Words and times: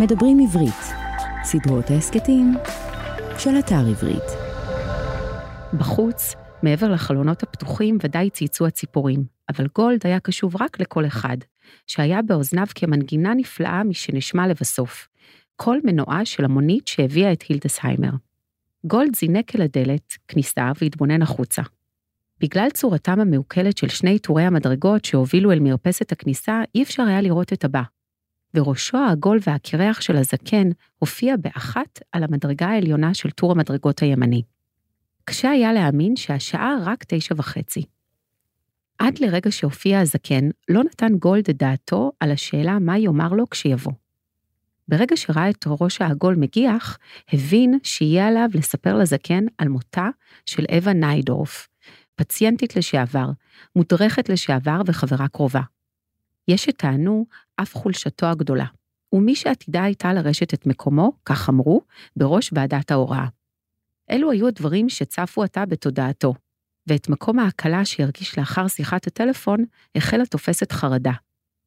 מדברים 0.00 0.38
עברית, 0.40 0.94
סדרות 1.44 1.90
ההסכתים 1.90 2.54
של 3.38 3.50
אתר 3.58 3.86
עברית. 3.90 4.22
בחוץ, 5.78 6.34
מעבר 6.62 6.88
לחלונות 6.88 7.42
הפתוחים, 7.42 7.98
ודאי 8.02 8.30
צייצו 8.30 8.66
הציפורים, 8.66 9.24
אבל 9.48 9.66
גולד 9.74 10.00
היה 10.04 10.20
קשוב 10.20 10.62
רק 10.62 10.80
לקול 10.80 11.06
אחד, 11.06 11.36
שהיה 11.86 12.22
באוזניו 12.22 12.66
כמנגינה 12.74 13.34
נפלאה 13.34 13.84
משנשמע 13.84 14.46
לבסוף, 14.46 15.08
קול 15.56 15.80
מנועה 15.84 16.24
של 16.24 16.44
המונית 16.44 16.88
שהביאה 16.88 17.32
את 17.32 17.42
הילדסהיימר. 17.42 18.12
גולד 18.84 19.16
זינק 19.16 19.56
אל 19.56 19.62
דלת 19.62 20.12
הכניסה, 20.28 20.72
והתבונן 20.80 21.22
החוצה. 21.22 21.62
בגלל 22.40 22.70
צורתם 22.70 23.20
המעוקלת 23.20 23.78
של 23.78 23.88
שני 23.88 24.18
טורי 24.18 24.42
המדרגות 24.42 25.04
שהובילו 25.04 25.52
אל 25.52 25.60
מרפסת 25.60 26.12
הכניסה, 26.12 26.62
אי 26.74 26.82
אפשר 26.82 27.02
היה 27.02 27.20
לראות 27.20 27.52
את 27.52 27.64
הבא. 27.64 27.82
וראשו 28.54 28.98
העגול 28.98 29.38
והקרח 29.46 30.00
של 30.00 30.16
הזקן 30.16 30.68
הופיע 30.98 31.36
באחת 31.36 32.00
על 32.12 32.22
המדרגה 32.22 32.66
העליונה 32.66 33.14
של 33.14 33.30
טור 33.30 33.52
המדרגות 33.52 34.00
הימני. 34.00 34.42
קשה 35.24 35.50
היה 35.50 35.72
להאמין 35.72 36.16
שהשעה 36.16 36.76
רק 36.84 37.04
תשע 37.08 37.34
וחצי. 37.38 37.82
עד 38.98 39.18
לרגע 39.18 39.50
שהופיע 39.50 40.00
הזקן, 40.00 40.48
לא 40.68 40.84
נתן 40.84 41.16
גולד 41.18 41.50
את 41.50 41.56
דעתו 41.56 42.12
על 42.20 42.30
השאלה 42.30 42.78
מה 42.78 42.98
יאמר 42.98 43.28
לו 43.28 43.50
כשיבוא. 43.50 43.92
ברגע 44.88 45.16
שראה 45.16 45.50
את 45.50 45.64
ראש 45.66 46.02
העגול 46.02 46.34
מגיח, 46.34 46.98
הבין 47.32 47.78
שיהיה 47.82 48.28
עליו 48.28 48.48
לספר 48.54 48.96
לזקן 48.96 49.44
על 49.58 49.68
מותה 49.68 50.08
של 50.46 50.64
אווה 50.72 50.92
ניידורף, 50.92 51.68
פציינטית 52.14 52.76
לשעבר, 52.76 53.30
מודרכת 53.76 54.28
לשעבר 54.28 54.80
וחברה 54.86 55.28
קרובה. 55.28 55.60
יש 56.48 56.64
שטענו 56.64 57.26
אף 57.56 57.74
חולשתו 57.74 58.26
הגדולה, 58.26 58.66
ומי 59.12 59.34
שעתידה 59.34 59.82
הייתה 59.82 60.12
לרשת 60.12 60.54
את 60.54 60.66
מקומו, 60.66 61.12
כך 61.24 61.48
אמרו, 61.48 61.80
בראש 62.16 62.50
ועדת 62.54 62.90
ההוראה. 62.90 63.26
אלו 64.10 64.30
היו 64.30 64.48
הדברים 64.48 64.88
שצפו 64.88 65.42
עתה 65.42 65.66
בתודעתו, 65.66 66.34
ואת 66.86 67.08
מקום 67.08 67.38
ההקלה 67.38 67.84
שהרגיש 67.84 68.38
לאחר 68.38 68.68
שיחת 68.68 69.06
הטלפון, 69.06 69.64
החלה 69.94 70.26
תופסת 70.26 70.72
חרדה, 70.72 71.12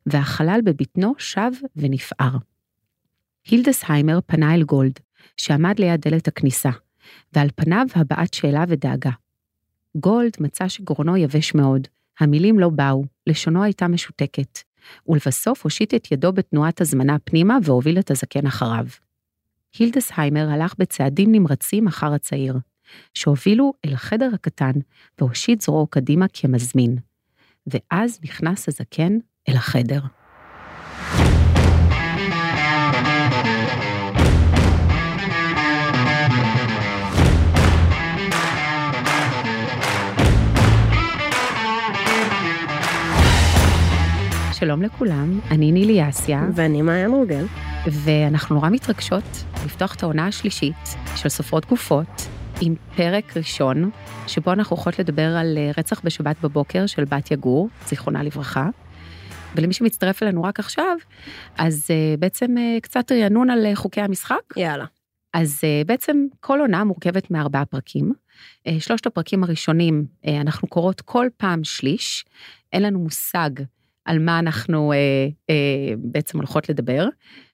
והחלל 0.06 0.60
בבטנו 0.64 1.14
שב 1.18 1.52
ונפער. 1.76 2.38
הילדסהיימר 3.46 4.20
פנה 4.26 4.56
אל 4.56 4.64
גולד, 4.64 5.00
שעמד 5.38 5.80
ליד 5.80 6.02
דלת 6.02 6.28
הכניסה, 6.28 6.70
ועל 7.34 7.50
פניו 7.56 7.86
הבעת 7.96 8.34
שאלה 8.34 8.64
ודאגה. 8.68 9.12
גולד 9.96 10.32
מצא 10.40 10.68
שגרונו 10.68 11.18
יבש 11.18 11.56
מאוד, 11.56 11.88
המילים 12.20 12.60
לא 12.60 12.70
באו, 12.70 13.04
לשונו 13.28 13.64
הייתה 13.64 13.88
משותקת, 13.88 14.60
ולבסוף 15.08 15.64
הושיט 15.64 15.94
את 15.94 16.12
ידו 16.12 16.34
בתנועת 16.34 16.82
הזמנה 16.82 17.18
פנימה 17.24 17.58
והוביל 17.64 18.00
את 18.00 18.12
הזקן 18.12 18.48
אחריו. 18.48 18.86
הילדסהיימר 19.80 20.50
הלך 20.50 20.74
בצעדים 20.78 21.32
נמרצים 21.32 21.88
אחר 21.88 22.14
הצעיר, 22.14 22.58
שהובילו 23.14 23.74
אל 23.86 23.94
החדר 23.94 24.30
הקטן 24.34 24.72
והושיט 25.20 25.62
זרועו 25.62 25.88
קדימה 25.88 26.26
כמזמין. 26.34 26.98
ואז 27.68 28.20
נכנס 28.24 28.68
הזקן 28.68 29.18
אל 29.50 29.56
החדר. 29.56 30.00
שלום 44.60 44.82
לכולם, 44.82 45.40
אני 45.52 45.72
נילי 45.72 46.10
אסיה. 46.10 46.48
ואני 46.56 46.82
מאיה 46.82 47.08
מורגל. 47.08 47.46
ואנחנו 47.86 48.56
נורא 48.56 48.70
מתרגשות 48.70 49.24
לפתוח 49.66 49.96
את 49.96 50.04
העונה 50.04 50.28
השלישית 50.28 50.76
של 51.16 51.30
סופרות 51.30 51.66
גופות, 51.66 52.08
עם 52.62 52.76
פרק 52.96 53.38
ראשון, 53.38 53.90
שבו 54.28 54.54
אנחנו 54.54 54.76
הולכות 54.76 55.00
לדבר 55.00 55.36
על 55.38 55.58
אה, 55.58 55.72
רצח 55.78 56.02
בשבת 56.04 56.36
בבוקר 56.42 56.86
של 56.86 57.06
בת 57.06 57.32
יגור, 57.32 57.70
זיכרונה 57.88 58.24
לברכה. 58.24 58.70
ולמי 59.56 59.74
שמצטרף 59.74 60.24
אלינו 60.24 60.44
רק 60.44 60.60
עכשיו, 60.60 60.98
אז 61.58 61.88
uh, 61.88 62.20
בעצם 62.20 62.56
uh, 62.58 62.82
קצת 62.82 63.12
רענון 63.12 63.50
על 63.50 63.76
חוקי 63.76 64.02
המשחק. 64.02 64.42
יאללה. 64.58 64.86
אז 65.34 65.62
בעצם 65.86 66.26
כל 66.40 66.60
עונה 66.60 66.84
מורכבת 66.84 67.32
מארבעה 67.32 67.66
פרקים. 67.66 68.14
שלושת 68.80 69.06
הפרקים 69.06 69.44
הראשונים, 69.44 70.06
אנחנו 70.28 70.68
קוראות 70.68 71.02
כל 71.02 71.28
פעם 71.38 71.64
שליש, 71.64 72.26
אין 72.74 72.84
לנו 72.84 73.00
מושג 73.00 73.50
על 74.10 74.20
מה 74.20 74.40
אנחנו 74.40 74.94
אה, 74.94 74.98
אה, 75.50 75.94
בעצם 75.98 76.38
הולכות 76.38 76.70
לדבר. 76.70 77.08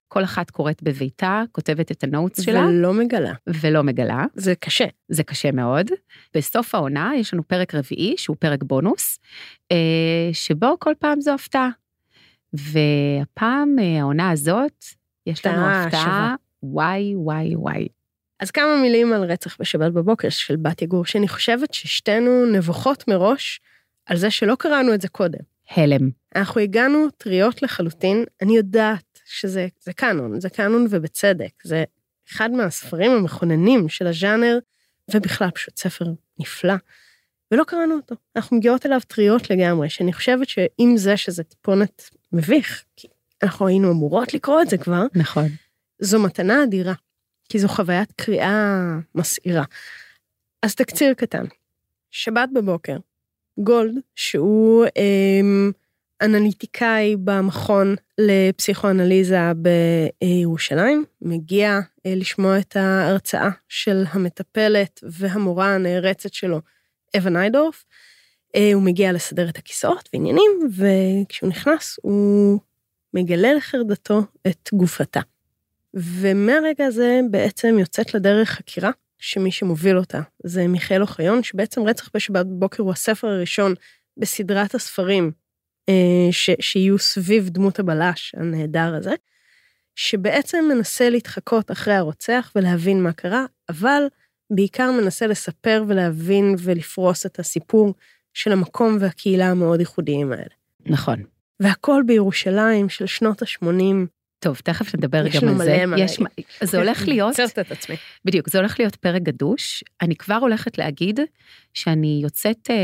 כל 0.07 0.23
אחת 0.23 0.49
קוראת 0.49 0.83
בביתה, 0.83 1.43
כותבת 1.51 1.91
את 1.91 2.03
ה 2.03 2.10
notes 2.10 2.41
שלה. 2.41 2.65
ולא 2.65 2.93
מגלה. 2.93 3.33
ולא 3.47 3.83
מגלה. 3.83 4.25
זה 4.35 4.55
קשה. 4.55 4.85
זה 5.09 5.23
קשה 5.23 5.51
מאוד. 5.51 5.87
בסוף 6.33 6.75
העונה 6.75 7.11
יש 7.17 7.33
לנו 7.33 7.47
פרק 7.47 7.75
רביעי, 7.75 8.17
שהוא 8.17 8.35
פרק 8.39 8.63
בונוס, 8.63 9.19
אה, 9.71 10.29
שבו 10.33 10.75
כל 10.79 10.93
פעם 10.99 11.21
זו 11.21 11.33
הפתעה. 11.33 11.69
והפעם, 12.53 13.75
אה, 13.79 13.99
העונה 13.99 14.29
הזאת, 14.29 14.85
יש 15.25 15.45
לנו 15.45 15.65
הפתעה, 15.65 16.35
וואי, 16.63 17.15
וואי, 17.15 17.55
וואי. 17.55 17.87
אז 18.39 18.51
כמה 18.51 18.81
מילים 18.81 19.13
על 19.13 19.23
רצח 19.23 19.57
בשבת 19.59 19.91
בבוקר 19.91 20.29
של 20.29 20.55
בתיה 20.55 20.81
גור, 20.81 21.05
שאני 21.05 21.27
חושבת 21.27 21.73
ששתינו 21.73 22.45
נבוכות 22.45 23.07
מראש 23.07 23.61
על 24.05 24.17
זה 24.17 24.31
שלא 24.31 24.55
קראנו 24.59 24.93
את 24.93 25.01
זה 25.01 25.07
קודם. 25.07 25.54
הלם. 25.69 26.09
אנחנו 26.35 26.61
הגענו 26.61 27.09
טריות 27.17 27.61
לחלוטין, 27.61 28.23
אני 28.41 28.57
יודעת 28.57 29.19
שזה 29.25 29.67
זה 29.83 29.93
קאנון, 29.93 30.39
זה 30.39 30.49
קאנון 30.49 30.87
ובצדק, 30.89 31.51
זה 31.63 31.83
אחד 32.31 32.51
מהספרים 32.51 33.11
המכוננים 33.11 33.89
של 33.89 34.07
הז'אנר, 34.07 34.59
ובכלל 35.13 35.51
פשוט 35.51 35.77
ספר 35.77 36.05
נפלא, 36.39 36.73
ולא 37.51 37.63
קראנו 37.63 37.95
אותו. 37.95 38.15
אנחנו 38.35 38.57
מגיעות 38.57 38.85
אליו 38.85 38.99
טריות 39.07 39.49
לגמרי, 39.49 39.89
שאני 39.89 40.13
חושבת 40.13 40.49
שעם 40.49 40.97
זה 40.97 41.17
שזה 41.17 41.43
טיפונת 41.43 42.09
מביך, 42.31 42.83
כי 42.95 43.07
אנחנו 43.43 43.67
היינו 43.67 43.91
אמורות 43.91 44.33
לקרוא 44.33 44.61
את 44.61 44.69
זה 44.69 44.77
כבר, 44.77 45.05
נכון. 45.15 45.47
זו 45.99 46.19
מתנה 46.19 46.63
אדירה, 46.63 46.93
כי 47.49 47.59
זו 47.59 47.67
חוויית 47.67 48.11
קריאה 48.11 48.97
מסעירה. 49.15 49.63
אז 50.61 50.75
תקציר 50.75 51.13
קטן, 51.13 51.45
שבת 52.11 52.49
בבוקר, 52.53 52.97
גולד, 53.57 53.95
שהוא 54.15 54.85
אה, 54.85 55.71
אנליטיקאי 56.21 57.15
במכון 57.23 57.95
לפסיכואנליזה 58.17 59.37
בירושלים, 59.55 61.05
מגיע 61.21 61.79
אה, 62.05 62.13
לשמוע 62.15 62.59
את 62.59 62.75
ההרצאה 62.75 63.49
של 63.69 64.03
המטפלת 64.09 64.99
והמורה 65.03 65.75
הנערצת 65.75 66.33
שלו, 66.33 66.61
אבן 67.17 67.33
ניידורף. 67.33 67.85
אה, 68.55 68.71
הוא 68.73 68.83
מגיע 68.83 69.11
לסדר 69.11 69.49
את 69.49 69.57
הכיסאות 69.57 70.09
ועניינים, 70.13 70.51
וכשהוא 70.77 71.49
נכנס 71.49 71.99
הוא 72.01 72.59
מגלה 73.13 73.53
לחרדתו 73.53 74.21
את 74.47 74.69
גופתה. 74.73 75.19
ומהרגע 75.93 76.85
הזה 76.85 77.19
בעצם 77.31 77.75
יוצאת 77.79 78.13
לדרך 78.13 78.49
חקירה 78.49 78.91
שמי 79.19 79.51
שמוביל 79.51 79.97
אותה 79.97 80.21
זה 80.43 80.67
מיכאל 80.67 81.01
אוחיון, 81.01 81.43
שבעצם 81.43 81.81
רצח 81.83 82.09
בשבת 82.13 82.45
בבוקר 82.45 82.83
הוא 82.83 82.91
הספר 82.91 83.27
הראשון 83.27 83.73
בסדרת 84.17 84.75
הספרים 84.75 85.31
אה, 85.89 86.27
ש, 86.31 86.49
שיהיו 86.59 86.99
סביב 86.99 87.49
דמות 87.49 87.79
הבלש 87.79 88.35
הנהדר 88.37 88.95
הזה, 88.95 89.13
שבעצם 89.95 90.65
מנסה 90.75 91.09
להתחקות 91.09 91.71
אחרי 91.71 91.93
הרוצח 91.93 92.51
ולהבין 92.55 93.03
מה 93.03 93.13
קרה, 93.13 93.45
אבל 93.69 94.03
בעיקר 94.49 94.91
מנסה 94.91 95.27
לספר 95.27 95.83
ולהבין 95.87 96.55
ולפרוס 96.59 97.25
את 97.25 97.39
הסיפור 97.39 97.93
של 98.33 98.51
המקום 98.51 98.97
והקהילה 98.99 99.51
המאוד 99.51 99.79
ייחודיים 99.79 100.31
האלה. 100.31 100.53
נכון. 100.85 101.23
והכל 101.59 102.03
בירושלים 102.05 102.89
של 102.89 103.05
שנות 103.05 103.41
ה-80, 103.41 104.07
טוב, 104.45 104.61
תכף 104.63 104.95
נדבר 104.95 105.27
גם 105.27 105.47
על 105.47 105.57
זה. 105.57 105.85
יש 105.97 106.19
מלא. 106.19 106.29
זה 106.61 106.77
הולך 106.77 107.07
להיות... 107.07 107.39
אני 107.39 107.47
את 107.61 107.71
עצמי. 107.71 107.95
בדיוק, 108.25 108.49
זה 108.49 108.57
הולך 108.57 108.79
להיות 108.79 108.95
פרק 108.95 109.21
גדוש. 109.21 109.83
אני 110.01 110.15
כבר 110.15 110.35
הולכת 110.35 110.77
להגיד 110.77 111.19
שאני 111.73 112.19
יוצאת 112.23 112.69
אה, 112.69 112.75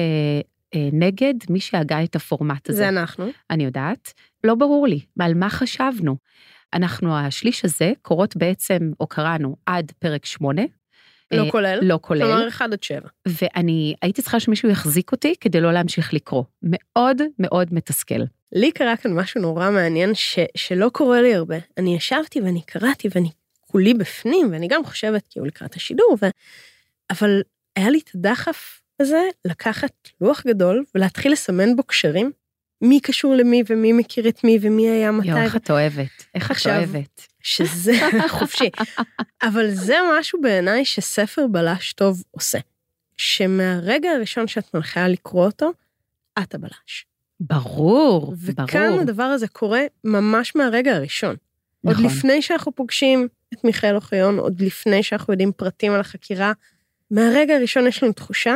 אה, 0.76 0.90
נגד 0.94 1.34
מי 1.50 1.60
שהגה 1.60 2.04
את 2.04 2.16
הפורמט 2.16 2.70
הזה. 2.70 2.78
זה 2.78 2.90
אנחנו. 2.90 3.30
אני 3.50 3.64
יודעת. 3.64 4.14
לא 4.44 4.56
ברור 4.56 4.88
לי 4.88 5.00
על 5.20 5.34
מה 5.34 5.50
חשבנו. 5.50 6.16
אנחנו, 6.74 7.18
השליש 7.18 7.66
הזה, 7.66 7.92
קורות 8.02 8.36
בעצם, 8.36 8.92
או 9.00 9.08
קראנו, 9.08 9.56
עד 9.66 9.92
פרק 10.00 10.26
שמונה. 10.26 10.64
לא 11.32 11.46
אה, 11.46 11.52
כולל? 11.52 11.80
לא 11.82 12.00
כולל. 12.02 12.22
כלומר, 12.22 12.48
אחד 12.48 12.74
עד 12.74 12.84
שבע. 12.84 13.08
ואני 13.28 13.96
הייתי 14.02 14.22
צריכה 14.22 14.40
שמישהו 14.40 14.70
יחזיק 14.70 15.12
אותי 15.12 15.34
כדי 15.40 15.62
לא 15.62 15.72
להמשיך 15.72 16.14
לקרוא. 16.14 16.44
מאוד 16.64 17.22
מאוד 17.40 17.74
מתסכל. 17.74 18.22
לי 18.52 18.72
קרה 18.72 18.98
כאן 18.98 19.14
משהו 19.14 19.42
נורא 19.42 19.72
מעניין 19.72 20.16
ש, 20.16 20.40
שלא 20.58 20.90
קורה 20.94 21.22
לי 21.22 21.36
הרבה. 21.36 21.58
אני 21.78 21.96
ישבתי 21.96 22.42
ואני 22.42 22.62
קראתי 22.62 23.08
ואני 23.16 23.30
כולי 23.62 23.94
בפנים, 23.94 24.52
ואני 24.52 24.68
גם 24.68 24.86
חושבת 24.86 25.28
כאילו 25.30 25.46
לקראת 25.46 25.76
השידור, 25.76 26.18
ו... 26.22 26.26
אבל 27.10 27.42
היה 27.76 27.90
לי 27.90 28.00
את 28.04 28.10
הדחף 28.16 28.82
הזה 29.00 29.22
לקחת 29.46 29.94
לוח 30.22 30.44
גדול 30.48 30.84
ולהתחיל 30.96 31.32
לסמן 31.32 31.76
בו 31.76 31.84
קשרים, 31.84 32.32
מי 32.82 33.00
קשור 33.00 33.36
למי 33.36 33.64
ומי 33.68 33.94
מכיר 33.94 34.28
את 34.30 34.44
מי 34.44 34.60
ומי 34.62 34.90
היה 34.90 35.12
מתי. 35.12 35.28
יואו, 35.28 35.42
איך 35.42 35.56
את 35.56 35.72
אוהבת, 35.72 36.26
איך 36.36 36.52
את 36.52 36.68
אוהבת. 36.68 37.28
שזה 37.42 37.94
חופשי. 38.40 38.70
אבל 39.44 39.70
זה 39.72 39.96
משהו 40.14 40.42
בעיניי 40.42 40.86
שספר 40.86 41.48
בלש 41.48 41.94
טוב 41.94 42.24
עושה. 42.32 42.60
שמהרגע 43.18 44.10
הראשון 44.12 44.48
שאת 44.48 44.74
מלכה 44.74 45.08
לקרוא 45.08 45.46
אותו, 45.46 45.72
את 46.40 46.56
הבלש. 46.56 47.06
ברור, 47.40 48.34
וכאן 48.38 48.90
ברור. 48.90 49.02
הדבר 49.02 49.24
הזה 49.24 49.48
קורה 49.48 49.82
ממש 50.04 50.56
מהרגע 50.56 50.96
הראשון. 50.96 51.36
עוד 51.86 51.96
נכון. 51.96 52.06
לפני 52.06 52.42
שאנחנו 52.42 52.72
פוגשים 52.72 53.28
את 53.54 53.64
מיכאל 53.64 53.96
אוחיון, 53.96 54.40
עוד 54.40 54.62
לפני 54.62 55.04
שאנחנו 55.04 55.34
יודעים 55.34 55.52
פרטים 55.52 55.92
על 55.92 56.00
החקירה, 56.00 56.54
מהרגע 57.12 57.56
הראשון 57.56 57.88
יש 57.88 58.04
לנו 58.04 58.14
תחושה 58.14 58.56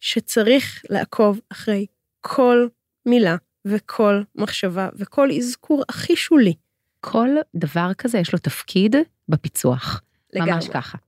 שצריך 0.00 0.82
לעקוב 0.90 1.40
אחרי 1.52 1.86
כל 2.20 2.68
מילה 3.06 3.36
וכל 3.64 4.22
מחשבה 4.34 4.88
וכל 4.96 5.28
אזכור 5.30 5.82
הכי 5.88 6.16
שולי. 6.16 6.54
כל 7.00 7.28
דבר 7.54 7.94
כזה 7.98 8.18
יש 8.18 8.32
לו 8.32 8.38
תפקיד 8.38 8.96
בפיצוח. 9.28 10.02
לגמרי. 10.32 10.52
ממש 10.52 10.68
ככה. 10.68 10.98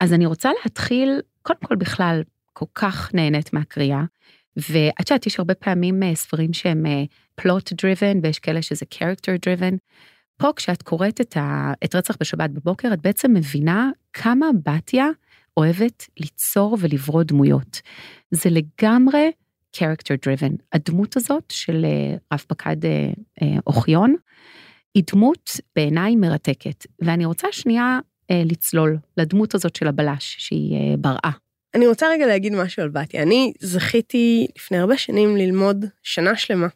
אז 0.00 0.12
אני 0.12 0.26
רוצה 0.26 0.50
להתחיל, 0.62 1.20
קודם 1.42 1.58
כל 1.64 1.76
בכלל, 1.76 2.22
כל 2.52 2.66
כך 2.74 3.14
נהנית 3.14 3.52
מהקריאה, 3.52 4.02
ואת 4.56 5.10
יודעת, 5.10 5.26
יש 5.26 5.38
הרבה 5.38 5.54
פעמים 5.54 6.02
אה, 6.02 6.14
ספרים 6.14 6.52
שהם 6.52 6.86
אה, 6.86 7.04
plot 7.40 7.74
driven, 7.74 8.18
ויש 8.22 8.38
כאלה 8.38 8.62
שזה 8.62 8.86
character 8.94 9.48
driven. 9.48 9.76
פה 10.36 10.50
כשאת 10.56 10.82
קוראת 10.82 11.20
את, 11.20 11.36
ה, 11.36 11.72
את 11.84 11.94
רצח 11.94 12.16
בשבת 12.20 12.50
בבוקר, 12.50 12.92
את 12.92 13.02
בעצם 13.02 13.32
מבינה 13.34 13.90
כמה 14.12 14.46
בתיה 14.64 15.08
אוהבת 15.56 16.06
ליצור 16.20 16.78
ולברוא 16.80 17.22
דמויות. 17.22 17.80
זה 18.30 18.50
לגמרי 18.50 19.30
character 19.74 20.14
driven. 20.26 20.52
הדמות 20.72 21.16
הזאת 21.16 21.44
של 21.50 21.84
אה, 21.84 22.16
רב 22.32 22.44
פקד 22.48 22.84
אה, 22.84 23.10
אה, 23.42 23.58
אוחיון, 23.66 24.14
היא 24.94 25.04
דמות 25.12 25.50
בעיניי 25.76 26.16
מרתקת, 26.16 26.86
ואני 27.00 27.24
רוצה 27.24 27.48
שנייה 27.52 27.98
לצלול 28.30 28.98
לדמות 29.16 29.54
הזאת 29.54 29.76
של 29.76 29.86
הבלש, 29.86 30.36
שהיא 30.38 30.74
אה, 30.74 30.96
בראה. 30.96 31.30
אני 31.74 31.86
רוצה 31.86 32.06
רגע 32.10 32.26
להגיד 32.26 32.54
משהו 32.54 32.82
על 32.82 32.88
בתיה. 32.88 33.22
אני 33.22 33.52
זכיתי 33.60 34.46
לפני 34.56 34.78
הרבה 34.78 34.96
שנים 34.96 35.36
ללמוד 35.36 35.84
שנה 36.02 36.36
שלמה 36.36 36.66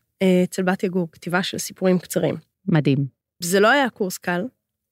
אצל 0.45 0.63
בתיה 0.63 0.89
גור, 0.89 1.09
כתיבה 1.13 1.43
של 1.43 1.59
סיפורים 1.59 1.99
קצרים. 1.99 2.35
מדהים. 2.69 3.07
זה 3.43 3.61
לא 3.61 3.69
היה 3.69 3.91
קורס 3.91 4.19
קל, 4.19 4.45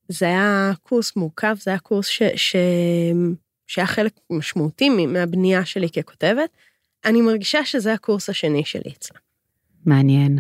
זה 0.09 0.27
היה 0.27 0.73
קורס 0.83 1.17
מורכב, 1.17 1.57
זה 1.61 1.71
היה 1.71 1.79
קורס 1.79 2.07
ש... 2.07 2.23
ש... 2.37 2.57
שהיה 3.67 3.87
חלק 3.87 4.13
משמעותי 4.31 4.89
מהבנייה 4.89 5.65
שלי 5.65 5.91
ככותבת. 5.91 6.51
אני 7.07 7.21
מרגישה 7.21 7.65
שזה 7.65 7.93
הקורס 7.93 8.29
השני 8.29 8.65
שלי 8.65 8.93
אצלה. 8.99 9.19
מעניין. 9.87 10.39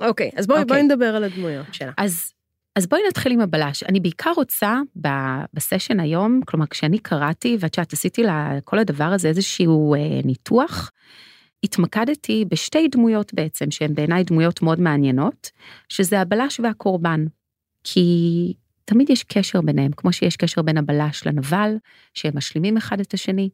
אוקיי, 0.00 0.30
אז 0.36 0.46
בואי, 0.46 0.62
אוקיי. 0.62 0.68
בואי 0.68 0.82
נדבר 0.82 1.16
על 1.16 1.24
הדמויות 1.24 1.74
שלה. 1.74 1.92
אז, 1.98 2.32
אז 2.76 2.86
בואי 2.86 3.00
נתחיל 3.08 3.32
עם 3.32 3.40
הבלש. 3.40 3.82
אני 3.82 4.00
בעיקר 4.00 4.32
רוצה 4.36 4.80
ב, 5.00 5.08
בסשן 5.54 6.00
היום, 6.00 6.40
כלומר 6.46 6.66
כשאני 6.66 6.98
קראתי, 6.98 7.56
ואת 7.60 7.78
יודעת, 7.78 7.92
עשיתי 7.92 8.22
לכל 8.22 8.78
הדבר 8.78 9.04
הזה 9.04 9.28
איזשהו 9.28 9.94
אה, 9.94 10.20
ניתוח, 10.24 10.90
התמקדתי 11.64 12.44
בשתי 12.48 12.88
דמויות 12.88 13.34
בעצם, 13.34 13.70
שהן 13.70 13.94
בעיניי 13.94 14.24
דמויות 14.24 14.62
מאוד 14.62 14.80
מעניינות, 14.80 15.50
שזה 15.88 16.20
הבלש 16.20 16.60
והקורבן. 16.60 17.24
כי 17.84 18.54
תמיד 18.84 19.10
יש 19.10 19.22
קשר 19.22 19.60
ביניהם, 19.60 19.92
כמו 19.96 20.12
שיש 20.12 20.36
קשר 20.36 20.62
בין 20.62 20.78
הבלש 20.78 21.26
לנבל, 21.26 21.76
שהם 22.14 22.36
משלימים 22.36 22.76
אחד 22.76 23.00
את 23.00 23.14
השני. 23.14 23.48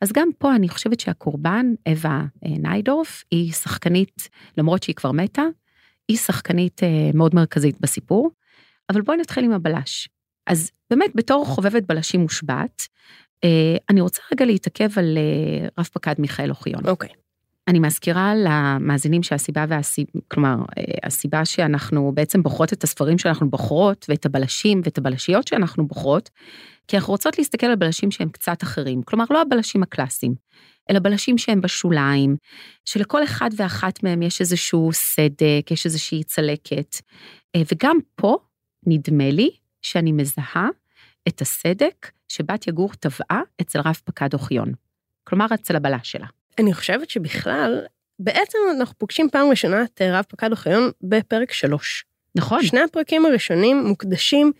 אז 0.00 0.12
גם 0.12 0.28
פה 0.38 0.54
אני 0.54 0.68
חושבת 0.68 1.00
שהקורבן, 1.00 1.66
אווה 1.88 2.24
אה, 2.44 2.50
ניידורף, 2.58 3.24
היא 3.30 3.52
שחקנית, 3.52 4.28
למרות 4.58 4.82
שהיא 4.82 4.94
כבר 4.94 5.12
מתה, 5.12 5.42
היא 6.08 6.16
שחקנית 6.16 6.82
אה, 6.82 7.10
מאוד 7.14 7.34
מרכזית 7.34 7.80
בסיפור. 7.80 8.30
אבל 8.90 9.00
בואי 9.00 9.16
נתחיל 9.16 9.44
עם 9.44 9.52
הבלש. 9.52 10.08
אז 10.46 10.70
באמת, 10.90 11.10
בתור 11.14 11.44
חובבת 11.46 11.82
בלשים 11.82 12.20
מושבעת, 12.20 12.82
אה, 13.44 13.76
אני 13.90 14.00
רוצה 14.00 14.22
רגע 14.32 14.44
להתעכב 14.44 14.98
על 14.98 15.18
רב 15.78 15.88
פקד 15.92 16.14
מיכאל 16.18 16.50
אוחיון. 16.50 16.86
אוקיי. 16.86 17.21
אני 17.68 17.78
מזכירה 17.78 18.34
למאזינים 18.34 19.22
שהסיבה 19.22 19.64
והסיבה, 19.68 20.10
כלומר, 20.28 20.56
אה, 20.78 20.84
הסיבה 21.02 21.44
שאנחנו 21.44 22.12
בעצם 22.14 22.42
בוחרות 22.42 22.72
את 22.72 22.84
הספרים 22.84 23.18
שאנחנו 23.18 23.50
בוחרות, 23.50 24.06
ואת 24.08 24.26
הבלשים 24.26 24.80
ואת 24.84 24.98
הבלשיות 24.98 25.48
שאנחנו 25.48 25.86
בוחרות, 25.86 26.30
כי 26.88 26.96
אנחנו 26.96 27.12
רוצות 27.12 27.38
להסתכל 27.38 27.66
על 27.66 27.76
בלשים 27.76 28.10
שהם 28.10 28.28
קצת 28.28 28.62
אחרים. 28.62 29.02
כלומר, 29.02 29.24
לא 29.30 29.42
הבלשים 29.42 29.82
הקלאסיים, 29.82 30.34
אלא 30.90 30.98
בלשים 30.98 31.38
שהם 31.38 31.60
בשוליים, 31.60 32.36
שלכל 32.84 33.24
אחד 33.24 33.50
ואחת 33.56 34.02
מהם 34.02 34.22
יש 34.22 34.40
איזשהו 34.40 34.90
סדק, 34.92 35.70
יש 35.70 35.86
איזושהי 35.86 36.24
צלקת. 36.24 36.96
אה, 37.56 37.62
וגם 37.72 37.96
פה, 38.14 38.36
נדמה 38.86 39.30
לי 39.30 39.50
שאני 39.82 40.12
מזהה 40.12 40.68
את 41.28 41.40
הסדק 41.40 42.10
שבת 42.28 42.66
יגור 42.66 42.92
טבעה 42.94 43.40
אצל 43.60 43.80
רב 43.80 43.96
פקד 44.04 44.34
אוחיון. 44.34 44.72
כלומר, 45.24 45.46
אצל 45.54 45.76
הבלש 45.76 46.12
שלה. 46.12 46.26
אני 46.58 46.74
חושבת 46.74 47.10
שבכלל, 47.10 47.80
בעצם 48.18 48.58
אנחנו 48.78 48.98
פוגשים 48.98 49.28
פעם 49.30 49.50
ראשונה 49.50 49.82
את 49.82 50.02
אה, 50.02 50.18
רב 50.18 50.24
פקד 50.28 50.50
אוחיון 50.50 50.90
בפרק 51.02 51.52
שלוש. 51.52 52.04
נכון. 52.34 52.62
שני 52.62 52.80
הפרקים 52.80 53.26
הראשונים 53.26 53.84
מוקדשים 53.86 54.52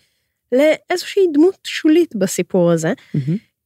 לאיזושהי 0.53 1.23
דמות 1.33 1.59
שולית 1.65 2.17
בסיפור 2.17 2.71
הזה. 2.71 2.93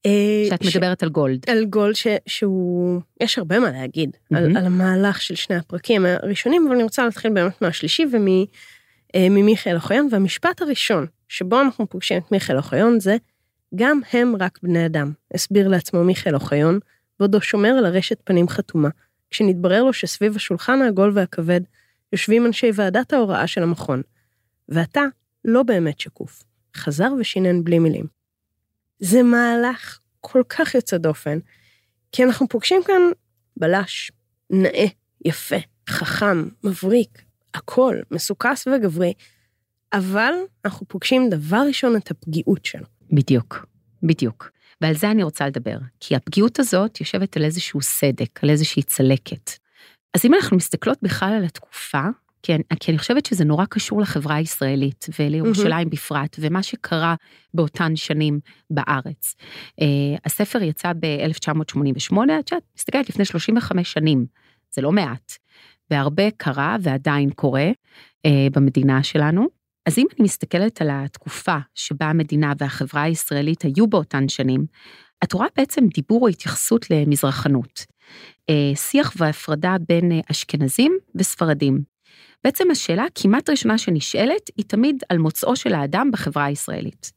אה, 0.06 0.44
שאת 0.48 0.64
ש- 0.64 0.76
מדברת 0.76 1.02
על 1.02 1.08
גולד. 1.08 1.50
על 1.50 1.64
גולד 1.64 1.94
ש, 1.94 2.06
שהוא, 2.26 3.00
יש 3.20 3.38
הרבה 3.38 3.60
מה 3.60 3.70
להגיד 3.70 4.16
על, 4.34 4.56
המהלך 4.56 5.22
של 5.22 5.34
שני 5.34 5.56
הפרקים 5.56 6.06
הראשונים, 6.06 6.64
אבל 6.66 6.74
אני 6.74 6.82
רוצה 6.82 7.04
להתחיל 7.04 7.32
באמת 7.32 7.62
מהשלישי 7.62 8.04
וממיכאל 9.16 9.74
אוחיון, 9.76 10.08
והמשפט 10.10 10.62
הראשון 10.62 11.06
שבו 11.28 11.60
אנחנו 11.60 11.88
פוגשים 11.88 12.18
את 12.18 12.32
מיכאל 12.32 12.56
אוחיון 12.56 13.00
זה, 13.00 13.16
גם 13.74 14.00
הם 14.12 14.34
רק 14.40 14.58
בני 14.62 14.86
אדם, 14.86 15.12
הסביר 15.34 15.68
לעצמו 15.68 16.04
מיכאל 16.04 16.34
אוחיון, 16.34 16.78
בעודו 17.20 17.40
שומר 17.40 17.68
על 17.68 17.86
הרשת 17.86 18.20
פנים 18.24 18.48
חתומה, 18.48 18.88
כשנתברר 19.30 19.82
לו 19.82 19.92
שסביב 19.92 20.36
השולחן 20.36 20.82
העגול 20.82 21.10
והכבד 21.14 21.60
יושבים 22.12 22.46
אנשי 22.46 22.70
ועדת 22.74 23.12
ההוראה 23.12 23.46
של 23.46 23.62
המכון, 23.62 24.02
ואתה 24.68 25.02
לא 25.44 25.62
באמת 25.62 26.00
שקוף, 26.00 26.42
חזר 26.76 27.12
ושינן 27.20 27.64
בלי 27.64 27.78
מילים. 27.78 28.06
זה 28.98 29.22
מהלך 29.22 29.98
כל 30.20 30.42
כך 30.48 30.74
יוצא 30.74 30.96
דופן, 30.96 31.38
כי 32.12 32.24
אנחנו 32.24 32.48
פוגשים 32.48 32.82
כאן 32.86 33.02
בלש, 33.56 34.10
נאה, 34.50 34.86
יפה, 35.24 35.56
חכם, 35.88 36.48
מבריק, 36.64 37.22
הכל, 37.54 37.96
מסוכס 38.10 38.66
וגברי, 38.66 39.12
אבל 39.92 40.32
אנחנו 40.64 40.88
פוגשים 40.88 41.30
דבר 41.30 41.62
ראשון 41.66 41.96
את 41.96 42.10
הפגיעות 42.10 42.64
שלו. 42.64 42.86
בדיוק, 43.12 43.66
בדיוק. 44.02 44.50
ועל 44.80 44.94
זה 44.94 45.10
אני 45.10 45.22
רוצה 45.22 45.46
לדבר, 45.46 45.78
כי 46.00 46.16
הפגיעות 46.16 46.58
הזאת 46.58 47.00
יושבת 47.00 47.36
על 47.36 47.44
איזשהו 47.44 47.82
סדק, 47.82 48.44
על 48.44 48.50
איזושהי 48.50 48.82
צלקת. 48.82 49.50
אז 50.14 50.24
אם 50.24 50.34
אנחנו 50.34 50.56
מסתכלות 50.56 50.98
בכלל 51.02 51.32
על 51.32 51.44
התקופה, 51.44 52.02
כי 52.42 52.54
אני, 52.54 52.62
כי 52.80 52.90
אני 52.90 52.98
חושבת 52.98 53.26
שזה 53.26 53.44
נורא 53.44 53.64
קשור 53.64 54.00
לחברה 54.00 54.34
הישראלית 54.34 55.06
ולירושלים 55.18 55.90
בפרט, 55.90 56.36
ומה 56.38 56.62
שקרה 56.62 57.14
באותן 57.54 57.96
שנים 57.96 58.40
בארץ. 58.70 59.34
Uh, 59.80 59.84
הספר 60.24 60.62
יצא 60.62 60.92
ב-1988, 61.00 62.14
את 62.14 62.52
יודעת, 62.52 62.62
מסתכלת 62.78 63.08
לפני 63.08 63.24
35 63.24 63.92
שנים, 63.92 64.26
זה 64.70 64.82
לא 64.82 64.92
מעט. 64.92 65.32
והרבה 65.90 66.30
קרה 66.30 66.76
ועדיין 66.80 67.30
קורה 67.30 67.70
uh, 68.26 68.30
במדינה 68.52 69.02
שלנו. 69.02 69.48
אז 69.86 69.98
אם 69.98 70.06
אני 70.16 70.24
מסתכלת 70.24 70.80
על 70.80 70.88
התקופה 70.92 71.56
שבה 71.74 72.06
המדינה 72.06 72.52
והחברה 72.58 73.02
הישראלית 73.02 73.62
היו 73.62 73.86
באותן 73.86 74.28
שנים, 74.28 74.66
את 75.24 75.32
רואה 75.32 75.46
בעצם 75.56 75.86
דיבור 75.94 76.22
או 76.22 76.28
התייחסות 76.28 76.90
למזרחנות. 76.90 77.86
אה, 78.50 78.72
שיח 78.74 79.12
והפרדה 79.16 79.76
בין 79.88 80.12
אה, 80.12 80.20
אשכנזים 80.30 80.98
וספרדים. 81.14 81.80
בעצם 82.44 82.70
השאלה 82.70 83.04
הכמעט 83.04 83.50
ראשונה 83.50 83.78
שנשאלת 83.78 84.50
היא 84.56 84.64
תמיד 84.68 85.02
על 85.08 85.18
מוצאו 85.18 85.56
של 85.56 85.74
האדם 85.74 86.10
בחברה 86.12 86.44
הישראלית. 86.44 87.12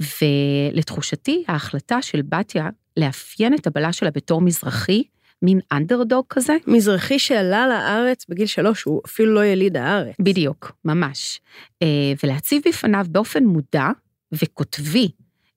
ולתחושתי, 0.00 1.44
ההחלטה 1.48 2.02
של 2.02 2.22
בתיה 2.22 2.68
לאפיין 2.96 3.54
את 3.54 3.66
הבלה 3.66 3.92
שלה 3.92 4.10
בתור 4.10 4.40
מזרחי, 4.40 5.02
מין 5.42 5.60
אנדרדוג 5.72 6.24
כזה, 6.28 6.56
מזרחי 6.66 7.18
שעלה 7.18 7.66
לארץ 7.66 8.26
בגיל 8.28 8.46
שלוש, 8.46 8.82
הוא 8.82 9.00
אפילו 9.06 9.34
לא 9.34 9.44
יליד 9.44 9.76
הארץ. 9.76 10.14
בדיוק, 10.20 10.72
ממש. 10.84 11.40
אה, 11.82 12.12
ולהציב 12.22 12.62
בפניו 12.68 13.06
באופן 13.10 13.44
מודע 13.44 13.88
וקוטבי 14.32 15.08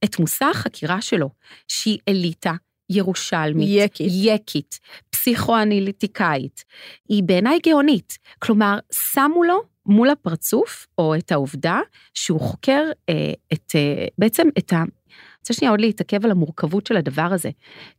את 0.03 0.19
מושא 0.19 0.45
החקירה 0.45 1.01
שלו, 1.01 1.29
שהיא 1.67 1.99
אליטה 2.07 2.53
ירושלמית, 2.89 3.69
יקית. 3.71 4.11
יקית, 4.11 4.79
פסיכואנליטיקאית, 5.09 6.63
היא 7.09 7.23
בעיניי 7.23 7.59
גאונית. 7.65 8.17
כלומר, 8.39 8.77
שמו 8.91 9.43
לו 9.43 9.61
מול 9.85 10.09
הפרצוף, 10.09 10.87
או 10.97 11.15
את 11.15 11.31
העובדה, 11.31 11.79
שהוא 12.13 12.39
חוקר 12.39 12.83
אה, 13.09 13.33
את, 13.53 13.71
אה, 13.75 14.05
בעצם 14.17 14.47
את 14.57 14.73
ה... 14.73 14.75
אני 14.75 15.49
רוצה 15.49 15.53
שנייה 15.53 15.71
עוד 15.71 15.81
להתעכב 15.81 16.25
על 16.25 16.31
המורכבות 16.31 16.87
של 16.87 16.97
הדבר 16.97 17.29
הזה. 17.31 17.49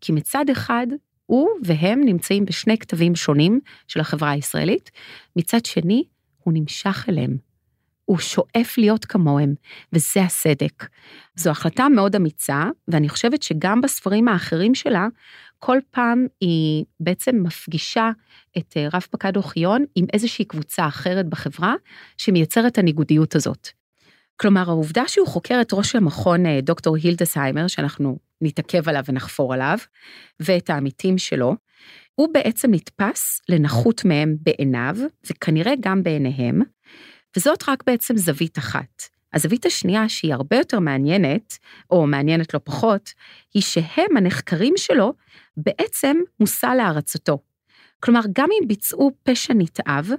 כי 0.00 0.12
מצד 0.12 0.44
אחד, 0.52 0.86
הוא 1.26 1.48
והם 1.64 2.00
נמצאים 2.04 2.44
בשני 2.44 2.78
כתבים 2.78 3.14
שונים 3.14 3.60
של 3.88 4.00
החברה 4.00 4.30
הישראלית, 4.30 4.90
מצד 5.36 5.64
שני, 5.64 6.04
הוא 6.38 6.54
נמשך 6.54 7.04
אליהם. 7.08 7.36
הוא 8.04 8.18
שואף 8.18 8.78
להיות 8.78 9.04
כמוהם, 9.04 9.54
וזה 9.92 10.22
הסדק. 10.22 10.86
זו 11.36 11.50
החלטה 11.50 11.88
מאוד 11.88 12.16
אמיצה, 12.16 12.64
ואני 12.88 13.08
חושבת 13.08 13.42
שגם 13.42 13.80
בספרים 13.80 14.28
האחרים 14.28 14.74
שלה, 14.74 15.06
כל 15.58 15.78
פעם 15.90 16.26
היא 16.40 16.84
בעצם 17.00 17.42
מפגישה 17.42 18.10
את 18.58 18.74
אה, 18.76 18.88
רב 18.92 19.06
פקד 19.10 19.36
אוחיון 19.36 19.84
עם 19.94 20.06
איזושהי 20.12 20.44
קבוצה 20.44 20.86
אחרת 20.86 21.26
בחברה, 21.26 21.74
שמייצרת 22.16 22.72
את 22.72 22.78
הניגודיות 22.78 23.34
הזאת. 23.34 23.68
כלומר, 24.36 24.68
העובדה 24.68 25.02
שהוא 25.08 25.26
חוקר 25.28 25.60
את 25.60 25.72
ראש 25.72 25.96
המכון 25.96 26.46
אה, 26.46 26.60
דוקטור 26.62 26.96
הילדסהיימר, 26.96 27.66
שאנחנו 27.66 28.18
נתעכב 28.40 28.88
עליו 28.88 29.02
ונחפור 29.08 29.54
עליו, 29.54 29.78
ואת 30.40 30.70
העמיתים 30.70 31.18
שלו, 31.18 31.56
הוא 32.14 32.28
בעצם 32.34 32.70
נתפס 32.74 33.40
לנחות 33.48 34.04
מהם 34.04 34.36
בעיניו, 34.40 34.96
וכנראה 35.30 35.72
גם 35.80 36.02
בעיניהם, 36.02 36.60
וזאת 37.36 37.68
רק 37.68 37.82
בעצם 37.86 38.16
זווית 38.16 38.58
אחת. 38.58 39.02
הזווית 39.34 39.66
השנייה, 39.66 40.08
שהיא 40.08 40.34
הרבה 40.34 40.56
יותר 40.56 40.80
מעניינת, 40.80 41.58
או 41.90 42.06
מעניינת 42.06 42.54
לא 42.54 42.60
פחות, 42.64 43.12
היא 43.54 43.62
שהם, 43.62 44.16
הנחקרים 44.16 44.74
שלו, 44.76 45.12
בעצם 45.56 46.16
מושא 46.40 46.66
להערצתו. 46.66 47.38
כלומר, 48.00 48.20
גם 48.32 48.48
אם 48.52 48.68
ביצעו 48.68 49.10
פשע 49.22 49.54
נתעב, 49.54 50.10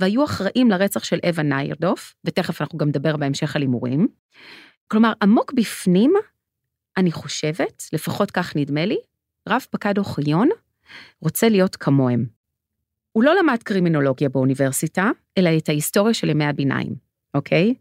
והיו 0.00 0.24
אחראים 0.24 0.70
לרצח 0.70 1.04
של 1.04 1.18
אווה 1.26 1.42
ניירדוף, 1.42 2.14
ותכף 2.24 2.60
אנחנו 2.60 2.78
גם 2.78 2.88
נדבר 2.88 3.16
בהמשך 3.16 3.56
על 3.56 3.62
הימורים, 3.62 4.08
כלומר, 4.88 5.12
עמוק 5.22 5.52
בפנים, 5.52 6.12
אני 6.96 7.12
חושבת, 7.12 7.82
לפחות 7.92 8.30
כך 8.30 8.56
נדמה 8.56 8.86
לי, 8.86 8.98
רב 9.48 9.66
פקד 9.70 9.98
אוחיון 9.98 10.48
רוצה 11.20 11.48
להיות 11.48 11.76
כמוהם. 11.76 12.26
הוא 13.12 13.24
לא 13.24 13.34
למד 13.34 13.62
קרימינולוגיה 13.62 14.28
באוניברסיטה, 14.28 15.10
אלא 15.38 15.50
את 15.58 15.68
ההיסטוריה 15.68 16.14
של 16.14 16.30
ימי 16.30 16.44
הביניים, 16.44 16.94
אוקיי? 17.34 17.74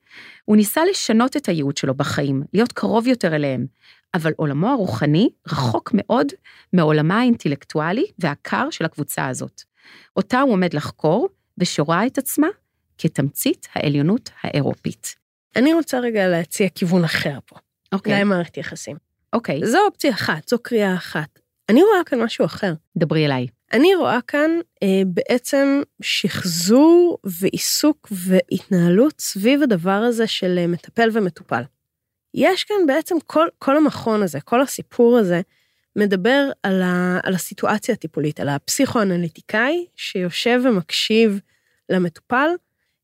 הוא 0.46 0.56
ניסה 0.56 0.82
לשנות 0.90 1.38
את 1.38 1.50
הייעוד 1.50 1.78
שלו 1.78 1.94
בחיים, 1.94 2.44
להיות 2.54 2.72
קרוב 2.72 3.08
יותר 3.08 3.36
אליהם, 3.36 3.66
אבל 4.14 4.34
עולמו 4.38 4.68
הרוחני 4.68 5.30
רחוק 5.48 5.92
מאוד 5.94 6.28
מעולמה 6.74 7.20
האינטלקטואלי 7.20 8.06
והקר 8.20 8.70
של 8.70 8.86
הקבוצה 8.86 9.28
הזאת. 9.28 9.62
אותה 10.16 10.42
הוא 10.42 10.54
עומד 10.54 10.74
לחקור, 10.74 11.30
ושרואה 11.58 12.08
את 12.08 12.18
עצמה 12.18 12.48
כתמצית 12.98 13.68
העליונות 13.74 14.30
האירופית. 14.42 15.16
אני 15.56 15.74
רוצה 15.74 16.00
רגע 16.00 16.28
להציע 16.28 16.70
כיוון 16.70 17.04
אחר 17.04 17.40
פה. 17.46 17.56
אוקיי. 17.92 18.14
אולי 18.14 18.24
מערכת 18.24 18.58
יחסים. 18.58 18.98
אוקיי, 19.34 19.66
זו 19.66 19.78
אופציה 19.86 20.12
אחת, 20.12 20.50
זו 20.50 20.60
קריאה 20.60 20.96
אחת. 20.96 21.40
אני 21.70 21.84
רואה 21.84 22.04
כאן 22.06 22.22
משהו 22.22 22.46
אחר. 22.46 22.74
דברי 22.98 23.26
אליי. 23.26 23.48
אני 23.74 23.96
רואה 23.96 24.20
כאן 24.28 24.52
אה, 24.84 25.02
בעצם 25.06 25.82
שחזור 26.02 27.18
ועיסוק 27.24 28.08
והתנהלות 28.12 29.22
סביב 29.22 29.64
הדבר 29.64 29.92
הזה 29.92 30.28
של 30.28 30.56
אה, 30.58 30.68
מטפל 30.68 31.10
ומטופל. 31.14 31.62
יש 32.34 32.64
כאן 32.64 32.76
בעצם 32.88 33.16
כל, 33.26 33.48
כל 33.60 33.78
המכון 33.78 34.24
הזה, 34.24 34.42
כל 34.42 34.62
הסיפור 34.62 35.18
הזה, 35.18 35.42
מדבר 35.96 36.50
על, 36.64 36.82
ה, 36.82 37.20
על 37.24 37.36
הסיטואציה 37.36 37.94
הטיפולית, 37.94 38.40
על 38.40 38.50
הפסיכואנליטיקאי 38.50 39.86
שיושב 39.96 40.62
ומקשיב 40.64 41.40
למטופל 41.90 42.50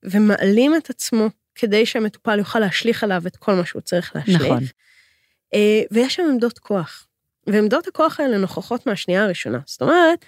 ומעלים 0.03 0.75
את 0.75 0.89
עצמו 0.89 1.29
כדי 1.57 1.85
שהמטופל 1.85 2.39
יוכל 2.39 2.59
להשליך 2.59 3.03
עליו 3.03 3.21
את 3.27 3.35
כל 3.35 3.53
מה 3.53 3.65
שהוא 3.65 3.81
צריך 3.81 4.15
להשליך. 4.15 4.41
נכון. 4.41 4.63
אה, 5.53 5.81
ויש 5.91 6.15
שם 6.15 6.23
עמדות 6.23 6.59
כוח. 6.59 7.07
ועמדות 7.47 7.87
הכוח 7.87 8.19
האלה 8.19 8.37
נוכחות 8.37 8.87
מהשנייה 8.87 9.23
הראשונה. 9.23 9.59
זאת 9.65 9.81
אומרת, 9.81 10.25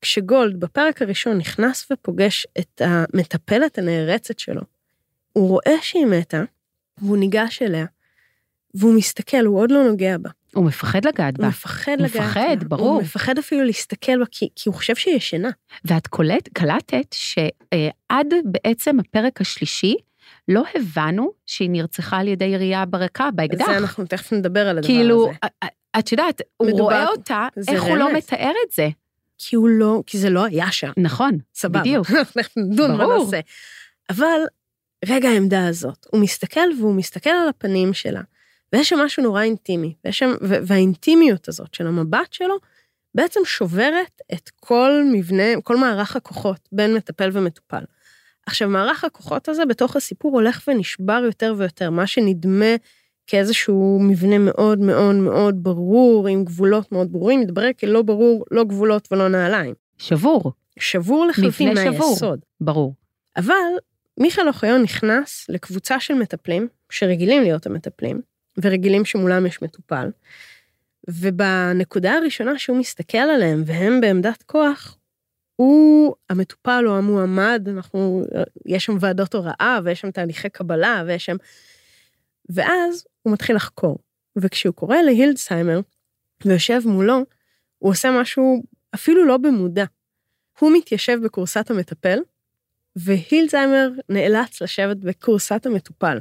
כשגולד 0.00 0.60
בפרק 0.60 1.02
הראשון 1.02 1.38
נכנס 1.38 1.86
ופוגש 1.92 2.46
את 2.58 2.82
המטפלת 2.84 3.78
הנערצת 3.78 4.38
שלו, 4.38 4.62
הוא 5.32 5.48
רואה 5.48 5.82
שהיא 5.82 6.06
מתה, 6.06 6.42
והוא 6.98 7.16
ניגש 7.16 7.62
אליה, 7.62 7.86
והוא 8.74 8.94
מסתכל, 8.94 9.44
הוא 9.44 9.60
עוד 9.60 9.70
לא 9.70 9.84
נוגע 9.84 10.18
בה. 10.18 10.30
הוא 10.54 10.64
מפחד 10.64 11.04
לגעת 11.04 11.38
בה. 11.38 11.44
הוא 11.44 11.48
מפחד 11.48 11.92
הוא 11.98 12.06
לגעת 12.06 12.14
בה. 12.14 12.26
מפחד, 12.26 12.56
ברור. 12.68 12.88
הוא 12.88 13.02
מפחד 13.02 13.38
אפילו 13.38 13.64
להסתכל 13.64 14.18
בה, 14.18 14.24
כי, 14.30 14.48
כי 14.56 14.68
הוא 14.68 14.74
חושב 14.74 14.96
שהיא 14.96 15.14
ישנה. 15.14 15.50
ואת 15.84 16.06
קולט, 16.06 16.48
קלטת 16.52 17.12
שעד 17.12 18.34
בעצם 18.44 19.00
הפרק 19.00 19.40
השלישי, 19.40 19.94
לא 20.48 20.62
הבנו 20.74 21.32
שהיא 21.46 21.70
נרצחה 21.70 22.18
על 22.18 22.28
ידי 22.28 22.44
ירייה 22.44 22.84
ברקה, 22.84 23.28
באקדח. 23.34 23.66
זה 23.66 23.76
אנחנו 23.76 24.04
תכף 24.06 24.32
נדבר 24.32 24.68
על 24.68 24.78
הדבר 24.78 24.86
כאילו, 24.88 25.28
הזה. 25.28 25.36
א- 25.64 25.66
את 25.98 26.12
יודעת, 26.12 26.42
הוא 26.56 26.68
מדובר- 26.68 26.82
רואה 26.84 27.08
אותה, 27.08 27.48
איך 27.68 27.82
הוא 27.82 27.96
לא 27.96 28.04
רמז. 28.04 28.16
מתאר 28.16 28.52
את 28.66 28.72
זה. 28.72 28.88
כי 29.38 29.56
הוא 29.56 29.68
לא, 29.68 30.02
כי 30.06 30.18
זה 30.18 30.30
לא 30.30 30.44
היה 30.44 30.72
שם. 30.72 30.90
נכון, 30.96 31.38
סבבה. 31.54 31.80
בדיוק. 31.80 32.06
אנחנו 32.36 32.62
נדון. 32.62 32.98
בנושא. 32.98 33.40
אבל 34.10 34.40
רגע 35.08 35.28
העמדה 35.28 35.66
הזאת, 35.66 36.06
הוא 36.12 36.20
מסתכל 36.20 36.68
והוא 36.80 36.94
מסתכל 36.94 37.30
על 37.30 37.48
הפנים 37.48 37.94
שלה, 37.94 38.20
ויש 38.72 38.88
שם 38.88 38.98
משהו 38.98 39.22
נורא 39.22 39.42
אינטימי, 39.42 39.94
ויש 40.04 40.18
שם, 40.18 40.30
והאינטימיות 40.42 41.48
הזאת 41.48 41.74
של 41.74 41.86
המבט 41.86 42.32
שלו, 42.32 42.54
בעצם 43.14 43.40
שוברת 43.44 44.20
את 44.32 44.50
כל 44.60 45.02
מבנה, 45.12 45.42
כל 45.64 45.76
מערך 45.76 46.16
הכוחות 46.16 46.68
בין 46.72 46.94
מטפל 46.94 47.30
ומטופל. 47.32 47.84
עכשיו, 48.46 48.68
מערך 48.68 49.04
הכוחות 49.04 49.48
הזה 49.48 49.66
בתוך 49.66 49.96
הסיפור 49.96 50.32
הולך 50.32 50.68
ונשבר 50.68 51.22
יותר 51.24 51.54
ויותר, 51.58 51.90
מה 51.90 52.06
שנדמה 52.06 52.76
כאיזשהו 53.26 53.98
מבנה 54.02 54.38
מאוד 54.38 54.78
מאוד 54.78 55.14
מאוד 55.14 55.62
ברור, 55.62 56.28
עם 56.28 56.44
גבולות 56.44 56.92
מאוד 56.92 57.12
ברורים, 57.12 57.40
מתברר 57.40 57.70
כלא 57.80 58.02
ברור, 58.02 58.44
לא 58.50 58.64
גבולות 58.64 59.12
ולא 59.12 59.28
נעליים. 59.28 59.74
שבור, 59.98 60.52
שבור 60.78 61.26
לחלוטין. 61.26 61.74
מהיסוד. 61.74 62.40
ברור. 62.60 62.94
אבל 63.36 63.54
מיכאל 64.20 64.48
אוחיון 64.48 64.82
נכנס 64.82 65.46
לקבוצה 65.48 66.00
של 66.00 66.14
מטפלים, 66.14 66.68
שרגילים 66.90 67.42
להיות 67.42 67.66
המטפלים, 67.66 68.20
ורגילים 68.62 69.04
שמולם 69.04 69.46
יש 69.46 69.62
מטופל, 69.62 70.10
ובנקודה 71.08 72.12
הראשונה 72.12 72.58
שהוא 72.58 72.78
מסתכל 72.78 73.18
עליהם, 73.18 73.62
והם 73.66 74.00
בעמדת 74.00 74.42
כוח, 74.42 74.96
הוא 75.62 76.14
המטופל 76.30 76.84
או 76.86 76.98
המועמד, 76.98 77.68
אנחנו, 77.68 78.24
יש 78.66 78.84
שם 78.84 78.96
ועדות 79.00 79.34
הוראה, 79.34 79.78
ויש 79.84 80.00
שם 80.00 80.10
תהליכי 80.10 80.48
קבלה, 80.48 81.02
ויש 81.06 81.24
שם... 81.24 81.36
ואז 82.48 83.04
הוא 83.22 83.32
מתחיל 83.32 83.56
לחקור. 83.56 83.98
וכשהוא 84.36 84.74
קורא 84.74 84.96
להילדסהיימר, 84.96 85.80
ויושב 86.44 86.80
מולו, 86.84 87.18
הוא 87.78 87.90
עושה 87.90 88.10
משהו 88.20 88.62
אפילו 88.94 89.26
לא 89.26 89.36
במודע. 89.36 89.84
הוא 90.58 90.72
מתיישב 90.76 91.18
בכורסת 91.24 91.70
המטפל, 91.70 92.18
והילדסהיימר 92.96 93.90
נאלץ 94.08 94.62
לשבת 94.62 94.96
בכורסת 94.96 95.66
המטופל. 95.66 96.18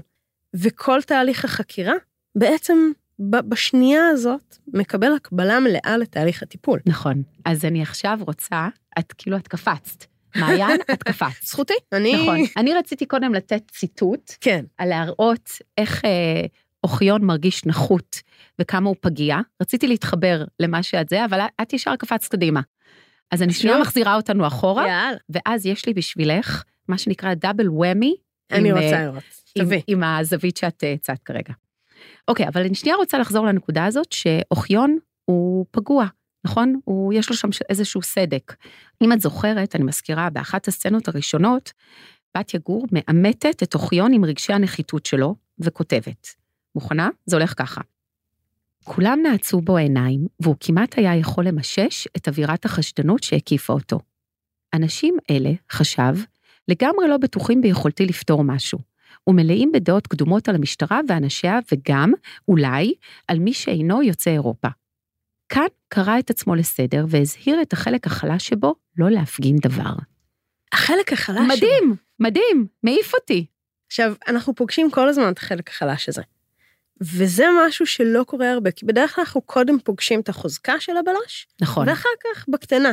וכל 0.54 1.02
תהליך 1.02 1.46
החקירה, 1.46 1.94
בעצם 2.36 2.92
בשנייה 3.20 4.08
הזאת, 4.08 4.58
מקבל 4.68 5.14
הקבלה 5.14 5.60
מלאה 5.60 5.98
לתהליך 5.98 6.44
הטיפול. 6.44 6.80
נכון. 6.86 7.24
אז 7.46 7.66
אני 7.66 7.82
עכשיו 7.82 8.20
רוצה, 8.22 8.68
את 9.00 9.14
כאילו, 9.14 9.38
את 9.38 9.48
קפצת. 9.48 10.06
מעיין, 10.36 10.82
את 10.92 11.04
קפצת. 11.10 11.44
זכותי, 11.44 11.74
אני... 11.92 12.14
נכון. 12.14 12.38
אני 12.58 12.74
רציתי 12.74 13.06
קודם 13.06 13.34
לתת 13.34 13.64
ציטוט 13.72 14.32
כן. 14.42 14.66
על 14.78 14.90
להראות 14.90 15.50
איך 15.78 16.06
אה, 16.06 16.46
אוחיון 16.84 17.26
מרגיש 17.26 17.66
נחות 17.66 18.22
וכמה 18.62 18.90
הוא 18.90 18.96
פגיע. 19.02 19.38
רציתי 19.62 19.88
להתחבר 19.88 20.44
למה 20.60 20.84
שאת 20.84 21.10
זה, 21.10 21.26
אבל 21.26 21.40
את 21.62 21.74
ישר 21.74 21.96
קפצת 21.96 22.32
קדימה. 22.32 22.62
אז 23.32 23.42
אני 23.42 23.54
שנייה. 23.54 23.80
מחזירה 23.80 24.16
אותנו 24.16 24.48
אחורה, 24.48 24.88
יאללה. 24.88 25.18
ואז 25.30 25.66
יש 25.66 25.86
לי 25.86 25.94
בשבילך 25.94 26.64
מה 26.88 26.98
שנקרא 26.98 27.34
דאבל 27.34 27.70
וומי. 27.70 28.16
אני 28.52 28.70
עם, 28.72 28.78
רוצה 28.78 28.96
אה, 28.96 29.06
לראות. 29.06 29.24
עם, 29.56 29.66
תביא. 29.66 29.82
עם 29.88 30.04
הזווית 30.04 30.58
שאת 30.58 30.84
אה, 30.84 30.94
הצעת 30.94 31.24
כרגע. 31.24 31.54
אוקיי, 32.28 32.48
אבל 32.48 32.62
אני 32.62 32.76
שנייה 32.76 32.96
רוצה 32.96 33.18
לחזור 33.18 33.46
לנקודה 33.46 33.86
הזאת 33.86 34.12
שאוחיון 34.12 34.98
הוא 35.26 35.66
פגוע, 35.72 36.06
נכון? 36.46 36.80
הוא, 36.84 37.14
יש 37.14 37.30
לו 37.30 37.36
שם 37.36 37.50
איזשהו 37.70 38.02
סדק. 38.02 38.56
אם 39.04 39.14
את 39.14 39.22
זוכרת, 39.22 39.76
אני 39.76 39.84
מזכירה, 39.84 40.30
באחת 40.30 40.68
הסצנות 40.68 41.08
הראשונות, 41.08 41.72
בתיה 42.38 42.60
גור 42.66 42.86
מאמתת 42.92 43.64
את 43.64 43.74
אוחיון 43.74 44.14
עם 44.14 44.26
רגשי 44.26 44.54
הנחיתות 44.54 45.06
שלו, 45.06 45.36
וכותבת. 45.60 46.28
מוכנה? 46.76 47.10
זה 47.26 47.36
הולך 47.36 47.54
ככה. 47.58 47.82
כולם 48.84 49.20
נעצו 49.24 49.62
בו 49.62 49.78
עיניים, 49.78 50.28
והוא 50.40 50.56
כמעט 50.60 50.98
היה 50.98 51.16
יכול 51.16 51.48
למשש 51.48 52.08
את 52.18 52.28
אווירת 52.28 52.66
החשדנות 52.66 53.24
שהקיפה 53.24 53.74
אותו. 53.74 54.00
אנשים 54.74 55.18
אלה, 55.30 55.52
חשב, 55.72 56.16
לגמרי 56.68 57.08
לא 57.08 57.18
בטוחים 57.18 57.62
ביכולתי 57.62 58.06
לפתור 58.06 58.44
משהו, 58.44 58.80
ומלאים 59.28 59.72
בדעות 59.72 60.08
קדומות 60.08 60.50
על 60.50 60.56
המשטרה 60.56 61.00
ואנשיה, 61.10 61.60
וגם, 61.72 62.12
אולי, 62.48 62.94
על 63.28 63.40
מי 63.40 63.54
שאינו 63.54 64.04
יוצא 64.04 64.32
אירופה. 64.32 64.68
כאן 65.51 65.65
קרא 65.88 66.20
את 66.20 66.29
עצמו 66.29 66.55
לסדר 66.55 67.05
והזהיר 67.10 67.62
את 67.62 67.74
החלק 67.74 68.08
החלש 68.08 68.48
שבו 68.48 68.75
לא 68.98 69.10
להפגין 69.10 69.58
דבר. 69.58 69.93
החלק 70.74 71.13
החלש... 71.13 71.39
מדהים, 71.48 71.96
מדהים, 72.20 72.67
מעיף 72.84 73.13
אותי. 73.15 73.46
עכשיו, 73.88 74.13
אנחנו 74.27 74.55
פוגשים 74.55 74.91
כל 74.91 75.10
הזמן 75.10 75.31
את 75.31 75.38
החלק 75.38 75.70
החלש 75.70 76.10
הזה. 76.10 76.22
וזה 77.01 77.46
משהו 77.65 77.86
שלא 77.86 78.24
קורה 78.24 78.51
הרבה, 78.51 78.72
כי 78.72 78.86
בדרך 78.86 79.15
כלל 79.15 79.24
אנחנו 79.27 79.41
קודם 79.41 79.79
פוגשים 79.79 80.20
את 80.20 80.29
החוזקה 80.29 80.79
של 80.79 80.98
הבלש, 80.98 81.48
נכון. 81.62 81.89
ואחר 81.89 82.10
כך 82.24 82.46
בקטנה. 82.50 82.91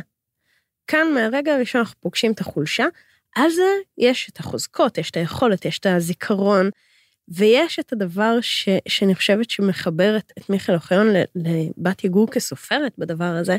כאן 0.87 1.15
מהרגע 1.15 1.55
הראשון 1.55 1.81
אנחנו 1.81 2.01
פוגשים 2.01 2.33
את 2.33 2.41
החולשה, 2.41 2.87
על 3.37 3.51
זה 3.51 3.73
יש 3.99 4.31
את 4.33 4.41
החוזקות, 4.41 4.99
יש 4.99 5.11
את 5.11 5.17
היכולת, 5.17 5.65
יש 5.65 5.79
את 5.79 5.87
הזיכרון, 5.87 6.71
ויש 7.29 7.79
את 7.79 7.93
הדבר 7.93 8.39
ש, 8.41 8.69
שאני 8.89 9.15
חושבת 9.15 9.51
שמחבר 9.51 10.17
את, 10.17 10.33
מיכאל 10.49 10.75
אוחיון 10.75 11.07
לבת 11.35 12.05
יגור 12.05 12.31
כסופרת 12.31 12.93
בדבר 12.99 13.25
הזה, 13.25 13.57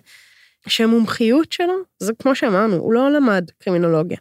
שהמומחיות 0.68 1.52
שלו, 1.52 1.74
זה 2.00 2.14
כמו 2.20 2.36
שאמרנו, 2.36 2.76
הוא 2.76 2.94
לא 2.94 3.12
למד 3.12 3.50
קרימינולוגיה. 3.60 4.18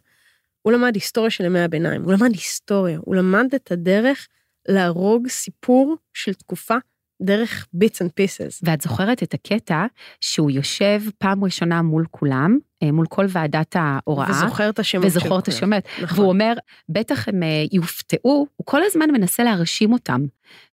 הוא 0.61 0.73
למד 0.73 0.95
היסטוריה 0.95 1.29
של 1.29 1.45
ימי 1.45 1.59
הביניים, 1.59 2.03
הוא 2.03 2.13
למד 2.13 2.31
היסטוריה, 2.31 2.99
הוא 3.01 3.15
למד 3.15 3.55
את 3.55 3.71
הדרך 3.71 4.27
להרוג 4.67 5.27
סיפור 5.27 5.95
של 6.13 6.33
תקופה 6.33 6.75
דרך 7.21 7.67
bits 7.75 7.97
and 7.97 8.09
pieces. 8.21 8.59
ואת 8.63 8.81
זוכרת 8.81 9.23
את 9.23 9.33
הקטע 9.33 9.85
שהוא 10.21 10.51
יושב 10.51 11.01
פעם 11.17 11.43
ראשונה 11.43 11.81
מול 11.81 12.05
כולם, 12.11 12.57
מול 12.83 13.05
כל 13.09 13.25
ועדת 13.29 13.75
ההוראה. 13.79 14.29
וזוכר 14.29 14.69
את 14.69 14.79
השמות 14.79 15.05
וזוכר 15.05 15.39
את. 15.39 15.47
השמות. 15.47 15.83
נכון. 16.01 16.19
והוא 16.19 16.29
אומר, 16.29 16.53
בטח 16.89 17.27
הם 17.27 17.43
אה, 17.43 17.63
יופתעו, 17.71 18.47
הוא 18.55 18.65
כל 18.65 18.81
הזמן 18.83 19.11
מנסה 19.11 19.43
להרשים 19.43 19.93
אותם. 19.93 20.25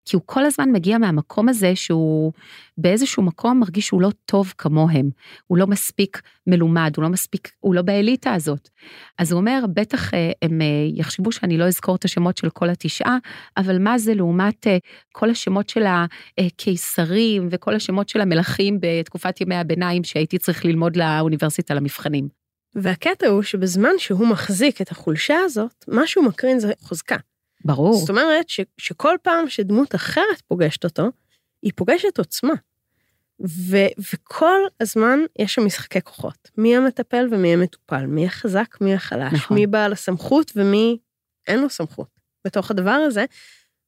כי 0.04 0.16
הוא 0.16 0.22
כל 0.26 0.44
הזמן 0.44 0.72
מגיע 0.72 0.98
מהמקום 0.98 1.48
הזה 1.48 1.76
שהוא 1.76 2.32
באיזשהו 2.78 3.22
מקום 3.22 3.60
מרגיש 3.60 3.86
שהוא 3.86 4.02
לא 4.02 4.10
טוב 4.24 4.54
כמוהם. 4.58 5.10
הוא 5.46 5.58
לא 5.58 5.66
מספיק 5.66 6.22
מלומד, 6.46 6.92
הוא 6.96 7.02
לא 7.02 7.08
מספיק, 7.08 7.52
הוא 7.60 7.74
לא 7.74 7.82
באליטה 7.82 8.34
הזאת. 8.34 8.68
אז 9.18 9.32
הוא 9.32 9.40
אומר, 9.40 9.64
בטח 9.74 10.14
אה, 10.14 10.32
הם 10.42 10.60
אה, 10.60 10.66
יחשבו 10.94 11.32
שאני 11.32 11.58
לא 11.58 11.64
אזכור 11.64 11.96
את 11.96 12.04
השמות 12.04 12.36
של 12.36 12.50
כל 12.50 12.70
התשעה, 12.70 13.18
אבל 13.56 13.78
מה 13.78 13.98
זה 13.98 14.14
לעומת 14.14 14.66
אה, 14.66 14.78
כל 15.12 15.30
השמות 15.30 15.68
של 15.68 15.84
הקיסרים 16.38 17.48
וכל 17.50 17.74
השמות 17.74 18.08
של 18.08 18.20
המלכים 18.20 18.78
בתקופת 18.80 19.40
ימי 19.40 19.54
הביניים 19.54 20.04
שהייתי 20.04 20.38
צריך 20.38 20.64
ללמוד 20.64 20.96
לאוניברסיטה 20.96 21.74
למבחנים. 21.96 22.28
והקטע 22.74 23.26
הוא 23.26 23.42
שבזמן 23.42 23.98
שהוא 23.98 24.26
מחזיק 24.28 24.80
את 24.80 24.90
החולשה 24.90 25.38
הזאת, 25.38 25.84
מה 25.88 26.06
שהוא 26.06 26.24
מקרין 26.24 26.58
זה 26.58 26.72
חוזקה. 26.80 27.16
ברור. 27.64 27.94
זאת 27.94 28.10
אומרת 28.10 28.48
ש, 28.48 28.60
שכל 28.78 29.16
פעם 29.22 29.48
שדמות 29.48 29.94
אחרת 29.94 30.40
פוגשת 30.48 30.84
אותו, 30.84 31.10
היא 31.62 31.72
פוגשת 31.76 32.18
עוצמה. 32.18 32.52
ו, 33.46 33.76
וכל 34.12 34.60
הזמן 34.80 35.18
יש 35.38 35.54
שם 35.54 35.64
משחקי 35.64 36.00
כוחות. 36.00 36.50
מי 36.58 36.76
המטפל 36.76 37.28
ומי 37.30 37.54
המטופל, 37.54 38.06
מי 38.06 38.26
החזק, 38.26 38.76
מי 38.80 38.94
החלש, 38.94 39.32
נכון. 39.32 39.56
מי 39.56 39.66
בעל 39.66 39.92
הסמכות 39.92 40.52
ומי 40.56 40.98
אין 41.46 41.60
לו 41.60 41.70
סמכות 41.70 42.08
בתוך 42.44 42.70
הדבר 42.70 42.90
הזה, 42.90 43.24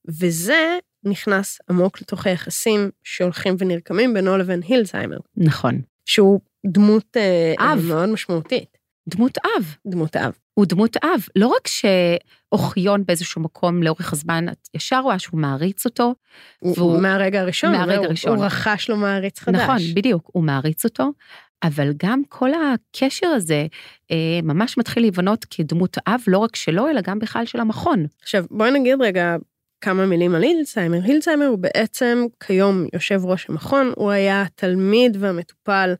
וזה 0.08 0.78
נכנס 1.04 1.58
עמוק 1.70 2.00
לתוך 2.00 2.26
היחסים 2.26 2.90
שהולכים 3.02 3.56
ונרקמים 3.58 4.14
בינו 4.14 4.36
לבין 4.36 4.60
הילזהיימר, 4.68 5.18
נכון. 5.36 5.80
שהוא 6.04 6.40
דמות 6.66 7.16
אה, 7.16 7.54
אב. 7.72 7.80
מאוד 7.88 8.08
משמעותית, 8.08 8.76
דמות 9.08 9.38
אב. 9.38 9.76
דמות 9.86 10.16
אב. 10.16 10.32
הוא 10.54 10.66
דמות 10.66 10.96
אב. 10.96 11.26
לא 11.36 11.46
רק 11.46 11.68
שאוחיון 11.68 13.04
באיזשהו 13.06 13.42
מקום 13.42 13.82
לאורך 13.82 14.12
הזמן, 14.12 14.48
את 14.48 14.68
ישר 14.74 15.00
רואה 15.00 15.18
שהוא 15.18 15.40
מעריץ 15.40 15.84
אותו. 15.84 16.14
הוא, 16.60 16.74
והוא- 16.78 17.00
מהרגע 17.00 17.40
הראשון, 17.40 17.72
מהרגע 17.72 17.94
הראשון. 18.06 18.36
הוא 18.36 18.44
רכש 18.46 18.90
לו 18.90 18.96
מעריץ 18.96 19.38
חדש. 19.38 19.60
נכון, 19.60 19.76
בדיוק, 19.94 20.30
הוא 20.32 20.44
מעריץ 20.44 20.84
אותו. 20.84 21.12
אבל 21.62 21.92
גם 21.96 22.22
כל 22.28 22.50
הקשר 22.54 23.26
הזה 23.26 23.66
אה, 24.10 24.16
ממש 24.42 24.78
מתחיל 24.78 25.02
להיבנות 25.02 25.44
כדמות 25.50 25.96
אב, 26.06 26.20
לא 26.28 26.38
רק 26.38 26.56
שלו, 26.56 26.88
אלא 26.88 27.00
גם 27.00 27.18
בכלל 27.18 27.46
של 27.46 27.60
המכון. 27.60 28.06
עכשיו, 28.22 28.44
בואי 28.50 28.70
נגיד 28.70 29.02
רגע 29.02 29.36
כמה 29.80 30.06
מילים 30.06 30.34
על 30.34 30.42
הילדסהיימר. 30.42 30.98
הילדסהיימר 31.04 31.46
הוא 31.46 31.58
בעצם 31.58 32.24
כיום 32.46 32.86
יושב 32.92 33.20
ראש 33.24 33.46
המכון, 33.50 33.92
הוא 33.96 34.10
היה 34.10 34.42
התלמיד 34.42 35.16
והמטופל 35.20 35.94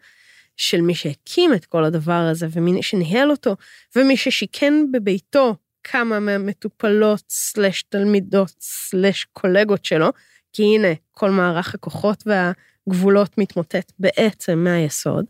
של 0.59 0.81
מי 0.81 0.95
שהקים 0.95 1.55
את 1.55 1.65
כל 1.65 1.85
הדבר 1.85 2.29
הזה 2.31 2.47
ומי 2.51 2.83
שניהל 2.83 3.31
אותו, 3.31 3.57
ומי 3.97 4.17
ששיכן 4.17 4.75
בביתו 4.93 5.57
כמה 5.85 6.21
מהמטופלות 6.21 7.23
סלש 7.31 7.83
תלמידות 7.83 8.55
סלש 8.61 9.27
קולגות 9.33 9.85
שלו, 9.85 10.09
כי 10.53 10.63
הנה, 10.63 10.89
כל 11.11 11.31
מערך 11.31 11.75
הכוחות 11.75 12.25
והגבולות 12.27 13.39
מתמוטט 13.39 13.93
בעצם 13.99 14.59
מהיסוד. 14.59 15.25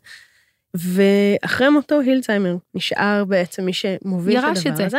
ואחרי 0.75 1.69
מותו 1.69 2.01
הילדסהיימר 2.01 2.57
נשאר 2.75 3.25
בעצם 3.25 3.65
מי 3.65 3.73
שמוביל 3.73 4.39
את 4.39 4.45
הדבר 4.45 4.71
את 4.71 4.77
זה. 4.77 4.87
הזה. 4.87 4.99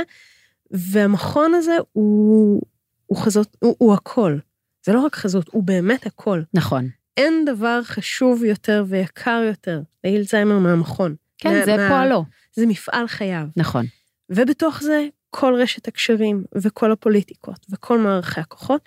והמכון 0.71 1.53
הזה 1.53 1.77
הוא, 1.93 2.61
הוא 3.05 3.17
חזות, 3.17 3.57
הוא, 3.59 3.75
הוא 3.77 3.93
הכל. 3.93 4.37
זה 4.85 4.93
לא 4.93 4.99
רק 4.99 5.15
חזות, 5.15 5.49
הוא 5.51 5.63
באמת 5.63 6.05
הכל. 6.05 6.41
נכון. 6.53 6.89
אין 7.19 7.45
דבר 7.45 7.79
חשוב 7.83 8.43
יותר 8.43 8.83
ויקר 8.87 9.41
יותר 9.47 9.81
להילדסהיימר 10.03 10.59
מהמכון. 10.59 11.15
כן, 11.37 11.59
מה- 11.59 11.65
זה 11.65 11.77
מה- 11.77 11.89
פועלו. 11.89 12.23
זה 12.55 12.65
מפעל 12.65 13.07
חייו. 13.07 13.45
נכון. 13.57 13.85
ובתוך 14.29 14.81
זה 14.83 15.07
כל 15.29 15.53
רשת 15.61 15.87
הקשרים 15.87 16.43
וכל 16.55 16.91
הפוליטיקות 16.91 17.65
וכל 17.69 17.99
מערכי 17.99 18.41
הכוחות. 18.41 18.81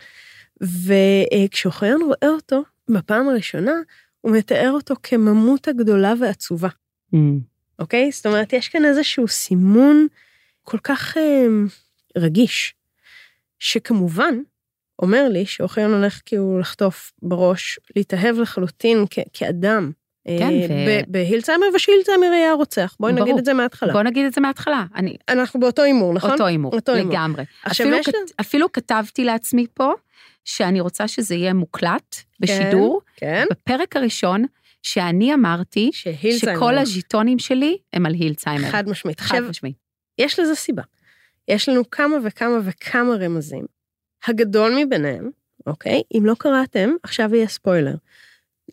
וכשאוחיון 0.61 2.03
רואה 2.03 2.35
אותו 2.35 2.63
בפעם 2.89 3.29
הראשונה, 3.29 3.73
הוא 4.21 4.37
מתאר 4.37 4.71
אותו 4.71 4.95
כממותה 5.03 5.73
גדולה 5.73 6.13
ועצובה, 6.21 6.69
Mm, 7.15 7.19
אוקיי? 7.79 8.11
זאת 8.13 8.27
אומרת, 8.27 8.53
יש 8.53 8.69
כאן 8.69 8.85
איזשהו 8.85 9.29
סימון 9.29 10.07
כל 10.63 10.79
כך 10.79 11.17
אה, 11.17 11.47
רגיש, 12.17 12.75
שכמובן 13.59 14.35
אומר 15.03 15.29
לי 15.29 15.47
שאוחיון 15.47 15.95
הולך 15.95 16.21
כאילו 16.27 16.59
לחטוף 16.59 17.13
בראש, 17.23 17.79
להתאהב 17.97 18.37
לחלוטין 18.39 19.05
כ- 19.11 19.19
כאדם. 19.33 19.91
כן, 20.39 20.51
אה, 20.51 20.67
ו- 20.71 20.89
ב- 20.89 21.13
בהילצהיימר, 21.13 21.67
ושהילצהיימר 21.75 22.25
יהיה 22.27 22.51
הרוצח. 22.51 22.97
בואי 23.01 23.13
נגיד. 23.13 23.39
את 23.39 23.45
זה 23.45 23.55
מההתחלה. 23.55 23.93
בוא 23.93 24.03
נגיד 24.03 24.27
את 24.27 24.33
זה 24.33 24.41
מההתחלה. 24.41 24.85
אני, 24.95 25.17
אנחנו 25.29 25.61
באותו 25.61 25.83
הימור, 25.83 26.15
נכון? 26.15 26.31
אותו 26.31 26.47
הימור. 26.47 26.73
לגמרי. 27.13 27.45
אפילו, 27.67 27.97
כת, 28.05 28.15
לה- 28.15 28.21
אפילו 28.41 28.73
כתבתי 28.73 29.25
לעצמי 29.25 29.67
פה, 29.75 29.93
שאני 30.45 30.81
רוצה 30.81 31.09
שזה 31.09 31.35
יהיה 31.35 31.53
מוקלט 31.55 32.17
בשידור, 32.41 33.01
כן. 33.17 33.45
בפרק 33.51 33.97
הראשון, 33.97 34.45
שאני 34.83 35.35
אמרתי. 35.35 35.91
שכל 36.39 36.79
הז'יטונים 36.79 37.39
שלי 37.39 37.79
הם 37.93 38.07
על 38.07 38.15
הילצהיימר. 38.15 38.69
חד 38.71 38.89
משמעית. 38.89 39.21
חד 39.21 39.41
משמעית. 39.41 39.77
יש 40.19 40.39
לזה 40.41 40.55
סיבה. 40.55 40.83
יש 41.49 41.69
לנו 41.69 41.91
כמה 41.91 42.17
וכמה 42.25 42.59
וכמה 42.65 43.15
רמזים. 43.21 43.65
הגדול 44.27 44.73
מביניהם, 44.77 45.31
אוקיי? 45.67 46.03
אם 46.15 46.27
לא 46.27 46.35
קראתם, 46.39 46.91
עכשיו 47.03 47.35
יהיה 47.35 47.49
ספוילר. 47.49 47.95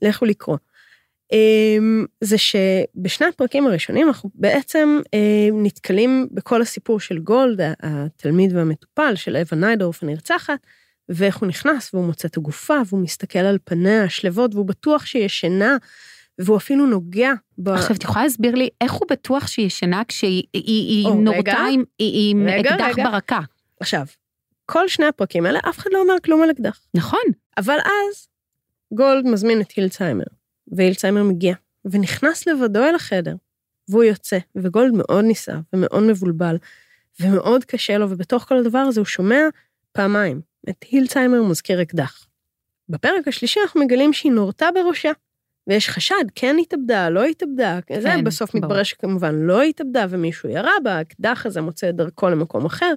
לכו 0.01 0.25
לקרוא. 0.25 0.57
אמ, 1.31 2.05
זה 2.21 2.37
שבשני 2.37 3.27
הפרקים 3.27 3.67
הראשונים 3.67 4.07
אנחנו 4.07 4.29
בעצם 4.35 5.01
אמ, 5.13 5.63
נתקלים 5.63 6.27
בכל 6.31 6.61
הסיפור 6.61 6.99
של 6.99 7.19
גולד, 7.19 7.59
התלמיד 7.83 8.55
והמטופל 8.55 9.15
של 9.15 9.35
אווה 9.35 9.57
ניידורף 9.57 10.03
הנרצחת, 10.03 10.59
ואיך 11.09 11.37
הוא 11.37 11.47
נכנס 11.47 11.93
והוא 11.93 12.05
מוצא 12.05 12.27
את 12.27 12.37
הגופה 12.37 12.77
והוא 12.85 13.01
מסתכל 13.01 13.39
על 13.39 13.57
פניה 13.63 14.03
השלוות 14.03 14.55
והוא 14.55 14.65
בטוח 14.65 15.05
שהיא 15.05 15.25
ישנה, 15.25 15.77
והוא 16.39 16.57
אפילו 16.57 16.85
נוגע 16.85 17.31
ב... 17.57 17.69
עכשיו, 17.69 17.95
את 17.95 18.03
יכולה 18.03 18.23
להסביר 18.23 18.55
לי 18.55 18.69
איך 18.81 18.91
הוא 18.91 19.07
בטוח 19.09 19.47
שהיא 19.47 19.65
ישנה 19.65 20.01
כשהיא 20.07 21.07
נורתה. 21.15 21.65
עם, 21.99 22.47
אקדח. 22.47 22.95
ברקה? 23.03 23.39
עכשיו, 23.79 24.05
כל 24.71 24.87
שני 24.87 25.05
הפרקים 25.05 25.45
האלה, 25.45 25.59
אף 25.69 25.77
אחד 25.77 25.89
לא 25.93 26.01
אומר 26.01 26.13
כלום 26.23 26.41
על 26.41 26.51
אקדח. 26.51 26.81
נכון, 26.93 27.19
אבל 27.57 27.77
אז 27.77 28.27
גולד 28.93 29.25
מזמין 29.25 29.61
את 29.61 29.71
הילצהיימר, 29.71 30.23
והילצהיימר 30.67 31.23
מגיע, 31.23 31.55
ונכנס 31.85 32.47
לבדו 32.47 32.83
אל 32.83 32.95
החדר, 32.95 33.35
והוא 33.89 34.03
יוצא, 34.03 34.37
וגולד 34.55 34.93
מאוד 34.93 35.25
נסער 35.27 35.59
ומאוד 35.73 36.03
מבולבל, 36.03 36.57
ומאוד 37.19 37.65
קשה 37.65 37.97
לו, 37.97 38.09
ובתוך 38.09 38.43
כל 38.43 38.57
הדבר 38.57 38.79
הזה 38.79 38.99
הוא 38.99 39.05
שומע 39.05 39.41
פעמיים 39.91 40.41
את 40.69 40.85
הילצהיימר 40.91 41.43
מזכיר 41.43 41.81
אקדח. 41.81 42.27
בפרק 42.89 43.27
השלישי 43.27 43.59
אנחנו 43.59 43.81
מגלים 43.81 44.13
שהיא 44.13 44.31
נורתה 44.31 44.69
בראשה, 44.75 45.11
ויש 45.67 45.89
חשד, 45.89 46.25
כן 46.35 46.55
התאבדה, 46.61 47.09
לא 47.09 47.23
התאבדה, 47.23 47.79
זה 47.99 48.09
כן, 48.09 48.23
בסוף 48.23 48.53
ברור. 48.53 48.65
מתברר 48.65 48.83
שכמובן 48.83 49.35
לא 49.35 49.61
התאבדה 49.61 50.05
ומישהו 50.09 50.49
ירה 50.49 50.73
בה, 50.83 50.97
האקדח 50.97 51.45
הזה 51.45 51.61
מוצא 51.61 51.89
את 51.89 51.95
דרכו 51.95 52.29
למקום 52.29 52.65
אחר. 52.65 52.93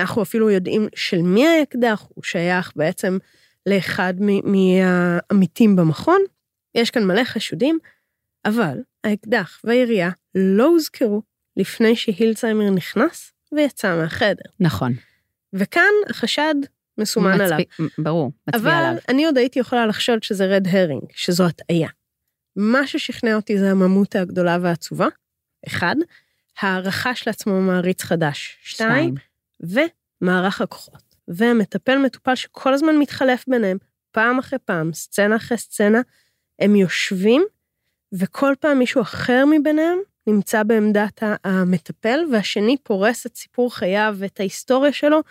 אנחנו 0.00 0.22
אפילו 0.22 0.50
יודעים 0.50 0.88
של 0.94 1.22
מי 1.22 1.46
האקדח, 1.48 2.06
הוא 2.14 2.24
שייך 2.24 2.72
בעצם 2.76 3.18
לאחד 3.66 4.14
מהעמיתים 4.44 5.76
במכון. 5.76 6.20
יש 6.74 6.90
כאן 6.90 7.04
מלא 7.04 7.24
חשודים, 7.24 7.78
אבל 8.44 8.78
האקדח 9.04 9.60
והירייה 9.64 10.10
לא 10.34 10.66
הוזכרו 10.66 11.22
לפני 11.56 11.96
שהילצהיימר 11.96 12.70
נכנס 12.70 13.32
ויצא 13.52 13.96
מהחדר. 13.96 14.44
נכון. 14.60 14.92
וכאן 15.52 15.92
החשד 16.10 16.54
מסומן 16.98 17.40
עליו. 17.40 17.58
מצביע- 17.58 17.86
ברור, 17.98 18.32
מצביע 18.48 18.60
אבל 18.72 18.84
עליו. 18.84 19.00
אני 19.08 19.26
עוד 19.26 19.38
הייתי 19.38 19.58
יכולה 19.58 19.86
לחשוד 19.86 20.22
שזה 20.22 20.46
רד 20.46 20.66
הרינג, 20.70 21.02
שזו 21.14 21.46
הטעיה. 21.46 21.88
מה 22.56 22.86
ששכנע 22.86 23.34
אותי 23.36 23.58
זה 23.58 23.70
הממותה 23.70 24.20
הגדולה 24.20 24.58
והעצובה, 24.60 25.06
אחד, 25.66 25.96
הערכה 26.60 27.14
של 27.14 27.30
עצמו 27.30 27.60
מעריץ 27.60 28.02
חדש, 28.02 28.58
שתיים, 28.62 29.14
ומערך 29.68 30.60
הכוחות. 30.60 31.14
והמטפל 31.28 31.98
מטופל 31.98 32.34
שכל 32.34 32.74
הזמן 32.74 32.96
מתחלף 32.96 33.44
ביניהם, 33.48 33.78
פעם 34.10 34.38
אחרי 34.38 34.58
פעם, 34.64 34.92
סצנה 34.92 35.36
אחרי 35.36 35.58
סצנה, 35.58 36.00
הם 36.58 36.76
יושבים, 36.76 37.44
וכל 38.12 38.54
פעם 38.60 38.78
מישהו 38.78 39.02
אחר 39.02 39.44
מביניהם 39.50 39.98
נמצא 40.26 40.62
בעמדת 40.62 41.22
המטפל, 41.44 42.20
והשני 42.32 42.76
פורס 42.82 43.26
את 43.26 43.36
סיפור 43.36 43.74
חייו 43.74 44.14
ואת 44.18 44.40
ההיסטוריה 44.40 44.92
שלו, 44.92 45.22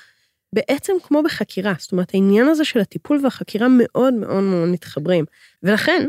בעצם 0.53 0.93
כמו 1.03 1.23
בחקירה. 1.23 1.73
זאת 1.77 1.91
אומרת, 1.91 2.13
העניין 2.13 2.47
הזה 2.47 2.65
של 2.65 2.79
הטיפול 2.79 3.19
והחקירה 3.23 3.67
מאוד 3.69 4.13
מאוד 4.13 4.43
מאוד 4.43 4.69
מתחברים. 4.69 5.25
ולכן, 5.63 6.05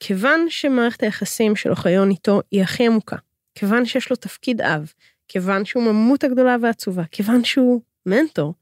כיוון 0.00 0.46
שמערכת 0.48 1.02
היחסים 1.02 1.56
של 1.56 1.70
אוחיון 1.70 2.10
איתו 2.10 2.40
היא 2.50 2.62
הכי 2.62 2.86
עמוקה, 2.86 3.16
כיוון 3.54 3.86
שיש 3.86 4.10
לו 4.10 4.16
תפקיד 4.16 4.60
אב, 4.60 4.92
כיוון 5.28 5.64
שהוא 5.64 5.82
ממות 5.82 6.24
הגדולה 6.24 6.56
והעצובה, 6.62 7.04
כיוון 7.10 7.44
שהוא 7.44 7.80
מנטור, 8.06 8.54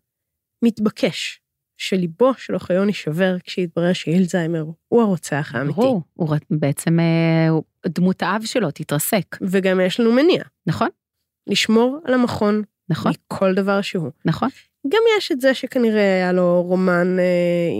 מתבקש 0.64 1.40
שליבו 1.77 2.35
של 2.35 2.55
אוחיון 2.55 2.88
יישבר 2.88 3.37
כשיתברר 3.44 3.92
שהילזהיימר 3.92 4.64
הוא 4.88 5.03
הרוצח 5.03 5.53
האמיתי. 5.55 5.77
ברור, 5.81 6.03
הוא 6.14 6.37
בעצם 6.50 7.00
אה, 7.00 7.48
דמות 7.87 8.22
האב 8.22 8.44
שלו 8.44 8.70
תתרסק. 8.70 9.37
וגם 9.42 9.81
יש 9.81 10.00
לנו 10.00 10.12
מניע. 10.12 10.42
נכון. 10.66 10.88
לשמור 11.46 11.98
על 12.05 12.14
המכון. 12.14 12.62
נכון. 12.88 13.12
מכל 13.33 13.55
דבר 13.55 13.81
שהוא. 13.81 14.11
נכון. 14.24 14.48
גם 14.88 15.00
יש 15.18 15.33
את 15.33 15.40
זה 15.40 15.55
שכנראה 15.55 16.16
היה 16.16 16.33
לו 16.33 16.62
רומן 16.62 17.18
אה, 17.18 17.24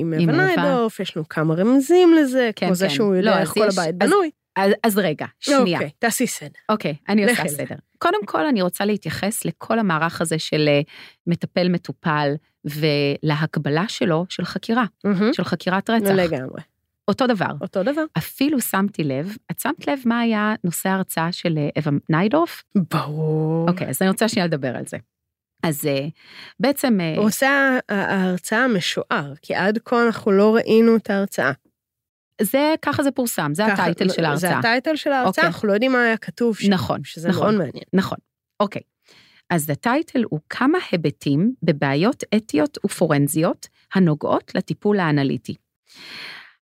עם 0.01 0.15
אבן 0.15 0.41
ניידורף, 0.41 1.01
יש 1.01 1.17
לנו 1.17 1.29
כמה 1.29 1.55
רמזים 1.55 2.15
לזה, 2.15 2.51
כן, 2.57 2.67
כמו 2.67 2.75
כן. 2.75 2.75
זה 2.75 2.91
שהוא 2.91 3.15
יודע 3.15 3.31
לא, 3.31 3.39
איך 3.39 3.51
כל 3.51 3.63
הבית 3.63 3.79
אז, 4.03 4.09
בנוי. 4.11 4.31
אז, 4.57 4.73
אז 4.83 4.99
רגע, 4.99 5.27
שנייה. 5.41 5.79
אוקיי, 5.79 5.91
תעשי 5.99 6.27
סדר. 6.27 6.49
אוקיי, 6.69 6.95
אני 7.09 7.31
עושה 7.31 7.49
סדר. 7.49 7.75
קודם 7.99 8.27
כל, 8.27 8.47
אני 8.47 8.63
רוצה 8.63 8.85
להתייחס 8.85 9.45
לכל 9.45 9.79
המערך 9.79 10.21
הזה 10.21 10.39
של 10.39 10.69
אה, 10.69 10.81
מטפל-מטופל, 11.27 12.35
ולהקבלה 12.65 13.85
שלו 13.89 14.27
של 14.29 14.45
חקירה, 14.45 14.85
mm-hmm. 15.07 15.33
של 15.33 15.45
חקירת 15.45 15.91
רצח. 15.91 16.11
לגמרי. 16.11 16.61
אותו 17.09 17.27
דבר. 17.27 17.51
אותו 17.61 17.83
דבר. 17.83 18.05
אפילו 18.19 18.61
שמתי 18.61 19.05
לב, 19.05 19.37
את 19.51 19.61
שמת 19.61 19.89
לב 19.89 19.99
מה 20.05 20.21
היה 20.21 20.55
נושא 20.65 20.89
ההרצאה 20.89 21.33
של 21.33 21.59
אה, 21.59 21.69
אווה 21.79 21.93
ניידורף? 22.11 22.65
ברור. 22.93 23.69
אוקיי, 23.69 23.89
אז 23.89 24.03
אני 24.03 24.11
רוצה 24.11 24.29
שנייה 24.29 24.47
לדבר 24.47 24.77
על 24.77 24.85
זה. 24.87 24.97
אז 25.63 25.87
אה, 25.87 26.07
בעצם... 26.61 26.99
הוא 27.17 27.25
עושה 27.27 27.79
ההרצאה 27.89 28.69
משוער, 28.69 29.33
כי 29.43 29.55
עד 29.55 29.79
כה 29.85 30.07
אנחנו 30.07 30.33
לא 30.33 30.55
ראינו 30.55 30.97
את 30.97 31.11
ההרצאה. 31.11 31.53
זה, 32.43 32.75
ככה 32.83 33.03
זה 33.03 33.11
פורסם, 33.11 33.51
זה 33.55 33.63
ככה, 33.69 33.83
הטייטל 33.83 34.09
של 34.09 34.25
ההרצאה. 34.25 34.51
זה 34.51 34.59
הטייטל 34.59 34.97
של 34.97 35.13
ההרצאה, 35.13 35.29
אוקיי. 35.29 35.47
אנחנו 35.47 35.69
לא 35.69 35.73
יודעים 35.73 35.93
מה 35.93 36.03
היה 36.03 36.17
כתוב 36.17 36.57
שם. 36.57 36.73
נכון, 36.73 37.01
שזה 37.05 37.29
נכון, 37.29 37.43
מאוד 37.43 37.55
מעניין. 37.55 37.85
נכון, 37.93 38.19
אוקיי. 38.61 38.83
אז 39.51 39.71
הטייטל 39.71 40.23
הוא 40.31 40.41
כמה 40.51 40.79
היבטים 40.93 41.55
בבעיות 41.63 42.25
אתיות 42.37 42.79
ופורנזיות 42.87 43.69
הנוגעות 43.95 44.53
לטיפול 44.55 45.01
האנליטי. 45.01 45.55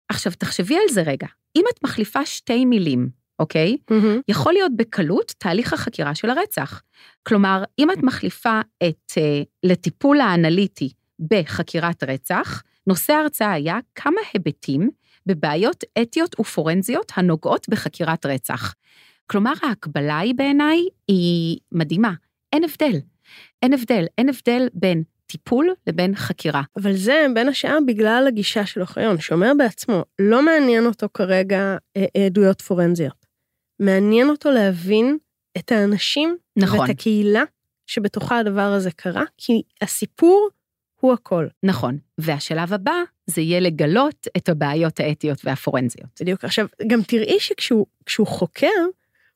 עכשיו, 0.09 0.33
תחשבי 0.39 0.77
על 0.77 0.89
זה 0.91 1.03
רגע. 1.03 1.27
אם 1.57 1.65
את 1.75 1.85
מחליפה 1.85 2.27
שתי 2.27 2.65
מילים, 2.65 3.09
אוקיי? 3.39 3.77
Mm-hmm. 3.91 4.21
יכול 4.29 4.53
להיות 4.53 4.77
בקלות 4.77 5.35
תהליך 5.39 5.73
החקירה 5.73 6.15
של 6.15 6.31
הרצח. 6.31 6.83
כלומר, 7.23 7.65
אם 7.79 7.91
את 7.91 8.03
מחליפה 8.03 8.61
את 8.89 9.13
uh, 9.13 9.45
לטיפול 9.63 10.21
האנליטי 10.21 10.91
בחקירת 11.31 12.03
רצח, 12.03 12.63
נושא 12.87 13.13
ההרצאה 13.13 13.53
היה 13.53 13.79
כמה 13.95 14.21
היבטים 14.33 14.91
בבעיות 15.29 15.85
אתיות 16.03 16.41
ופורנזיות 16.41 17.13
הנוגעות 17.17 17.69
בחקירת 17.69 18.27
רצח. 18.27 18.75
כלומר, 19.27 19.53
ההקבלה 19.63 20.19
היא 20.19 20.35
בעיניי 20.35 20.87
היא 21.09 21.59
מדהימה. 21.73 22.13
אין 22.53 22.65
הבדל. 22.65 22.99
אין 23.63 23.73
הבדל, 23.73 24.05
אין 24.19 24.29
הבדל 24.29 24.69
בין 24.75 25.03
טיפול 25.27 25.75
לבין 25.87 26.15
חקירה. 26.15 26.63
אבל 26.77 26.93
זה 26.93 27.27
בין 27.35 27.49
השאר 27.49 27.79
בגלל 27.87 28.25
הגישה 28.29 28.67
של 28.67 28.81
אוחיון, 28.81 29.21
שאומר 29.21 29.53
בעצמו, 29.59 30.05
לא 30.19 30.43
מעניין 30.43 30.87
אותו 30.87 31.07
כרגע 31.15 31.77
אה, 31.97 32.27
עדויות 32.27 32.61
פורנזיות. 32.61 33.27
מעניין 33.81 34.29
אותו 34.29 34.51
להבין 34.51 35.19
את 35.59 35.73
האנשים 35.73 36.37
נכון. 36.57 36.81
ואת 36.81 36.91
הקהילה 36.91 37.43
שבתוכה 37.87 38.39
הדבר 38.39 38.61
הזה 38.61 38.91
קרה, 38.91 39.25
כי 39.39 39.63
הסיפור 39.81 40.49
הוא 41.01 41.13
הכל. 41.13 41.47
נכון, 41.63 41.99
והשלב 42.19 42.73
הבא 42.73 43.03
זה 43.27 43.41
יהיה 43.41 43.61
לגלות 43.61 44.27
את 44.37 44.49
הבעיות 44.49 45.01
האתיות 45.01 45.39
והפורנזיות. 45.45 46.21
בדיוק. 46.21 46.45
עכשיו, 46.45 46.67
גם 46.87 47.03
תראי 47.03 47.41
שכשהוא 47.41 48.27
חוקר, 48.27 48.67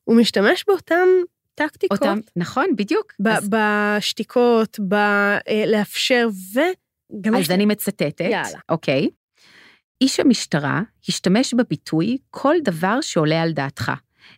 הוא 0.04 0.16
משתמש 0.16 0.64
באותם 0.68 1.08
טקטיקות. 1.54 2.02
אותם, 2.02 2.18
נכון, 2.36 2.66
בדיוק. 2.76 3.12
ב- 3.20 3.28
אז... 3.28 3.48
בשתיקות, 3.48 4.78
בלאפשר, 4.80 6.28
וגם... 6.54 7.34
אז 7.34 7.40
יש... 7.40 7.50
אני 7.50 7.66
מצטטת, 7.66 8.20
יאללה. 8.20 8.58
אוקיי. 8.68 9.08
איש 10.00 10.20
המשטרה 10.20 10.82
השתמש 11.08 11.54
בביטוי 11.54 12.18
כל 12.30 12.54
דבר 12.64 13.00
שעולה 13.00 13.42
על 13.42 13.52
דעתך. 13.52 13.92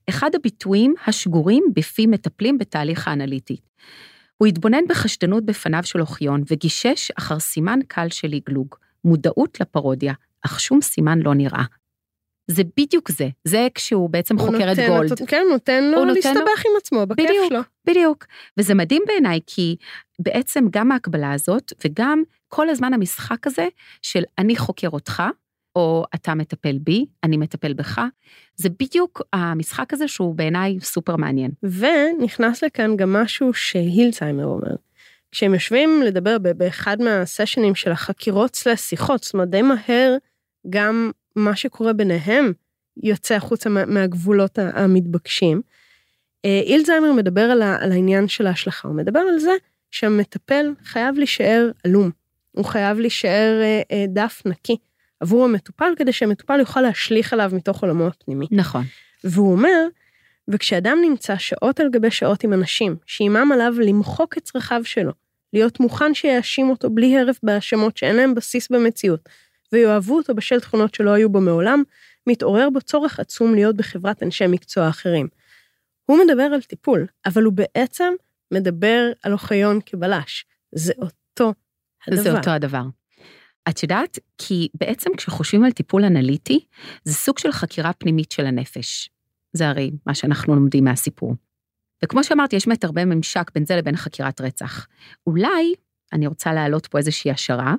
אחד 0.08 0.30
הביטויים 0.34 0.94
השגורים 1.06 1.64
בפי 1.76 2.06
מטפלים 2.06 2.58
בתהליך 2.58 3.08
האנליטי. 3.08 3.56
הוא 4.38 4.46
התבונן 4.48 4.84
בחשדנות 4.88 5.44
בפניו 5.44 5.82
של 5.84 6.00
אוחיון 6.00 6.42
וגישש 6.50 7.10
אחר 7.10 7.38
סימן 7.38 7.78
קל 7.88 8.08
של 8.08 8.28
לגלוג, 8.28 8.74
מודעות 9.04 9.60
לפרודיה, 9.60 10.14
אך 10.46 10.60
שום 10.60 10.80
סימן 10.80 11.18
לא 11.18 11.34
נראה. 11.34 11.64
זה 12.50 12.62
בדיוק 12.76 13.10
זה, 13.10 13.28
זה 13.44 13.68
כשהוא 13.74 14.10
בעצם 14.10 14.38
חוקר 14.38 14.72
את 14.72 14.76
גולד. 14.88 15.12
אותו, 15.12 15.24
כן, 15.26 15.42
נותן 15.50 15.84
לו 15.84 16.04
להסתבך 16.04 16.34
לו... 16.34 16.70
עם 16.70 16.76
עצמו, 16.76 17.06
בכיף 17.06 17.30
בדיוק, 17.30 17.48
שלו. 17.48 17.60
בדיוק, 17.86 18.24
וזה 18.58 18.74
מדהים 18.74 19.02
בעיניי, 19.06 19.40
כי 19.46 19.76
בעצם 20.18 20.64
גם 20.70 20.92
ההקבלה 20.92 21.32
הזאת, 21.32 21.72
וגם 21.84 22.22
כל 22.48 22.68
הזמן 22.68 22.94
המשחק 22.94 23.46
הזה 23.46 23.68
של 24.02 24.22
אני 24.38 24.56
חוקר 24.56 24.88
אותך, 24.88 25.22
או 25.76 26.04
אתה 26.14 26.34
מטפל 26.34 26.78
בי, 26.78 27.06
אני 27.24 27.36
מטפל 27.36 27.72
בך, 27.72 28.00
זה 28.56 28.68
בדיוק 28.80 29.22
המשחק 29.32 29.92
הזה 29.92 30.08
שהוא 30.08 30.34
בעיניי 30.34 30.80
סופר 30.80 31.16
מעניין. 31.16 31.50
ונכנס 31.62 32.64
לכאן 32.64 32.96
גם 32.96 33.12
משהו 33.12 33.54
שהילצהיימר 33.54 34.44
אומר. 34.44 34.74
כשהם 35.30 35.54
יושבים 35.54 36.02
לדבר 36.02 36.36
באחד 36.38 37.02
מהסשנים 37.02 37.74
של 37.74 37.92
החקירות 37.92 38.56
סלס 38.56 38.88
שיחות, 38.88 39.24
זאת 39.24 39.34
אומרת 39.34 39.50
די 39.50 39.62
מהר 39.62 40.16
גם 40.70 41.10
מה 41.36 41.56
שקורה 41.56 41.92
ביניהם 41.92 42.52
יוצא 43.02 43.34
החוצה 43.34 43.70
מהגבולות 43.70 44.58
המתבקשים. 44.58 45.62
אה, 46.44 46.60
אילזיימר 46.64 47.12
מדבר 47.12 47.40
על, 47.40 47.62
העניין 47.62 48.28
של 48.28 48.46
ההשלכה, 48.46 48.88
הוא 48.88 48.96
מדבר 48.96 49.20
על 49.20 49.38
זה 49.38 49.52
שהמטפל 49.90 50.72
חייב 50.84 51.18
להישאר 51.18 51.70
עלום, 51.84 52.10
הוא 52.52 52.64
חייב 52.64 52.98
להישאר 52.98 53.60
אה, 53.62 53.82
אה, 53.92 54.04
דף 54.08 54.42
נקי 54.46 54.76
עבור 55.24 55.44
המטופל, 55.44 55.92
כדי 55.96 56.12
שהמטופל 56.12 56.60
יוכל 56.60 56.80
להשליך 56.80 57.32
עליו 57.32 57.50
מתוך 57.54 57.82
עולמו 57.82 58.06
הפנימי. 58.06 58.46
נכון. 58.50 58.84
והוא 59.24 59.52
אומר, 59.52 59.86
וכשאדם 60.48 60.98
נמצא 61.02 61.36
שעות 61.36 61.80
על 61.80 61.90
גבי 61.90 62.10
שעות 62.10 62.44
עם 62.44 62.52
אנשים, 62.52 62.96
שעימם 63.06 63.52
עליו 63.52 63.74
למחוק 63.80 64.38
את 64.38 64.42
צרכיו 64.42 64.80
שלו, 64.84 65.12
להיות 65.52 65.80
מוכן 65.80 66.14
שיאשים 66.14 66.70
אותו 66.70 66.90
בלי 66.90 67.18
הרף 67.18 67.38
בהאשמות 67.42 67.96
שאין 67.96 68.16
להם 68.16 68.34
בסיס 68.34 68.68
במציאות, 68.70 69.28
ויאהבו 69.72 70.16
אותו 70.16 70.34
בשל 70.34 70.60
תכונות 70.60 70.94
שלא 70.94 71.10
היו 71.10 71.30
בו 71.30 71.40
מעולם, 71.40 71.82
מתעורר 72.26 72.70
בו 72.70 72.80
צורך 72.80 73.20
עצום 73.20 73.54
להיות 73.54 73.76
בחברת 73.76 74.22
אנשי 74.22 74.46
מקצוע 74.46 74.88
אחרים. 74.88 75.28
הוא 76.06 76.18
מדבר 76.24 76.42
על 76.42 76.62
טיפול, 76.62 77.06
אבל 77.26 77.42
הוא 77.42 77.52
בעצם 77.52 78.12
מדבר 78.50 79.12
על 79.22 79.32
אוחיון 79.32 79.80
כבלש. 79.86 80.44
זה 80.72 80.92
אותו 80.98 81.54
הדבר. 82.06 82.22
זה 82.22 82.36
אותו 82.38 82.50
הדבר. 82.50 82.82
את 83.68 83.82
יודעת, 83.82 84.18
כי 84.38 84.68
בעצם 84.74 85.10
כשחושבים 85.16 85.64
על 85.64 85.72
טיפול 85.72 86.04
אנליטי, 86.04 86.60
זה 87.04 87.14
סוג 87.14 87.38
של 87.38 87.52
חקירה 87.52 87.92
פנימית 87.92 88.32
של 88.32 88.46
הנפש. 88.46 89.10
זה 89.52 89.68
הרי 89.68 89.90
מה 90.06 90.14
שאנחנו 90.14 90.54
לומדים 90.54 90.84
מהסיפור. 90.84 91.34
וכמו 92.04 92.24
שאמרתי, 92.24 92.56
יש 92.56 92.66
באמת 92.66 92.84
הרבה 92.84 93.04
ממשק 93.04 93.50
בין 93.54 93.66
זה 93.66 93.76
לבין 93.76 93.96
חקירת 93.96 94.40
רצח. 94.40 94.86
אולי 95.26 95.74
אני 96.12 96.26
רוצה 96.26 96.52
להעלות 96.52 96.86
פה 96.86 96.98
איזושהי 96.98 97.30
השערה, 97.30 97.74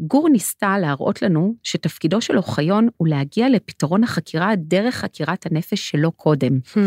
גור 0.00 0.28
ניסתה 0.28 0.78
להראות 0.78 1.22
לנו 1.22 1.54
שתפקידו 1.62 2.20
של 2.20 2.36
אוחיון 2.36 2.88
הוא 2.96 3.08
להגיע 3.08 3.48
לפתרון 3.48 4.04
החקירה 4.04 4.52
דרך 4.56 4.94
חקירת 4.94 5.46
הנפש 5.46 5.90
שלו 5.90 6.12
קודם. 6.12 6.58
Hmm. 6.74 6.78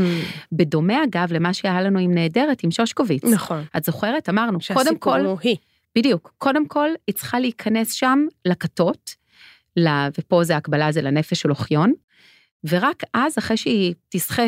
בדומה 0.51 1.03
אגב 1.03 1.33
למה 1.33 1.53
שהיה 1.53 1.81
לנו 1.81 1.99
עם 1.99 2.13
נהדרת, 2.13 2.63
עם 2.63 2.71
שושקוביץ. 2.71 3.23
נכון. 3.23 3.63
את 3.77 3.83
זוכרת? 3.83 4.29
אמרנו, 4.29 4.59
קודם 4.73 4.97
כל... 4.97 5.11
שהסיפור 5.11 5.31
הוא 5.31 5.39
היא. 5.43 5.55
בדיוק. 5.97 6.33
קודם 6.37 6.67
כל, 6.67 6.89
היא 7.07 7.15
צריכה 7.15 7.39
להיכנס 7.39 7.93
שם 7.93 8.19
לכתות, 8.45 9.15
ופה 10.19 10.43
זה 10.43 10.57
הקבלה 10.57 10.91
זה 10.91 11.01
לנפש 11.01 11.41
של 11.41 11.49
אוחיון, 11.49 11.93
ורק 12.69 13.03
אז, 13.13 13.37
אחרי 13.37 13.57
שהיא 13.57 13.93
תשחה 14.09 14.43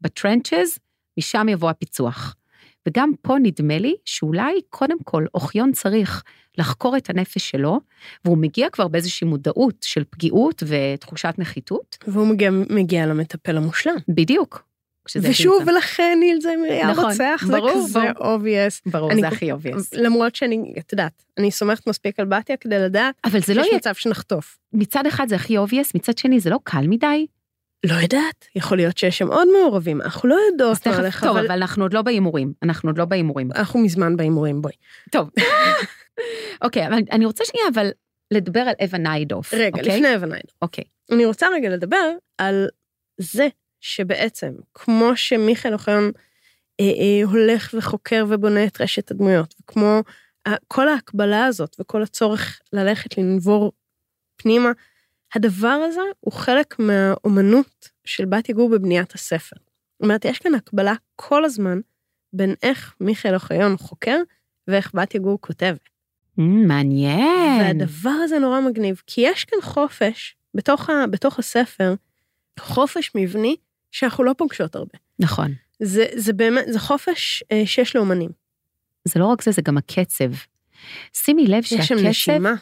בטרנצ'ז, 0.00 0.78
משם 1.18 1.48
יבוא 1.48 1.70
הפיצוח. 1.70 2.36
וגם 2.88 3.12
פה 3.22 3.36
נדמה 3.42 3.78
לי 3.78 3.94
שאולי 4.04 4.60
קודם 4.70 4.96
כל 5.04 5.24
אוחיון 5.34 5.72
צריך 5.72 6.22
לחקור 6.58 6.96
את 6.96 7.10
הנפש 7.10 7.50
שלו, 7.50 7.80
והוא 8.24 8.38
מגיע 8.38 8.70
כבר 8.70 8.88
באיזושהי 8.88 9.26
מודעות 9.26 9.74
של 9.82 10.04
פגיעות 10.10 10.62
ותחושת 10.66 11.34
נחיתות. 11.38 11.98
והוא 12.06 12.26
מגיע, 12.26 12.50
מגיע 12.50 13.06
למטפל 13.06 13.56
המושלם. 13.56 13.94
בדיוק. 14.08 14.69
ושוב, 15.16 15.58
תמצא. 15.58 15.70
ולכן 15.70 16.16
ניל 16.20 16.40
זיימר 16.40 16.64
היה 16.64 16.90
נכון, 16.90 17.04
רוצח, 17.04 17.42
זה 17.46 17.52
ברור, 17.52 17.70
כזה 17.70 18.00
ברור. 18.18 18.36
obvious. 18.36 18.90
ברור, 18.90 19.12
אני 19.12 19.20
זה 19.20 19.28
הכי 19.28 19.52
obvious. 19.52 19.88
למרות 19.92 20.34
שאני, 20.34 20.74
את 20.78 20.92
יודעת, 20.92 21.24
אני 21.38 21.50
סומכת 21.50 21.86
מספיק 21.86 22.20
על 22.20 22.26
בתיה 22.26 22.56
כדי 22.56 22.78
לדעת 22.78 23.14
אבל 23.24 23.40
זה 23.40 23.54
לא 23.54 23.62
יהיה, 23.62 23.76
מצב 23.76 23.94
שנחטוף. 23.94 24.58
מצד 24.72 25.06
אחד 25.06 25.28
זה 25.28 25.34
הכי 25.36 25.58
obvious, 25.58 25.90
מצד 25.94 26.18
שני 26.18 26.40
זה 26.40 26.50
לא 26.50 26.58
קל 26.64 26.86
מדי. 26.88 27.26
לא 27.86 27.94
יודעת, 27.94 28.46
יכול 28.56 28.76
להיות 28.76 28.98
שיש 28.98 29.18
שם 29.18 29.28
עוד 29.28 29.48
מעורבים, 29.52 30.02
אנחנו 30.02 30.28
לא 30.28 30.36
יודעות 30.50 30.86
מה 30.86 30.96
הולך, 30.96 31.20
טוב, 31.24 31.36
אבל 31.36 31.46
אבל 31.46 31.54
אנחנו 31.54 31.84
עוד 31.84 31.94
לא 31.94 32.02
בהימורים, 32.02 32.52
אנחנו 32.62 32.88
עוד 32.88 32.98
לא 32.98 33.04
בהימורים. 33.04 33.48
אנחנו 33.54 33.80
מזמן 33.80 34.16
בהימורים, 34.16 34.62
בואי. 34.62 34.72
טוב. 35.10 35.30
אוקיי, 36.64 36.86
אבל 36.86 36.98
אני 37.10 37.26
רוצה 37.26 37.44
שנייה 37.44 37.68
אבל 37.74 37.90
לדבר 38.30 38.60
על 38.60 38.74
אווה 38.82 38.98
ניידוף. 38.98 39.54
רגע, 39.54 39.78
אוקיי? 39.78 39.96
לפני 39.96 40.14
אבנייד. 40.14 40.44
אוקיי. 40.62 40.84
אני 41.12 41.24
רוצה 41.24 41.46
רגע 41.54 41.68
לדבר 41.68 42.10
על 42.38 42.68
זה 43.20 43.48
שבעצם, 43.80 44.52
כמו 44.74 45.16
שמיכאל 45.16 45.72
אוחיון 45.72 46.12
אה, 46.80 46.84
אה, 46.84 47.24
הולך 47.24 47.74
וחוקר 47.78 48.24
ובונה 48.28 48.64
את 48.64 48.80
רשת 48.80 49.10
הדמויות, 49.10 49.54
וכמו 49.60 50.02
ה- 50.48 50.56
כל 50.68 50.88
ההקבלה 50.88 51.46
הזאת 51.46 51.76
וכל 51.80 52.02
הצורך 52.02 52.60
ללכת 52.72 53.18
לנבור 53.18 53.72
פנימה, 54.36 54.70
הדבר 55.34 55.68
הזה 55.88 56.00
הוא 56.20 56.32
חלק 56.32 56.78
מהאומנות 56.78 57.88
של 58.04 58.24
בת 58.24 58.48
יגור 58.48 58.70
בבניית 58.70 59.14
הספר. 59.14 59.56
זאת 59.92 60.02
אומרת, 60.02 60.24
יש 60.24 60.38
כאן 60.38 60.54
הקבלה 60.54 60.94
כל 61.16 61.44
הזמן 61.44 61.80
בין 62.32 62.54
איך 62.62 62.94
מיכאל 63.00 63.34
אוחיון 63.34 63.76
חוקר 63.76 64.16
ואיך 64.68 64.94
בת 64.94 65.14
יגור 65.14 65.38
כותבת. 65.40 65.88
Mm, 66.38 66.42
מעניין. 66.42 67.60
והדבר 67.60 68.10
הזה 68.10 68.38
נורא 68.38 68.60
מגניב, 68.60 69.02
כי 69.06 69.20
יש 69.20 69.44
כאן 69.44 69.58
חופש 69.62 70.36
בתוך, 70.54 70.90
ה, 70.90 71.06
בתוך 71.10 71.38
הספר, 71.38 71.94
חופש 72.60 73.10
מבני 73.14 73.56
שאנחנו 73.90 74.24
לא 74.24 74.34
פוגשות 74.38 74.76
הרבה. 74.76 74.98
נכון. 75.18 75.52
זה, 75.82 76.06
זה 76.16 76.32
באמת, 76.32 76.64
זה 76.68 76.78
חופש 76.80 77.44
אה, 77.52 77.62
שיש 77.66 77.96
לאומנים. 77.96 78.30
זה 79.04 79.20
לא 79.20 79.26
רק 79.26 79.42
זה, 79.42 79.50
זה 79.50 79.62
גם 79.62 79.78
הקצב. 79.78 80.30
שימי 81.12 81.46
לב 81.46 81.62
יש 81.62 81.68
שם 81.68 81.82
שהקצב, 81.82 82.06
נשימה, 82.06 82.54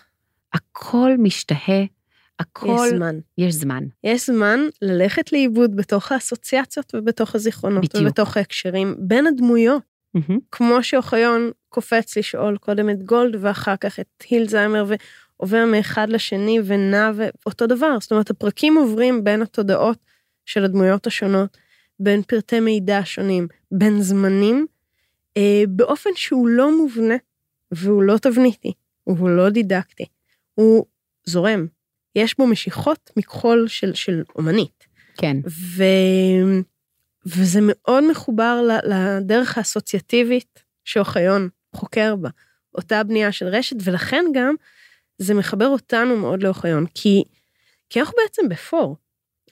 הכל 0.52 1.10
משתהה, 1.18 1.84
הכל... 2.38 2.76
יש 2.86 2.90
זמן. 2.90 3.18
יש 3.38 3.54
זמן. 3.54 3.84
יש 4.04 4.26
זמן 4.26 4.60
ללכת 4.82 5.32
לאיבוד 5.32 5.76
בתוך 5.76 6.12
האסוציאציות 6.12 6.94
ובתוך 6.94 7.34
הזיכרונות 7.34 7.84
בדיוק. 7.84 8.04
ובתוך 8.04 8.36
ההקשרים, 8.36 8.94
בין 8.98 9.26
הדמויות. 9.26 9.82
מהמם. 10.14 10.38
כמו 10.52 10.82
שאוחיון 10.82 11.50
קופץ 11.68 12.16
לשאול 12.16 12.58
קודם 12.58 12.90
את 12.90 13.02
גולד 13.02 13.36
ואחר 13.40 13.76
כך 13.76 14.00
את 14.00 14.24
הילזיימר 14.28 14.84
ועובר 14.88 15.64
מאחד 15.64 16.08
לשני 16.08 16.58
ונע 16.64 17.10
ואותו 17.14 17.66
דבר. 17.66 17.96
זאת 18.00 18.10
אומרת, 18.12 18.30
הפרקים 18.30 18.76
עוברים 18.76 19.24
בין 19.24 19.42
התודעות 19.42 19.98
של 20.48 20.64
הדמויות 20.64 21.06
השונות, 21.06 21.56
בין 22.00 22.22
פרטי 22.22 22.60
מידע 22.60 23.00
שונים, 23.04 23.48
בין 23.72 24.02
זמנים, 24.02 24.66
אה, 25.36 25.62
באופן 25.68 26.10
שהוא 26.14 26.48
לא 26.48 26.78
מובנה 26.78 27.14
והוא 27.72 28.02
לא 28.02 28.18
תבניתי, 28.18 28.72
והוא 29.06 29.28
לא 29.28 29.50
דידקטי, 29.50 30.04
הוא 30.54 30.86
זורם. 31.26 31.66
יש 32.14 32.38
בו 32.38 32.46
משיכות 32.46 33.10
מכחול 33.16 33.68
של, 33.68 33.94
של 33.94 34.22
אומנית. 34.36 34.86
כן. 35.16 35.36
ו... 35.48 35.84
וזה 37.26 37.60
מאוד 37.62 38.10
מחובר 38.10 38.62
לדרך 38.84 39.58
האסוציאטיבית 39.58 40.62
שאוחיון 40.84 41.48
חוקר 41.74 42.16
בה, 42.16 42.28
אותה 42.74 43.04
בנייה 43.04 43.32
של 43.32 43.46
רשת, 43.46 43.76
ולכן 43.84 44.24
גם 44.34 44.54
זה 45.18 45.34
מחבר 45.34 45.66
אותנו 45.66 46.16
מאוד 46.16 46.42
לאוחיון, 46.42 46.86
כי, 46.94 47.24
כי 47.90 48.00
אנחנו 48.00 48.14
בעצם 48.22 48.48
בפור. 48.48 48.96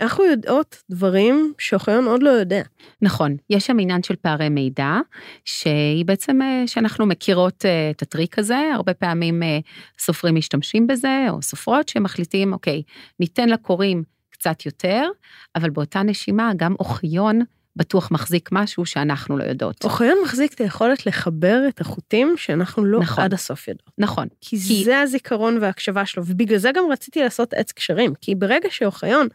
אנחנו 0.01 0.25
יודעות 0.25 0.83
דברים 0.91 1.53
שאוחיון 1.59 2.05
עוד 2.05 2.23
לא 2.23 2.31
יודע. 2.31 2.63
נכון, 3.03 3.37
יש 3.51 3.67
שם 3.67 3.77
עניין 3.81 4.03
של 4.03 4.17
פערי 4.17 4.49
מידע, 4.49 4.99
שהיא 5.45 6.05
בעצם, 6.05 6.43
אה, 6.43 6.63
שאנחנו 6.67 7.07
מכירות 7.07 7.65
אה, 7.65 7.91
את 7.91 8.03
הטריק 8.03 8.39
הזה, 8.39 8.59
הרבה 8.75 8.95
פעמים 8.95 9.43
אה, 9.43 9.59
סופרים 9.99 10.35
משתמשים 10.35 10.87
בזה, 10.87 11.27
או 11.31 11.43
סופרות 11.43 11.89
שמחליטים, 11.89 12.53
אוקיי, 12.53 12.83
ניתן 13.21 13.49
לקוראים 13.49 14.03
קצת 14.31 14.67
יותר, 14.67 15.09
אבל 15.57 15.71
באותה 15.71 16.03
נשימה 16.03 16.53
גם 16.57 16.75
אוחיון 16.81 17.41
בטוח 17.77 18.11
מחזיק 18.11 18.49
משהו 18.53 18.87
שאנחנו 18.87 19.39
לא 19.39 19.45
יודעות. 19.45 19.85
אוחיון 19.85 20.19
מחזיק 20.25 20.55
את 20.55 20.61
היכולת 20.61 21.07
לחבר 21.07 21.61
את 21.69 21.81
החוטים 21.81 22.35
שאנחנו 22.37 22.85
לא 22.85 23.01
נכון. 23.01 23.25
עד 23.25 23.35
הסוף 23.35 23.69
יודעות. 23.69 23.91
נכון, 23.99 24.29
כי 24.41 24.57
כי- 24.57 24.85
זה 24.85 25.01
הזיכרון 25.01 25.59
וההקשבה 25.61 26.07
שלו, 26.07 26.23
ובגלל 26.27 26.59
זה 26.59 26.71
גם 26.75 26.85
רציתי 26.93 27.23
לעשות 27.23 27.55
עץ 27.55 27.73
קשרים, 27.73 28.13
כי 28.21 28.35
ברגע 28.35 28.69
שאוחיון 28.71 29.29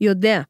יודע 0.00 0.40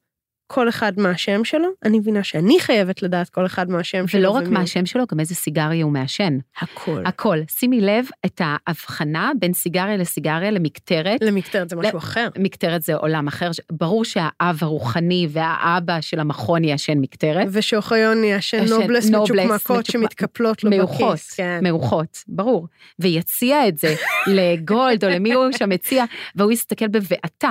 כל 0.51 0.69
אחד 0.69 0.93
מה 0.97 1.09
השם 1.09 1.43
שלו, 1.43 1.67
אני 1.85 1.99
מבינה 1.99 2.23
שאני 2.23 2.59
חייבת 2.59 3.01
לדעת 3.03 3.29
כל 3.29 3.45
אחד 3.45 3.69
מה 3.69 3.79
השם 3.79 4.07
שלו. 4.07 4.19
ולא 4.21 4.29
רק 4.29 4.47
מה. 4.47 4.61
השם 4.61 4.85
שלו, 4.85 5.03
גם 5.11 5.19
איזה 5.19 5.35
סיגריה 5.35 5.83
הוא 5.83 5.91
מעשן. 5.91 6.37
הכל. 6.61 7.03
הכל. 7.05 7.37
שימי 7.49 7.81
לב 7.81 8.05
את 8.25 8.41
ההבחנה 8.43 9.31
בין 9.39 9.53
סיגריה 9.53 9.97
לסיגריה 9.97 10.51
למקטרת. 10.51 11.21
למקטרת 11.23 11.69
זה 11.69 11.75
משהו 11.75 11.93
ל- 11.93 11.97
אחר. 11.97 12.27
מקטרת 12.37 12.81
זה 12.81 12.95
עולם 12.95 13.27
אחר, 13.27 13.49
ברור 13.71 14.05
שהאב 14.05 14.57
הרוחני 14.61 15.27
והאבא 15.29 16.01
של 16.01 16.19
המכון 16.19 16.63
יעשן 16.63 16.97
מקטרת. 16.97 17.47
ושאוחיון 17.51 18.23
יעשן 18.23 18.65
נובלס 18.69 19.09
נובלס 19.09 19.31
מצ'וקמקות 19.31 19.77
מצ'וקמק- 19.79 19.91
שמתקפלות 19.91 20.63
לו 20.63 20.69
מאוחות, 20.69 21.13
בכיס. 21.13 21.33
כן. 21.33 21.59
מאוחות, 21.63 22.23
ברור. 22.27 22.67
ויציע 22.99 23.67
את 23.67 23.77
זה 23.77 23.95
לגולד 24.35 25.05
או 25.05 25.09
למי 25.09 25.33
הוא 25.33 25.45
שם 25.57 25.71
הציע, 25.71 26.05
והוא 26.35 26.51
יסתכל 26.51 26.87
בבעתה. 26.87 27.49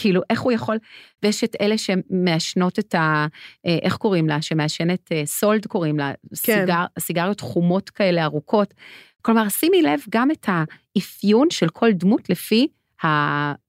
כאילו, 0.00 0.20
איך 0.30 0.40
הוא 0.40 0.52
יכול, 0.52 0.78
ויש 1.22 1.44
את 1.44 1.56
אלה 1.60 1.78
שמעשנות 1.78 2.78
את 2.78 2.94
ה... 2.94 3.26
אה, 3.66 3.78
איך 3.82 3.96
קוראים 3.96 4.28
לה? 4.28 4.42
שמעשנת 4.42 5.12
אה, 5.12 5.22
סולד 5.26 5.66
קוראים 5.66 5.98
לה, 5.98 6.12
כן. 6.42 6.60
סיגר, 6.60 6.84
סיגריות 6.98 7.40
חומות 7.40 7.90
כאלה 7.90 8.24
ארוכות. 8.24 8.74
כלומר, 9.22 9.48
שימי 9.48 9.82
לב 9.82 10.00
גם 10.10 10.30
את 10.30 10.48
האפיון 10.48 11.50
של 11.50 11.68
כל 11.68 11.92
דמות 11.92 12.30
לפי 12.30 12.68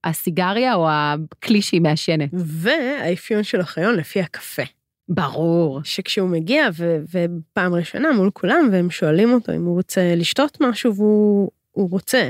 הסיגריה 0.04 0.76
או 0.76 0.88
הכלי 0.90 1.62
שהיא 1.62 1.82
מעשנת. 1.82 2.30
והאפיון 2.34 3.44
של 3.44 3.60
אוחיון 3.60 3.96
לפי 3.96 4.22
הקפה. 4.22 4.64
ברור. 5.10 5.82
שכשהוא 5.84 6.30
מגיע, 6.30 6.68
ו- 6.74 6.98
ופעם 7.10 7.74
ראשונה 7.74 8.12
מול 8.12 8.30
כולם, 8.34 8.70
והם 8.72 8.90
שואלים 8.90 9.34
אותו 9.34 9.52
אם 9.52 9.66
הוא 9.66 9.76
רוצה 9.76 10.16
לשתות 10.16 10.58
משהו, 10.62 10.96
והוא 10.96 11.52
הוא 11.72 11.90
רוצה, 11.90 12.30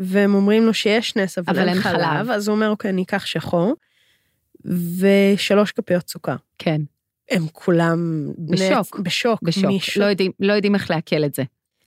והם 0.00 0.34
אומרים 0.34 0.66
לו 0.66 0.74
שיש 0.74 1.16
נס, 1.16 1.38
אבל, 1.38 1.58
אבל 1.58 1.68
אין 1.68 1.80
חלב, 1.80 2.00
חלב. 2.04 2.30
אז 2.30 2.48
הוא 2.48 2.54
אומר, 2.54 2.68
אוקיי, 2.68 2.90
אני 2.90 3.02
אקח 3.02 3.26
שחור, 3.26 3.74
ושלוש 4.98 5.72
כפיות 5.72 6.08
סוכר. 6.08 6.36
כן, 6.58 6.80
הם 7.30 7.46
כולם... 7.52 8.28
בשוק. 8.38 8.98
נצ... 8.98 9.06
בשוק. 9.06 9.42
בשוק. 9.42 9.64
משוק. 9.64 9.96
לא 9.96 10.04
יודעים, 10.04 10.32
לא 10.40 10.52
יודעים 10.52 10.74
איך 10.74 10.90
לעכל 10.90 11.24
את 11.24 11.34
זה. 11.34 11.42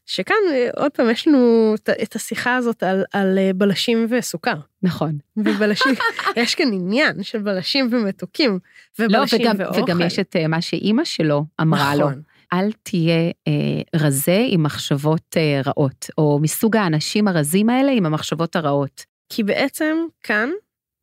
שכאן, 0.06 0.36
עוד 0.78 0.92
פעם, 0.92 1.10
יש 1.10 1.28
לנו 1.28 1.76
את- 2.04 2.16
השיחה 2.16 2.56
הזאת 2.56 2.84
על, 2.84 3.04
על 3.14 3.38
אה, 3.38 3.52
בלשים 3.56 4.08
וסוכר. 4.10 4.56
נכון. 4.84 5.18
ובלשים, 5.38 5.94
יש 6.36 6.56
כאן 6.56 6.74
עניין 6.74 7.24
של 7.24 7.40
בלשים 7.40 7.90
ומתוקים, 7.92 8.60
לא, 9.00 9.06
ובלשים 9.06 9.42
וגם, 9.42 9.56
ואוכל. 9.60 9.82
וגם 9.82 10.02
יש 10.02 10.20
את 10.20 10.36
אה, 10.36 10.48
מה 10.48 10.62
שאימא 10.62 11.04
שלו 11.04 11.46
אמרה 11.62 11.96
לו, 11.96 12.10
נכון. 12.10 12.22
אל 12.54 12.72
תהיה 12.84 13.32
אה, 13.48 13.82
רזה 13.96 14.46
עם 14.48 14.64
מחשבות 14.64 15.38
אה, 15.38 15.62
רעות, 15.66 16.10
או 16.18 16.40
מסוג 16.42 16.76
האנשים 16.78 17.28
הרזים 17.28 17.70
האלה 17.70 17.92
עם 17.92 18.06
המחשבות 18.06 18.56
הרעות. 18.56 19.06
כי 19.30 19.44
בעצם 19.44 19.98
כאן, 20.24 20.50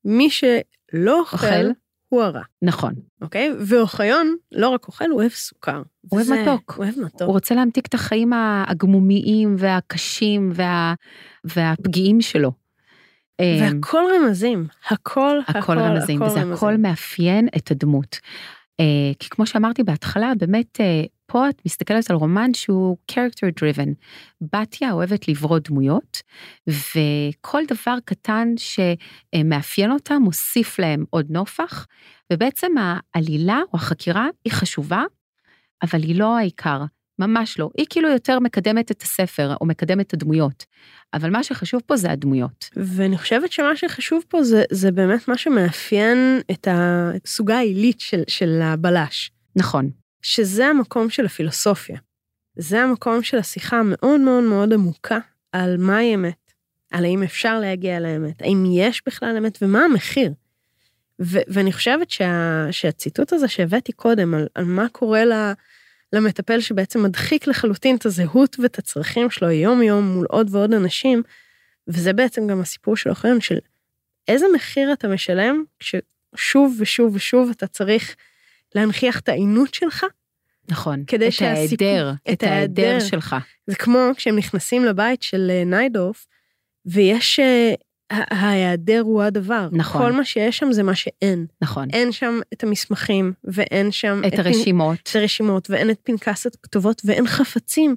מי 0.04 0.30
שלא 0.30 1.20
אוכל, 1.20 1.36
אוכל. 1.36 1.70
הוא 2.08 2.22
הרע, 2.22 2.42
נכון. 2.62 2.94
אוקיי? 3.22 3.52
ואוחיון 3.60 4.36
לא 4.52 4.68
רק 4.68 4.88
אוכל, 4.88 5.10
הוא 5.10 5.20
אוהב 5.20 5.30
סוכר. 5.30 5.82
הוא 6.08 6.20
אוהב 6.20 6.40
מתוק. 6.40 6.74
הוא 6.76 6.84
אוהב 6.84 6.98
מתוק. 6.98 7.22
הוא 7.22 7.32
רוצה 7.32 7.54
להמתיק 7.54 7.86
את 7.86 7.94
החיים 7.94 8.32
הגמומיים 8.66 9.54
והקשים 9.58 10.50
וה, 10.54 10.94
והפגיעים 11.44 12.20
שלו. 12.20 12.52
אה, 13.40 13.58
והכל 13.60 14.02
רמזים, 14.14 14.66
הכל, 14.88 15.38
הכל 15.48 15.78
רמזים, 15.78 16.22
וזה 16.22 16.40
הכל 16.40 16.76
מאפיין 16.76 17.48
את 17.56 17.70
הדמות. 17.70 18.18
אה, 18.80 19.12
כי 19.18 19.28
כמו 19.30 19.46
שאמרתי 19.46 19.82
בהתחלה, 19.82 20.32
באמת, 20.38 20.80
אה, 20.80 21.02
פה 21.34 21.48
את 21.48 21.62
מסתכלת 21.66 22.10
על 22.10 22.16
רומן 22.16 22.54
שהוא 22.54 22.96
character 23.12 23.60
driven. 23.60 23.88
בתיה 24.40 24.92
אוהבת 24.92 25.28
לברוא 25.28 25.58
דמויות, 25.58 26.22
וכל 26.66 27.62
דבר 27.68 27.96
קטן 28.04 28.48
שמאפיין 28.56 29.92
אותה 29.92 30.18
מוסיף 30.18 30.78
להם 30.78 31.04
עוד 31.10 31.26
נופח, 31.30 31.86
ובעצם 32.32 32.72
העלילה 33.14 33.60
או 33.72 33.78
החקירה 33.78 34.26
היא 34.44 34.52
חשובה, 34.52 35.02
אבל 35.82 36.02
היא 36.02 36.18
לא 36.18 36.36
העיקר, 36.36 36.82
ממש 37.18 37.58
לא. 37.58 37.70
היא 37.78 37.86
כאילו 37.90 38.08
יותר 38.08 38.38
מקדמת 38.38 38.90
את 38.90 39.02
הספר, 39.02 39.54
או 39.60 39.66
מקדמת 39.66 40.06
את 40.06 40.14
הדמויות. 40.14 40.64
אבל 41.14 41.30
מה 41.30 41.42
שחשוב 41.42 41.82
פה 41.86 41.96
זה 41.96 42.10
הדמויות. 42.10 42.70
ואני 42.76 43.18
חושבת 43.18 43.52
שמה 43.52 43.76
שחשוב 43.76 44.22
פה 44.28 44.42
זה, 44.42 44.62
זה 44.70 44.92
באמת 44.92 45.28
מה 45.28 45.38
שמאפיין 45.38 46.40
את 46.50 46.68
הסוגה 46.70 47.56
העילית 47.56 48.00
של, 48.00 48.22
של 48.28 48.60
הבלש, 48.62 49.30
נכון, 49.56 49.90
שזה 50.24 50.66
המקום 50.66 51.10
של 51.10 51.26
הפילוסופיה. 51.26 51.98
זה 52.56 52.80
המקום 52.80 53.22
של 53.22 53.38
השיחה 53.38 53.76
המאוד 53.76 54.20
מאוד 54.20 54.44
מאוד 54.44 54.72
עמוקה 54.72 55.18
על 55.52 55.76
מהי 55.76 56.14
אמת, 56.14 56.52
על 56.92 57.04
האם 57.04 57.22
אפשר 57.22 57.60
להגיע 57.60 58.00
לאמת, 58.00 58.42
האם 58.42 58.64
יש 58.72 59.02
בכלל 59.06 59.36
אמת 59.38 59.58
ומה 59.62 59.84
המחיר. 59.84 60.32
ו- 61.22 61.38
ואני 61.48 61.72
חושבת 61.72 62.10
שה- 62.10 62.66
שהציטוט 62.70 63.32
הזה 63.32 63.48
שהבאתי 63.48 63.92
קודם, 63.92 64.34
על, 64.34 64.46
על 64.54 64.64
מה 64.64 64.88
קורה 64.88 65.24
ל- 65.24 65.52
למטפל 66.12 66.60
שבעצם 66.60 67.02
מדחיק 67.02 67.46
לחלוטין 67.46 67.96
את 67.96 68.06
הזהות 68.06 68.56
ואת 68.62 68.78
הצרכים 68.78 69.30
שלו 69.30 69.50
יום-יום 69.50 70.04
מול 70.04 70.26
עוד 70.30 70.54
ועוד 70.54 70.72
אנשים, 70.72 71.22
וזה 71.88 72.12
בעצם 72.12 72.46
גם 72.46 72.60
הסיפור 72.60 72.96
של 72.96 73.10
אוחיון, 73.10 73.40
של 73.40 73.58
איזה 74.28 74.46
מחיר 74.54 74.92
אתה 74.92 75.08
משלם 75.08 75.64
כששוב 75.78 76.76
ושוב 76.78 77.14
ושוב 77.14 77.50
אתה 77.50 77.66
צריך 77.66 78.16
להנכיח 78.74 79.20
את 79.20 79.28
העינות 79.28 79.74
שלך, 79.74 80.04
נכון. 80.70 81.04
כדי 81.06 81.28
את 81.28 81.42
ההיעדר, 81.42 82.12
את 82.12 82.32
את 82.32 82.42
ההיעדר. 82.42 82.98
שלך. 83.00 83.36
זה 83.66 83.76
כמו 83.76 83.98
כשהם 84.16 84.36
נכנסים 84.36 84.84
לבית 84.84 85.22
של 85.22 85.50
אה, 85.50 85.64
ניידורף, 85.64 86.26
ויש, 86.86 87.40
אה, 87.40 87.74
ההיעדר 88.10 89.00
הוא 89.00 89.22
הדבר. 89.22 89.68
נכון. 89.72 90.02
כל 90.02 90.12
מה 90.12 90.24
שיש 90.24 90.58
שם 90.58 90.72
זה 90.72 90.82
מה 90.82 90.94
שאין. 90.94 91.46
נכון. 91.62 91.88
אין 91.92 92.12
שם 92.12 92.40
את 92.52 92.62
המסמכים, 92.64 93.32
ואין 93.44 93.90
שם 93.92 94.22
את 94.26 94.32
פנ- 94.34 94.38
הרשימות. 94.40 94.98
את 95.10 95.16
הרשימות, 95.16 95.70
ואין 95.70 95.90
את 95.90 95.98
פנקס 96.02 96.46
הכתובות, 96.46 97.02
ואין 97.04 97.26
חפצים. 97.26 97.94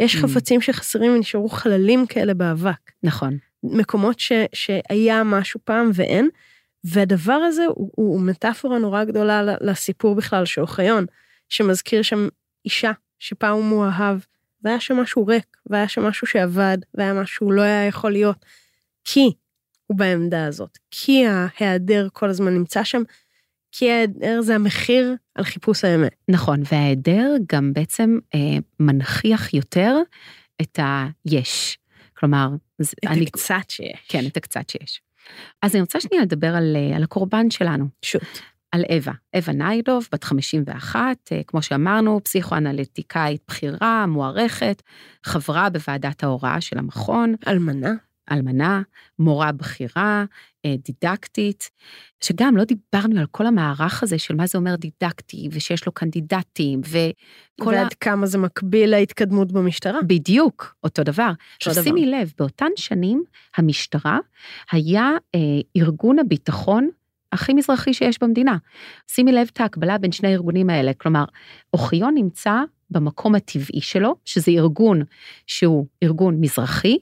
יש 0.00 0.16
Mm. 0.16 0.18
חפצים 0.18 0.60
שחסרים 0.60 1.12
ונשארו 1.12 1.48
חללים 1.48 2.06
כאלה 2.06 2.34
באבק. 2.34 2.90
נכון. 3.02 3.36
מקומות 3.62 4.20
ש, 4.20 4.32
שהיה 4.52 5.24
משהו 5.24 5.60
פעם 5.64 5.90
ואין, 5.94 6.28
והדבר 6.84 7.32
הזה 7.32 7.64
הוא, 7.66 7.90
הוא 7.94 8.20
מטאפורה 8.20 8.78
נורא 8.78 9.04
גדולה 9.04 9.42
לסיפור 9.60 10.14
בכלל 10.14 10.44
של 10.44 10.60
אוחיון, 10.60 11.06
שמזכיר 11.48 12.02
שם 12.02 12.28
אישה 12.64 12.92
שפעם 13.18 13.68
הוא 13.68 13.84
אהב, 13.84 14.18
והיה 14.62 14.80
שם 14.80 14.96
משהו 14.96 15.26
ריק, 15.26 15.56
והיה 15.66 15.88
שם 15.88 16.02
משהו 16.02 16.26
שעבד, 16.26 16.78
והיה 16.94 17.14
משהו 17.14 17.52
לא 17.52 17.62
היה 17.62 17.86
יכול 17.86 18.12
להיות, 18.12 18.44
כי 19.04 19.32
הוא 19.86 19.98
בעמדה 19.98 20.46
הזאת, 20.46 20.78
כי 20.90 21.26
ההיעדר 21.26 22.08
כל 22.12 22.28
הזמן 22.28 22.54
נמצא 22.54 22.84
שם, 22.84 23.02
כי 23.72 23.90
ההיעדר 23.90 24.42
זה 24.42 24.54
המחיר 24.54 25.14
על 25.34 25.44
חיפוש 25.44 25.84
האמת. 25.84 26.14
נכון, 26.28 26.62
וההיעדר 26.72 27.30
גם 27.52 27.72
בעצם 27.72 28.18
אה, 28.34 28.58
מנכיח 28.80 29.54
יותר 29.54 29.96
את 30.62 30.78
היש. 30.82 31.78
כלומר, 32.16 32.48
את 32.82 32.86
אני, 33.06 33.24
הקצת 33.24 33.54
שיש. 33.68 34.06
כן, 34.08 34.26
את 34.26 34.36
הקצת 34.36 34.70
שיש. 34.70 35.00
אז 35.62 35.74
אני 35.74 35.80
רוצה 35.80 36.00
שנייה 36.00 36.22
לדבר 36.22 36.56
על, 36.56 36.76
אה, 36.76 36.96
על 36.96 37.02
הקורבן 37.02 37.50
שלנו, 37.50 37.84
שוט. 38.02 38.22
על 38.72 38.84
אווה. 38.96 39.12
אווה 39.36 39.52
ניידוב, 39.52 40.08
בת 40.12 40.24
51, 40.24 41.16
אה, 41.32 41.40
כמו 41.46 41.62
שאמרנו, 41.62 42.20
פסיכואנליטיקאית 42.24 43.42
בכירה, 43.48 44.06
מוערכת, 44.06 44.82
חברה 45.24 45.70
בוועדת 45.70 46.24
ההוראה 46.24 46.60
של 46.60 46.78
המכון, 46.78 47.34
אלמנה. 47.46 47.92
אלמנה, 48.32 48.82
מורה 49.18 49.52
בכירה, 49.52 50.24
אה, 50.64 50.74
דידקטית, 50.84 51.70
שגם 52.20 52.56
לא 52.56 52.64
דיברנו 52.64 53.20
על 53.20 53.26
כל 53.30 53.46
המערך 53.46 54.02
הזה 54.02 54.18
של 54.18 54.34
מה 54.34 54.46
זה 54.46 54.58
אומר 54.58 54.76
דידקטי, 54.76 55.48
ושיש 55.52 55.86
לו 55.86 55.92
קנדידטים, 55.92 56.80
וכל 56.80 57.74
ה... 57.74 57.78
ועד 57.78 57.94
כמה 57.94 58.26
זה 58.26 58.38
מקביל 58.38 58.90
להתקדמות 58.90 59.52
במשטרה. 59.52 60.02
בדיוק, 60.06 60.74
אותו 60.84 61.02
דבר. 61.02 61.30
עכשיו 61.56 61.72
דבר. 61.72 61.82
שימי 61.82 62.06
לב, 62.06 62.32
באותן 62.38 62.70
שנים 62.76 63.24
המשטרה 63.56 64.18
היה 64.72 65.10
אה, 65.34 65.40
ארגון 65.76 66.18
הביטחון 66.18 66.88
הכי 67.32 67.54
מזרחי 67.54 67.94
שיש 67.94 68.18
במדינה. 68.22 68.56
שימי 69.10 69.32
לב 69.32 69.48
את 69.52 69.60
ההקבלה 69.60 69.98
בין 69.98 70.12
שני 70.12 70.28
הארגונים 70.28 70.70
האלה, 70.70 70.94
כלומר, 70.94 71.24
אוחיון 71.72 72.14
נמצא 72.14 72.62
במקום 72.90 73.34
הטבעי 73.34 73.80
שלו, 73.80 74.14
שזה 74.24 74.50
ארגון 74.50 75.02
שהוא 75.46 75.86
ארגון 76.02 76.40
מזרחי, 76.40 76.98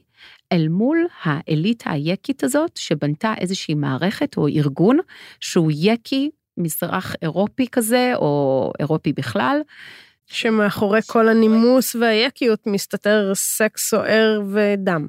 אל 0.52 0.68
מול 0.68 1.06
האליטה 1.22 1.90
היקית 1.90 2.44
הזאת, 2.44 2.76
שבנתה 2.76 3.34
איזושהי 3.38 3.74
מערכת 3.74 4.36
או 4.36 4.48
ארגון 4.48 4.98
שהוא 5.40 5.70
יקי, 5.74 6.30
מזרח 6.56 7.14
אירופי 7.22 7.66
כזה, 7.68 8.12
או 8.16 8.72
אירופי 8.80 9.12
בכלל, 9.12 9.60
שמאחורי 10.26 11.00
כל 11.06 11.28
הנימוס 11.28 11.94
והיקיות 11.94 12.66
מסתתר 12.66 13.32
סקס 13.34 13.90
סוער 13.90 14.40
ודם. 14.52 15.06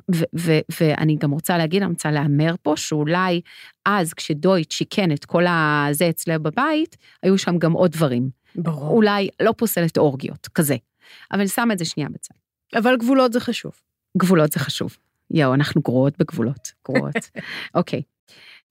ואני 0.79 1.15
גם 1.15 1.31
רוצה 1.31 1.57
להגיד, 1.57 1.81
אני 1.81 1.91
רוצה 1.91 2.11
להמר 2.11 2.55
פה, 2.61 2.73
שאולי 2.77 3.41
אז 3.85 4.13
כשדויט 4.13 4.71
שיכן 4.71 5.11
את 5.11 5.25
כל 5.25 5.43
הזה 5.47 6.09
אצלו 6.09 6.43
בבית, 6.43 6.97
היו 7.23 7.37
שם 7.37 7.57
גם 7.57 7.71
עוד 7.71 7.91
דברים. 7.91 8.29
ברור. 8.55 8.89
אולי 8.89 9.29
לא 9.41 9.53
פוסלת 9.57 9.97
אורגיות, 9.97 10.47
כזה. 10.55 10.75
אבל 11.31 11.39
אני 11.39 11.47
שמה 11.47 11.73
את 11.73 11.79
זה 11.79 11.85
שנייה 11.85 12.09
בצד. 12.09 12.35
אבל 12.75 12.97
גבולות 12.97 13.33
זה 13.33 13.39
חשוב. 13.39 13.71
גבולות 14.17 14.51
זה 14.51 14.59
חשוב. 14.59 14.97
יואו, 15.33 15.53
אנחנו 15.53 15.81
גרועות 15.81 16.13
בגבולות, 16.19 16.71
גרועות. 16.85 17.15
אוקיי. 17.75 18.01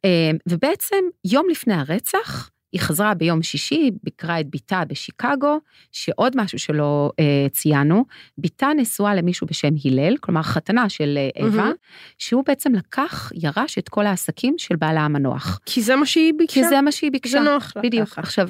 אמ, 0.04 0.36
ובעצם, 0.48 1.04
יום 1.24 1.48
לפני 1.50 1.74
הרצח, 1.74 2.50
היא 2.72 2.80
חזרה 2.80 3.14
ביום 3.14 3.42
שישי, 3.42 3.90
ביקרה 4.02 4.40
את 4.40 4.46
בתה 4.50 4.82
בשיקגו, 4.88 5.58
שעוד 5.92 6.32
משהו 6.36 6.58
שלא 6.58 7.10
אה, 7.20 7.46
ציינו, 7.50 8.04
בתה 8.38 8.68
נשואה 8.76 9.14
למישהו 9.14 9.46
בשם 9.46 9.74
הלל, 9.84 10.16
כלומר 10.16 10.42
חתנה 10.42 10.88
של 10.88 11.18
אווה, 11.40 11.50
מהמם. 11.56 11.72
שהוא 12.18 12.44
בעצם 12.46 12.74
לקח, 12.74 13.32
ירש 13.34 13.78
את 13.78 13.88
כל 13.88 14.06
העסקים 14.06 14.54
של 14.58 14.76
בעלה 14.76 15.00
המנוח. 15.00 15.60
כי 15.66 15.82
זה 15.82 15.96
מה 15.96 16.06
שהיא 16.06 16.32
ביקשה. 16.38 16.54
כי 16.54 16.68
זה 16.68 16.80
מה 16.80 16.92
שהיא 16.92 17.12
ביקשה. 17.12 17.30
זה 17.30 17.40
נוח 17.40 17.72
לה 17.76 17.82
בדיוק. 17.82 18.18
עכשיו, 18.18 18.48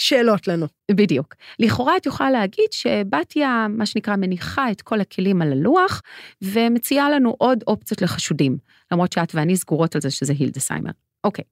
שאלות 0.00 0.48
לנו. 0.48 0.66
בדיוק. 0.90 1.34
לכאורה 1.58 1.96
את 1.96 2.06
יכולה 2.06 2.30
להגיד 2.30 2.72
שבתיה, 2.72 3.66
מה 3.68 3.86
שנקרא, 3.86 4.16
מניחה 4.16 4.70
את 4.70 4.82
כל 4.82 5.00
הכלים 5.00 5.42
על 5.42 5.52
הלוח, 5.52 6.02
ומציעה 6.42 7.10
לנו 7.10 7.34
עוד 7.38 7.64
אופציות 7.66 8.02
לחשודים, 8.02 8.58
למרות 8.92 9.12
שאת 9.12 9.34
ואני 9.34 9.56
סגורות 9.56 9.94
על 9.94 10.00
זה 10.00 10.10
שזה 10.10 10.32
הילדסיימר. 10.38 10.90
אוקיי. 11.24 11.44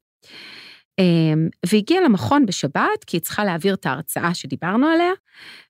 אמ, 0.99 1.49
והגיעה 1.67 2.03
למכון 2.03 2.47
בשבת, 2.47 3.05
כי 3.07 3.17
היא 3.17 3.23
צריכה 3.23 3.45
להעביר 3.45 3.75
את 3.75 3.87
ההרצאה 3.87 4.35
שדיברנו 4.35 4.87
עליה, 4.87 5.13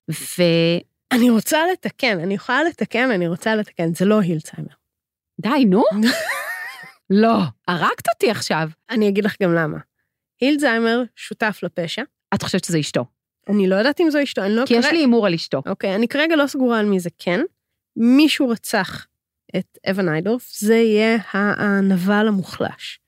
ודי, 0.09 0.79
אני 1.11 1.29
רוצה 1.29 1.59
לתקן, 1.71 2.19
אני 2.19 2.33
יכולה 2.33 2.63
לתקן, 2.63 3.11
אני 3.11 3.27
רוצה 3.27 3.55
לתקן, 3.55 3.93
זה 3.93 4.05
לא 4.05 4.21
הילצהיימר. 4.21 4.73
נו. 5.93 6.07
לא, 7.21 7.37
הרגת 7.67 8.09
אותי 8.13 8.31
עכשיו. 8.31 8.69
אני 8.89 9.09
אגיד 9.09 9.25
לך 9.25 9.35
גם 9.41 9.53
למה. 9.53 9.77
הילדזיימר 10.41 11.03
שותף 11.15 11.59
לפשע. 11.63 12.03
את 12.33 12.43
חושבת 12.43 12.63
שזה 12.63 12.79
אשתו. 12.79 13.05
אני 13.49 13.67
לא 13.67 13.75
יודעת 13.75 14.01
אם 14.01 14.09
זו 14.09 14.23
אשתו, 14.23 14.43
אני 14.43 14.55
לא... 14.55 14.63
כי 14.65 14.73
יש 14.73 14.85
כרגע- 14.85 14.93
לי 14.95 15.01
הימור 15.01 15.27
על 15.27 15.33
אשתו. 15.33 15.61
אוקיי, 15.67 15.95
אני 15.95 16.07
כרגע 16.07 16.35
לא 16.35 16.47
סגורה 16.47 16.79
על 16.79 16.85
מי 16.85 16.99
זה 16.99 17.09
כן. 17.17 17.41
מישהו 17.97 18.49
רצח 18.49 19.05
את 19.57 19.77
אבן 19.89 20.09
איידורף, 20.09 20.49
זה 20.59 20.75
יהיה 20.75 21.17
הנבל 21.33 22.27
המוחלש. 22.27 22.99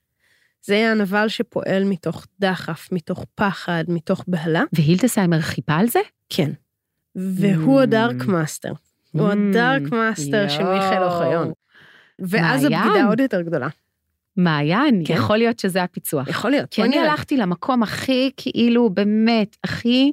זה 0.63 0.75
יהיה 0.75 0.91
הנבל 0.91 1.27
שפועל 1.27 1.83
מתוך 1.83 2.27
דחף, 2.39 2.89
מתוך 2.91 3.25
פחד, 3.35 3.83
מתוך 3.87 4.23
בהלה. 4.27 4.63
והילדסהיימר 4.73 5.41
חיפה 5.41 5.73
על 5.75 5.87
זה? 5.87 5.99
כן. 6.29 6.51
והוא 7.15 7.79
מממ. 7.79 7.83
ה 7.83 7.92
dark 7.92 8.25
master. 8.25 8.73
הוא 9.11 9.29
מממ, 9.29 9.31
ה 9.31 9.41
dark 9.41 9.81
master 9.91 10.47
של 10.49 10.63
מיכאל. 10.63 11.03
אוחיון. 11.03 11.51
ואז. 12.19 12.63
הבגידה 12.63 13.05
עוד 13.07 13.19
יותר 13.19 13.41
גדולה. 13.41 13.67
מעיין, 14.37 15.03
כן. 15.05 15.13
יכול 15.13 15.37
להיות 15.37 15.59
שזה 15.59 15.83
הפיצוח. 15.83 16.27
יכול 16.27 16.51
להיות. 16.51 16.69
כי 16.69 16.81
אני 16.81 16.89
נראה. 16.89 17.11
הלכתי 17.11 17.37
למקום 17.37 17.83
הכי, 17.83 18.31
כאילו, 18.37 18.89
באמת, 18.89 19.57
הכי 19.63 20.11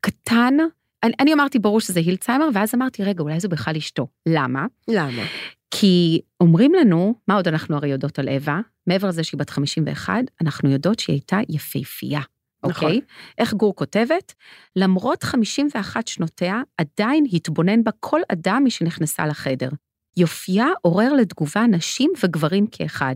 קטן. 0.00 0.54
אני, 1.02 1.12
אני 1.20 1.32
אמרתי, 1.32 1.58
ברור 1.58 1.80
שזה 1.80 2.00
הילדסהיימר, 2.00 2.48
ואז 2.54 2.74
אמרתי, 2.74 3.04
רגע, 3.04 3.22
אולי 3.22 3.40
זו 3.40 3.48
בכלל 3.48 3.76
אשתו. 3.76 4.06
למה? 4.28 4.66
למה? 4.88 5.22
כי 5.70 6.20
אומרים 6.40 6.74
לנו, 6.74 7.14
מה 7.28 7.34
עוד 7.34 7.48
אנחנו 7.48 7.76
הרי 7.76 7.88
יודעות 7.88 8.18
על 8.18 8.28
אווה? 8.28 8.60
מעבר 8.86 9.08
לזה 9.08 9.24
שהיא 9.24 9.38
בת 9.38 9.50
51, 9.50 10.14
אנחנו 10.40 10.70
יודעות 10.70 10.98
שהיא 10.98 11.14
הייתה 11.14 11.38
יפהפייה. 11.48 12.20
נכון. 12.66 12.84
אוקיי? 12.84 13.00
איך 13.38 13.54
גור 13.54 13.74
כותבת? 13.76 14.34
למרות 14.76 15.22
51 15.22 16.08
שנותיה, 16.08 16.62
עדיין 16.78 17.24
התבונן 17.32 17.84
בה 17.84 17.90
כל 18.00 18.20
אדם 18.32 18.62
משנכנסה 18.66 19.26
לחדר. 19.26 19.68
יופייה 20.16 20.66
עורר 20.82 21.12
לתגובה 21.12 21.66
נשים 21.66 22.10
וגברים 22.22 22.66
כאחד. 22.66 23.14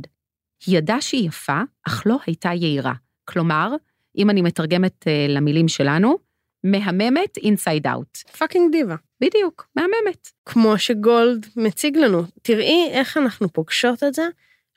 היא 0.66 0.78
ידעה 0.78 1.00
שהיא 1.00 1.28
יפה, 1.28 1.60
אך 1.86 2.02
לא 2.06 2.16
הייתה 2.26 2.48
יהירה. 2.48 2.94
כלומר, 3.24 3.74
אם 4.16 4.30
אני 4.30 4.42
מתרגמת 4.42 5.04
אה, 5.04 5.30
למילים 5.30 5.68
שלנו, 5.68 6.18
מהממת 6.64 7.36
inside 7.37 7.87
out. 7.87 8.16
Fucking 8.16 8.72
diva. 8.72 8.96
בדיוק, 9.20 9.68
מהממת. 9.76 10.28
כמו 10.46 10.78
שגולד 10.78 11.46
מציג 11.56 11.96
לנו. 11.96 12.22
תראי 12.42 12.88
איך 12.90 13.16
אנחנו 13.16 13.52
פוגשות 13.52 14.02
את 14.02 14.14
זה, 14.14 14.28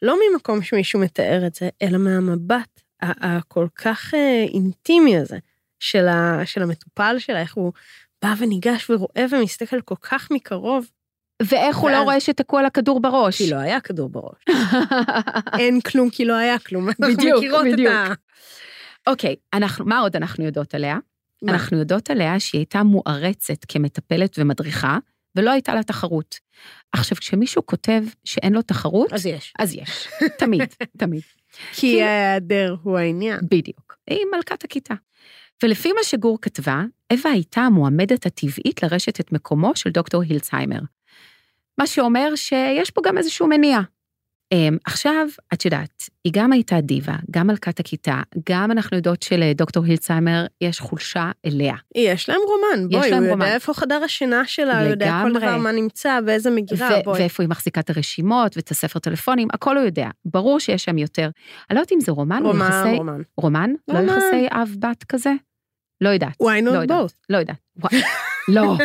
לא 0.02 0.18
ממקום 0.32 0.62
שמישהו 0.62 1.00
מתאר 1.00 1.48
את 1.48 1.56
זה, 1.56 1.70
אלא 1.82 1.98
מהמבט 1.98 2.82
הכל 3.02 3.68
כך 3.76 4.14
אה, 4.14 4.46
אינטימי 4.54 5.18
הזה 5.18 5.38
של, 5.80 6.08
ה, 6.08 6.42
של 6.46 6.62
המטופל 6.62 7.16
שלה, 7.20 7.42
איך 7.42 7.56
הוא 7.56 7.74
בא 8.22 8.34
וניגש 8.38 8.90
ורואה 8.90 9.26
ומסתכל 9.32 9.82
כל 9.82 9.96
כך 10.02 10.32
מקרוב, 10.32 10.90
ואיך 11.44 11.78
הוא 11.78 11.90
לא 11.90 12.02
רואה 12.02 12.20
שתקוע 12.20 12.62
לה 12.62 12.70
כדור 12.70 13.00
בראש? 13.00 13.38
כי 13.38 13.50
לא 13.50 13.56
היה 13.56 13.80
כדור 13.80 14.10
בראש. 14.10 14.46
אין 15.60 15.82
כלום 15.82 16.10
כי 16.10 16.26
לא 16.26 16.34
היה 16.34 16.60
כלום. 16.60 16.90
בדיוק, 17.00 17.44
בדיוק. 17.66 17.94
אוקיי, 19.08 19.36
מה 19.80 20.00
עוד 20.00 20.16
אנחנו 20.16 20.46
יודעות 20.46 20.76
עליה? 20.76 20.98
אנחנו 21.48 21.80
יודעות 21.80 22.10
עליה 22.10 22.40
שהיא 22.40 22.60
הייתה 22.60 22.84
מוערצת 22.84 23.66
כמטפלת 23.68 24.36
ומדריכה, 24.40 24.98
ולא 25.36 25.52
הייתה 25.52 25.76
לה 25.76 25.84
תחרות. 25.84 26.36
עכשיו, 26.92 27.18
כשמישהו 27.18 27.66
כותב 27.66 28.04
שאין 28.24 28.54
לו 28.54 28.62
תחרות, 28.62 29.14
אז 29.14 29.26
יש. 29.26 29.54
אז 29.60 29.76
יש, 29.76 30.08
תמיד, 30.38 30.62
תמיד. 31.00 31.22
כי 31.74 32.02
ההיעדר 32.02 32.76
הוא 32.84 32.98
העניין. 32.98 33.40
בדיוק, 33.52 33.96
היא 34.08 34.20
מלכת 34.36 34.64
הכיתה. 34.64 34.94
ולפי 35.64 35.94
מה 35.94 36.04
שגור 36.04 36.38
כתבה, 36.42 36.84
אווה 37.14 37.32
הייתה 37.32 37.62
המועמדת 37.62 38.26
הטבעית 38.26 38.84
לרשת 38.84 39.20
את 39.20 39.32
מקומו 39.32 39.72
של 39.76 39.90
דוקטור 39.90 40.24
הילצהיימר. 40.24 40.80
מה 41.80 41.88
שאומר 41.88 42.36
שיש 42.36 42.92
פה 42.92 43.02
גם 43.06 43.18
איזשהו 43.18 43.48
מניע. 43.48 43.80
Um, 44.54 44.78
עכשיו, 44.86 45.28
את 45.54 45.66
יודעת, 45.66 46.04
היא 46.26 46.34
גם 46.36 46.52
הייתה 46.52 46.82
דיבה, 46.82 47.16
גם 47.32 47.48
מלכת 47.48 47.80
הכיתה, 47.80 48.22
גם 48.50 48.72
אנחנו 48.72 48.98
יודעות 48.98 49.22
שלדוקטור 49.22 49.86
הילצהיימר 49.86 50.46
יש 50.62 50.80
חולשה 50.80 51.32
אליה. 51.46 51.76
יש 51.96 52.30
להם 52.30 52.40
רומן, 52.48 52.90
בואי, 52.90 53.12
להם 53.12 53.24
הוא 53.24 53.30
רומן. 53.30 53.46
יודע 53.46 53.56
איפה 53.56 53.74
חדר 53.74 54.04
השינה 54.04 54.46
שלה, 54.46 54.82
הוא 54.82 54.90
יודע 54.90 55.22
כל. 55.24 55.34
דבר 55.40 55.58
מה 55.58 55.72
נמצא, 55.72 56.20
באיזה 56.26 56.50
מגירה, 56.52 56.90
ו- 56.90 57.04
בואי. 57.04 57.20
ואיפה 57.20 57.44
היא 57.44 57.50
מחזיקה 57.50 57.82
את 57.82 57.90
הרשימות 57.90 58.58
ואת 58.58 58.72
הספר 58.72 59.00
טלפונים, 59.00 59.48
הכל 59.54 59.78
הוא 59.78 59.86
יודע. 59.86 60.10
ברור 60.26 60.60
שיש 60.60 60.84
שם 60.84 60.98
יותר. 60.98 61.30
אני 61.70 61.76
לא 61.76 61.80
יודעת 61.80 61.92
אם 61.92 62.00
זה 62.00 62.12
רומן 62.12 62.42
רומן, 62.44 62.68
יחסי... 62.68 62.96
רומן. 62.98 63.22
רומן? 63.38 63.70
לא 63.88 64.00
רומן. 64.00 64.10
יחסי 64.18 64.48
אב-בת 64.52 65.04
כזה? 65.04 65.34
לא 66.02 66.10
יודעת. 66.10 66.34
Why 66.44 66.62
לא 66.64 66.72
not 66.72 66.82
יודעת. 66.82 67.10
both? 67.10 67.14
לא 67.30 67.38
יודעת. 67.38 67.58
לא, 68.50 68.78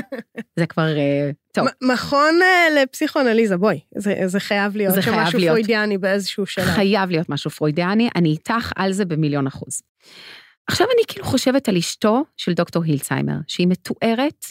זה 0.58 0.66
כבר... 0.66 0.96
אה, 0.96 1.30
טוב, 1.52 1.68
מכון 1.82 2.34
אה, 2.42 2.82
לפסיכואנליזה, 2.82 3.56
בואי, 3.56 3.80
זה 3.96 4.14
זה 4.26 4.40
חייב 4.40 4.76
להיות 4.76 4.94
זה 4.94 5.02
חייב 5.02 5.16
משהו 5.16 5.38
להיות. 5.38 5.52
פרוידיאני 5.52 5.98
באיזשהו 5.98 6.46
שלב. 6.46 6.64
חייב 6.64 7.10
להיות 7.10 7.28
משהו 7.28 7.50
פרוידיאני, 7.50 8.08
אני 8.16 8.28
איתך 8.28 8.72
על 8.76 8.92
זה 8.92 9.04
במיליון 9.04 9.46
אחוז. 9.46 9.82
עכשיו 10.66 10.86
אני 10.86 11.02
כאילו 11.08 11.24
חושבת 11.24 11.68
על 11.68 11.76
אשתו 11.76 12.24
של 12.36 12.52
דוקטור 12.52 12.84
הילדסהיימר, 12.84 13.36
שהיא 13.46 13.66
מתוארת 13.68 14.44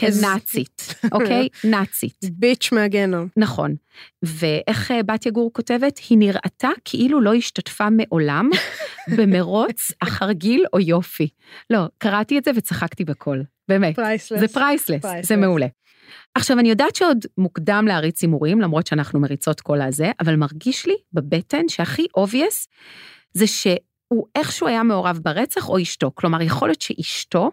כנאצית, 0.00 0.94
אוקיי? 1.14 1.48
נאצית. 1.64 2.16
Bitch 2.32 2.72
מהגיהנום. 2.72 3.28
נכון. 3.36 3.74
ואיך 4.22 4.90
אה, 4.90 5.02
בתיה 5.02 5.32
גור 5.32 5.50
כותבת? 5.52 6.00
היא 6.08 6.18
נראתה 6.18 6.68
כאילו 6.84 7.20
לא 7.20 7.34
השתתפה 7.34 7.90
מעולם 7.90 8.50
במרוץ 9.16 9.92
אחר 10.08 10.32
גיל 10.32 10.64
או 10.72 10.80
יופי. 10.80 11.28
לא, 11.70 11.80
קראתי 11.98 12.38
את 12.38 12.44
זה 12.44 12.50
וצחקתי 12.56 13.04
בקול, 13.04 13.44
באמת. 13.68 13.96
Priceless. 13.96 14.40
זה 14.40 14.48
priceless, 14.48 15.02
priceless. 15.02 15.28
זה 15.28 15.36
מעולה. 15.36 15.66
עכשיו, 16.34 16.58
אני 16.58 16.68
יודעת 16.68 16.96
שעוד 16.96 17.26
מוקדם 17.38 17.84
להריץ 17.88 18.22
הימורים, 18.22 18.60
למרות 18.60 18.86
שאנחנו 18.86 19.20
מריצות 19.20 19.60
כל 19.60 19.80
הזה, 19.80 20.10
אבל 20.20 20.36
מרגיש 20.36 20.86
לי 20.86 20.94
בבטן 21.12 21.68
שהכי 21.68 22.06
obvious 22.18 22.66
זה 23.32 23.46
שהוא 23.46 24.26
איכשהו 24.34 24.66
היה 24.66 24.82
מעורב 24.82 25.18
ברצח 25.22 25.68
או 25.68 25.82
אשתו. 25.82 26.10
כלומר, 26.14 26.42
יכול 26.42 26.68
להיות 26.68 26.82
שאשתו 26.82 27.50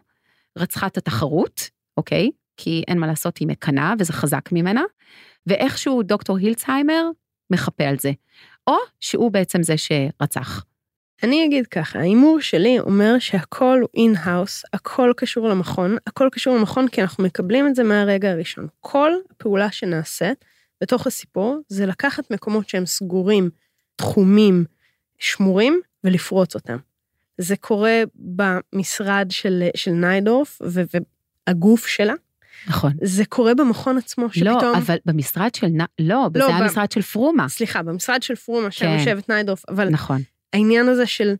רצחה 0.57 0.87
את 0.87 0.97
התחרות, 0.97 1.69
אוקיי? 1.97 2.29
כי 2.57 2.83
אין 2.87 2.99
מה 2.99 3.07
לעשות, 3.07 3.37
היא 3.37 3.47
מקנאה 3.47 3.93
וזה 3.99 4.13
חזק 4.13 4.49
ממנה, 4.51 4.83
ואיכשהו 5.47 6.03
דוקטור 6.03 6.37
הילדסהיימר 6.37 7.03
מחפה 7.49 7.83
על 7.83 7.95
זה. 7.99 8.11
או 8.67 8.75
שהוא 8.99 9.31
בעצם 9.31 9.63
זה 9.63 9.75
שרצח. 9.77 10.63
אני 11.23 11.45
אגיד 11.45 11.67
ככה, 11.67 11.99
ההימור 11.99 12.41
שלי 12.41 12.79
אומר 12.79 13.19
שהכל 13.19 13.79
הוא 13.81 13.89
in-house, 13.93 14.63
הכל 14.73 15.13
קשור 15.17 15.49
למכון, 15.49 15.97
הכל 16.07 16.29
קשור 16.31 16.57
למכון 16.57 16.87
כי 16.87 17.01
אנחנו 17.01 17.23
מקבלים 17.23 17.67
את 17.67 17.75
זה 17.75 17.83
מהרגע 17.83 18.31
הראשון. 18.31 18.67
כל 18.79 19.11
פעולה 19.37 19.71
שנעשית 19.71 20.45
בתוך 20.81 21.07
הסיפור 21.07 21.57
זה 21.67 21.85
לקחת 21.85 22.31
מקומות 22.31 22.69
שהם 22.69 22.85
סגורים, 22.85 23.49
תחומים, 23.95 24.65
שמורים, 25.19 25.81
ולפרוץ 26.03 26.55
אותם. 26.55 26.77
זה 27.37 27.55
קורה 27.55 28.03
במשרד 28.15 29.27
של, 29.29 29.63
של 29.75 29.91
ניידורף 29.91 30.61
ו- 30.65 30.81
והגוף 31.47 31.87
שלה, 31.87 32.13
נכון. 32.67 32.91
זה 33.03 33.25
קורה 33.25 33.53
במכון 33.55 33.97
עצמו, 33.97 34.29
שפתאום... 34.31 34.61
לא, 34.61 34.77
אבל 34.77 34.97
במשרד 35.05 35.55
של... 35.55 35.67
נ- 35.67 36.01
לא, 36.07 36.29
זה 36.33 36.47
היה 36.47 36.57
המשרד 36.57 36.91
של 36.91 37.01
פרומה. 37.01 37.49
סליחה, 37.49 37.83
במשרד 37.83 38.23
של 38.23 38.35
פרומה, 38.35 38.71
שם 38.71 38.85
כן. 38.85 38.97
יושבת 38.99 39.29
ניידורף, 39.29 39.69
אבל 39.69 39.89
נכון. 39.89 40.21
העניין 40.53 40.87
הזה 40.87 41.05
של 41.05 41.35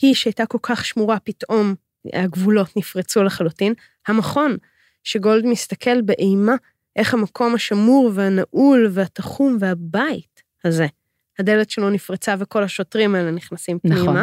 היא 0.00 0.14
שהייתה 0.14 0.46
כל 0.46 0.58
כך 0.62 0.84
שמורה, 0.84 1.18
פתאום 1.18 1.74
הגבולות 2.12 2.76
נפרצו 2.76 3.22
לחלוטין. 3.22 3.74
המכון, 4.08 4.56
שגולד 5.04 5.46
מסתכל 5.46 6.02
באימה 6.02 6.54
איך 6.96 7.14
המקום 7.14 7.54
השמור 7.54 8.10
והנעול 8.14 8.88
והתחום 8.92 9.56
והבית 9.60 10.42
הזה, 10.64 10.86
הדלת 11.38 11.70
שלו 11.70 11.90
נפרצה 11.90 12.34
וכל 12.38 12.62
השוטרים 12.62 13.14
האלה 13.14 13.30
נכנסים 13.30 13.78
פנימה, 13.78 14.02
נכון. 14.02 14.16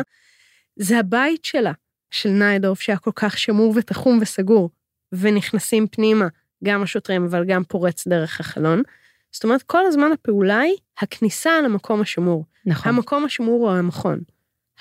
זה 0.76 1.00
הבית 1.00 1.46
שלה, 1.46 1.72
של 2.12 2.30
ניידורף, 2.30 2.82
שהיה 2.82 2.98
כל 2.98 3.12
כך 3.16 3.38
שמור 3.38 3.74
ותחום 3.76 4.20
וסגור, 4.22 4.70
ונכנסים 5.14 5.88
פנימה, 5.88 6.28
גם 6.64 6.84
השוטרים, 6.84 7.26
אבל 7.26 7.46
גם 7.46 7.64
פורץ 7.64 8.08
דרך 8.08 8.40
החלון. 8.40 8.82
זאת 9.32 9.44
אומרת, 9.44 9.64
כל 9.64 9.86
הזמן 9.86 10.12
הפעולה 10.12 10.60
היא 10.60 10.76
הכניסה 11.00 11.62
למקום 11.62 12.02
השמור. 12.02 12.46
נכון. 12.66 12.96
המקום 12.96 13.26
השמור 13.26 13.70
הוא 13.70 13.78
המכון. 13.78 14.20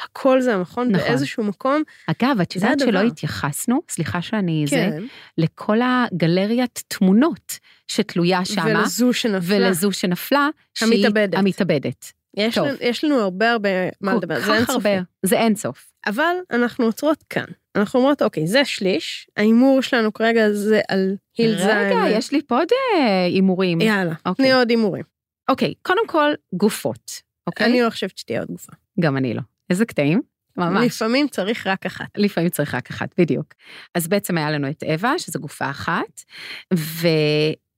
הכל 0.05 0.41
זה 0.41 0.55
המכון 0.55 0.89
נכון. 0.89 1.09
באיזשהו 1.09 1.45
מקום. 1.45 1.83
אגב, 2.07 2.41
את 2.41 2.53
זה 2.53 2.67
יודעת 2.67 2.81
שלא. 2.81 3.01
התייחסנו, 3.01 3.81
סליחה 3.91 4.23
שאני 4.23 4.65
זה, 4.69 4.77
כן. 4.77 5.03
לכל 5.39 5.79
הגלריית 5.83 6.83
תמונות 6.89 7.59
שתלויה 7.89 8.45
שמה, 8.45 8.65
ולזו 8.67 9.13
שנפלה. 9.13 9.57
ולזו 9.57 9.93
שנפלה, 9.93 10.49
שהיא 10.75 11.07
המתאבדת. 11.07 11.39
המתאבדת. 11.39 12.13
יש. 12.37 12.59
לנו, 12.59 12.69
יש 12.81 13.05
לנו 13.05 13.21
הרבה 13.21 13.53
הרבה 13.53 13.69
מה 14.01 14.15
לדבר, 14.15 14.41
זה 14.41 14.47
כל 14.47 14.53
אין 14.53 14.65
כך 14.65 14.73
סופי. 14.73 14.89
הרבה, 14.89 15.03
זה 15.23 15.37
אין 15.37 15.55
סוף. 15.57 15.90
אבל 16.07 16.35
אנחנו 16.51 16.85
עוצרות 16.85 17.25
כאן. 17.31 17.45
אנחנו 17.77 18.01
אומרות, 18.01 18.23
אוקיי, 18.23 18.47
זה 18.47 18.65
שליש, 18.65 19.29
ההימור 19.37 19.81
שלנו 19.83 20.13
כרגע 20.13 20.53
זה 20.53 20.81
על 20.89 21.17
הילזיים. 21.39 21.77
רגע, 21.77 22.19
יש 22.19 22.33
לי 22.33 22.43
פה 22.47 22.59
עוד 22.59 22.69
אה, 22.73 23.25
הימורים. 23.25 23.81
יאללה, 23.81 24.15
אוקיי. 24.27 24.45
תני 24.45 24.53
עוד 24.53 24.71
הימורים. 24.71 25.05
אוקיי, 25.51 25.75
קודם 25.83 26.07
כל, 26.07 26.31
גופות, 26.55 27.23
אוקיי? 27.47 27.67
אני 27.67 27.83
לא 27.83 27.91
חושבת 27.91 28.19
שתהיה 28.19 28.41
עוד 28.41 28.49
גופה. 28.49 28.73
גם 29.01 29.17
אני 29.17 29.35
לא. 29.35 29.41
איזה 29.71 29.85
קטעים? 29.85 30.23
ממש. 30.57 30.87
לפעמים 30.87 31.29
צריך 31.29 31.67
רק 31.67 31.87
אחת. 31.87 32.07
לפעמים 32.17 32.51
צריך 32.51 32.75
רק 32.75 32.91
אחת, 32.91 33.15
בדיוק. 33.19 33.47
אז 33.95 34.09
בעצם 34.09 34.39
היה 34.39 34.51
לנו 34.51 34.71
את 34.71 34.83
אווה, 34.83 35.19
שזו 35.19 35.39
גופה 35.39 35.71
אחת, 35.71 36.23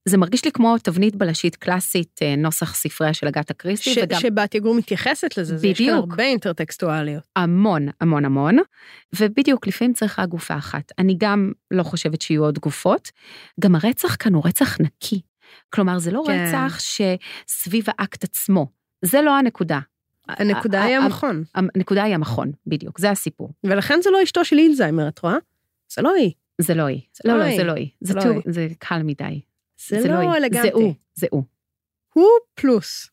וזה 0.09 0.17
מרגיש 0.17 0.45
לי 0.45 0.53
כמו 0.53 0.79
תבנית 0.79 1.17
בלשית 1.17 1.57
קלאסית, 1.57 2.21
אה, 2.23 2.37
נוסח 2.37 2.75
ספריה 2.75 3.15
של 3.15 3.27
אגתה 3.29 3.55
קריסטי, 3.55 3.95
ש- 3.95 3.99
וגם 4.03 4.21
שבתיה 4.21 4.61
גור 4.61 4.75
מתייחסת 4.75 5.39
לזה, 5.39 5.57
זה 5.57 5.67
יש 5.67 5.79
כאן 5.79 5.87
בדיוק. 5.87 6.11
הרבה 6.11 6.25
אינטרטקסטואליות. 6.25 7.23
המון, 7.37 7.89
המון, 8.01 8.25
המון, 8.25 8.57
ובדיוק, 9.21 9.67
לפעמים 9.67 9.93
צריך 9.93 10.19
רק 10.19 10.29
גופה 10.29 10.57
אחת. 10.57 10.93
אני 10.99 11.15
גם 11.19 11.53
לא 11.71 11.83
חושבת 11.83 12.23
שיהיו 12.23 12.45
עוד 12.45 12.59
גופות. 12.59 13.11
גם 13.61 13.75
הרצח 13.75 14.17
כאן 14.19 14.35
הוא 14.35 14.43
רצח 14.47 14.81
נקי. 14.81 15.21
כלומר, 15.71 15.99
זה 15.99 16.11
לא 16.11 16.23
כן. 16.27 16.47
רצח 16.49 16.79
שסביב 16.79 17.85
האקט 17.89 18.25
עצמו. 18.25 18.67
זה 19.05 19.23
לא 19.23 19.39
הנקודה. 19.39 19.81
הנקודה 20.29 20.83
היא 20.83 20.97
המכון, 20.97 21.45
הנקודה 21.55 22.03
היא 22.03 22.15
המכון, 22.15 22.53
בדיוק, 22.67 22.99
זה 23.01 23.11
הסיפור. 23.11 23.51
ולכן 23.65 23.99
זה 24.03 24.11
לא 24.11 24.23
אשתו 24.23 24.45
של 24.45 24.57
הילזיימר, 24.57 25.09
את 25.09 25.19
רואה? 25.19 25.37
זה 25.95 26.03
לא 26.03 26.15
היא. 26.15 26.31
זה 26.61 26.75
לא 26.75 26.83
היא. 26.83 27.01
זה 27.23 27.29
לא, 27.29 27.39
לא 27.39 27.45
לא. 27.51 27.57
זה 27.57 27.65
לא 27.65 27.73
היא. 27.73 27.89
זה 28.01 28.15
לא 28.15 28.23
היא. 28.23 28.41
זה 28.47 28.69
קל 28.79 29.03
מדי. 29.03 29.41
זה, 29.89 30.09
לא 30.09 30.19
היא. 30.19 30.31
אלגנטי. 30.31 30.69
זה 30.69 30.75
הוא, 30.75 30.95
זה 31.15 31.27
הוא. 31.31 31.45
הוא 32.13 32.29
פלוס, 32.55 33.11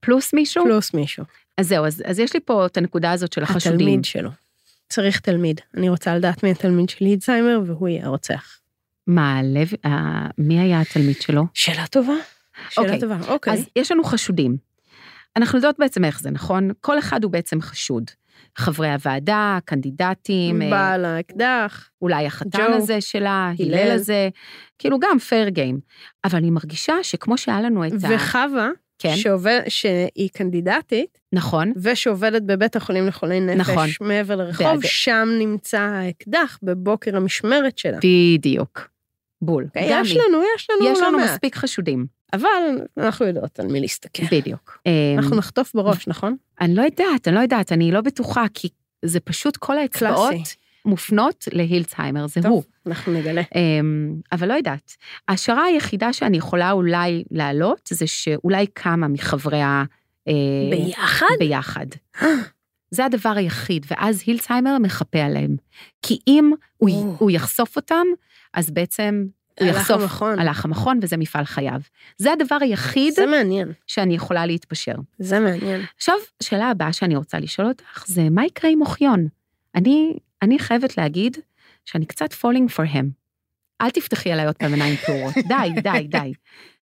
פלוס 0.00 0.34
מישהו? 0.34 0.64
פלוס 0.64 0.94
מישהו. 0.94 1.24
אז 1.56 1.68
זהו, 1.68 1.86
אז, 1.86 2.02
אז 2.06 2.18
יש 2.18 2.34
לי 2.34 2.40
פה 2.40 2.66
את 2.66 2.76
הנקודה 2.76 3.12
הזאת 3.12 3.32
של 3.32 3.42
החשודים. 3.42 3.76
התלמיד 3.76 4.04
שלו. 4.04 4.30
צריך 4.88 5.20
תלמיד. 5.20 5.60
אני 5.76 5.88
רוצה 5.88 6.16
לדעת 6.16 6.42
מי 6.42 6.50
התלמיד 6.50 6.88
של 6.88 7.04
הילזיימר, 7.04 7.60
והוא 7.66 7.88
יהיה 7.88 8.06
הרוצח. 8.06 8.58
מה, 9.06 9.40
לב, 9.44 9.70
אה, 9.84 10.26
מי 10.38 10.60
היה 10.60 10.80
התלמיד 10.80 11.20
שלו? 11.20 11.42
שאלה 11.54 11.86
טובה. 11.86 12.14
שאלה 12.70 12.86
אוקיי. 12.86 13.00
טובה, 13.00 13.18
אוקיי. 13.28 13.52
אז 13.52 13.66
יש 13.76 13.92
לנו 13.92 14.04
חשודים. 14.04 14.56
אנחנו 15.36 15.58
יודעות 15.58 15.78
בעצם 15.78 16.04
איך 16.04 16.20
זה, 16.20 16.30
נכון? 16.30 16.70
כל 16.80 16.98
אחד 16.98 17.24
הוא 17.24 17.32
בעצם 17.32 17.60
חשוד. 17.60 18.10
חברי 18.56 18.92
הוועדה, 18.92 19.58
קנדידטים, 19.64 20.62
אה, 20.62 20.70
בעל 20.70 21.04
האקדח, 21.04 21.88
אולי 22.02 22.26
החתן 22.26 22.58
ג'ו, 22.58 22.74
הזה 22.74 23.00
שלה, 23.00 23.52
הלל. 23.58 23.90
הזה, 23.90 24.28
כאילו 24.78 24.98
גם 24.98 25.18
פייר 25.18 25.48
גיים. 25.48 25.78
אבל 26.24 26.38
אני 26.38 26.50
מרגישה 26.50 26.94
שכמו 27.02 27.38
שהיה 27.38 27.60
לנו 27.60 27.86
את 27.86 27.92
ה... 28.04 28.08
וחווה, 28.14 28.68
כן, 28.98 29.16
שעובד, 29.16 29.60
שהיא 29.68 30.28
קנדידטית, 30.32 31.18
נכון, 31.32 31.72
ושעובדת 31.76 32.42
בבית 32.42 32.76
החולים 32.76 33.06
לחולי 33.06 33.40
נפש 33.40 33.56
נכון. 33.70 33.88
מעבר 34.00 34.36
לרחוב, 34.36 34.66
בעד- 34.66 34.80
שם 34.82 35.28
נמצא 35.38 35.80
האקדח 35.80 36.58
בבוקר 36.62 37.16
המשמרת 37.16 37.78
שלה. 37.78 37.98
בדיוק. 38.04 38.88
בול. 39.42 39.64
אוקיי, 39.64 39.88
גם 39.90 40.02
יש 40.04 40.10
היא. 40.10 40.20
לנו, 40.28 40.42
יש 40.56 40.68
לנו 40.70 40.92
יש 40.92 40.98
לא 41.00 41.08
לנו 41.08 41.18
מעט. 41.18 41.30
מספיק 41.30 41.56
חשודים, 41.56 42.06
אבל 42.32 42.48
אנחנו 42.96 43.26
יודעות 43.26 43.60
על 43.60 43.66
מי 43.66 43.80
להסתכל. 43.80 44.22
בדיוק. 44.30 44.78
אנחנו 45.18 45.32
אמ, 45.32 45.38
נחטוף 45.38 45.74
בראש, 45.74 46.08
נכון? 46.08 46.36
אני 46.60 46.74
לא 46.74 46.82
יודעת, 46.82 47.28
אני 47.28 47.34
לא 47.34 47.40
יודעת, 47.40 47.72
אני 47.72 47.92
לא 47.92 48.00
בטוחה, 48.00 48.44
כי 48.54 48.68
זה 49.04 49.20
פשוט 49.20 49.56
כל 49.56 49.78
האצבעות. 49.78 50.66
מופנות 50.84 51.48
להילצהיימר, 51.52 52.26
זה 52.26 52.42
טוב. 52.42 52.50
הוא. 52.50 52.62
אנחנו 52.86 53.12
נגלה. 53.12 53.42
אמ, 53.54 54.14
אבל 54.32 54.48
לא 54.48 54.54
יודעת. 54.54 54.96
ההשערה 55.28 55.64
היחידה 55.64 56.12
שאני 56.12 56.36
יכולה 56.36 56.72
אולי 56.72 57.24
להעלות, 57.30 57.88
זה 57.92 58.06
שאולי 58.06 58.66
כמה 58.74 59.08
מחברי 59.08 59.62
ה... 59.62 59.84
אה, 60.28 60.32
ביחד? 60.70 61.26
ביחד. 61.38 61.86
זה 62.90 63.04
הדבר 63.04 63.32
היחיד, 63.36 63.86
ואז 63.90 64.22
הילצהיימר 64.26 64.78
מחפה 64.78 65.18
עליהם. 65.18 65.56
כי 66.02 66.18
אם 66.28 66.50
הוא. 66.76 67.16
הוא 67.18 67.30
יחשוף 67.30 67.76
אותם, 67.76 68.06
אז 68.56 68.70
בעצם 68.70 69.26
הוא 69.60 69.68
הלך 69.68 69.76
יחשוף, 69.76 70.02
המכון. 70.02 70.38
הלך 70.38 70.64
המכון 70.64 70.98
וזה 71.02 71.16
מפעל 71.16 71.44
חייו. 71.44 71.80
זה 72.18 72.32
הדבר 72.32 72.56
היחיד 72.60 73.14
זה 73.14 73.26
מעניין, 73.26 73.72
שאני 73.86 74.14
יכולה 74.14 74.46
להתפשר. 74.46 74.94
זה 75.18 75.40
מעניין. 75.40 75.80
עכשיו, 75.96 76.14
השאלה 76.42 76.70
הבאה 76.70 76.92
שאני 76.92 77.16
רוצה 77.16 77.38
לשאול 77.38 77.68
אותך 77.68 78.04
זה, 78.06 78.30
מה 78.30 78.46
יקרה 78.46 78.70
עם 78.70 78.80
אוחיון? 78.80 79.28
אני, 79.74 80.18
אני 80.42 80.58
חייבת 80.58 80.98
להגיד 80.98 81.36
שאני 81.84 82.06
קצת 82.06 82.32
falling 82.32 82.72
for 82.76 82.94
him. 82.94 83.06
אל 83.80 83.90
תפתחי 83.90 84.32
עליי 84.32 84.46
עוד 84.46 84.56
פעם 84.56 84.72
עיניים 84.72 84.96
פעורות, 84.96 85.34
די, 85.48 85.80
די, 85.80 86.06
די. 86.08 86.32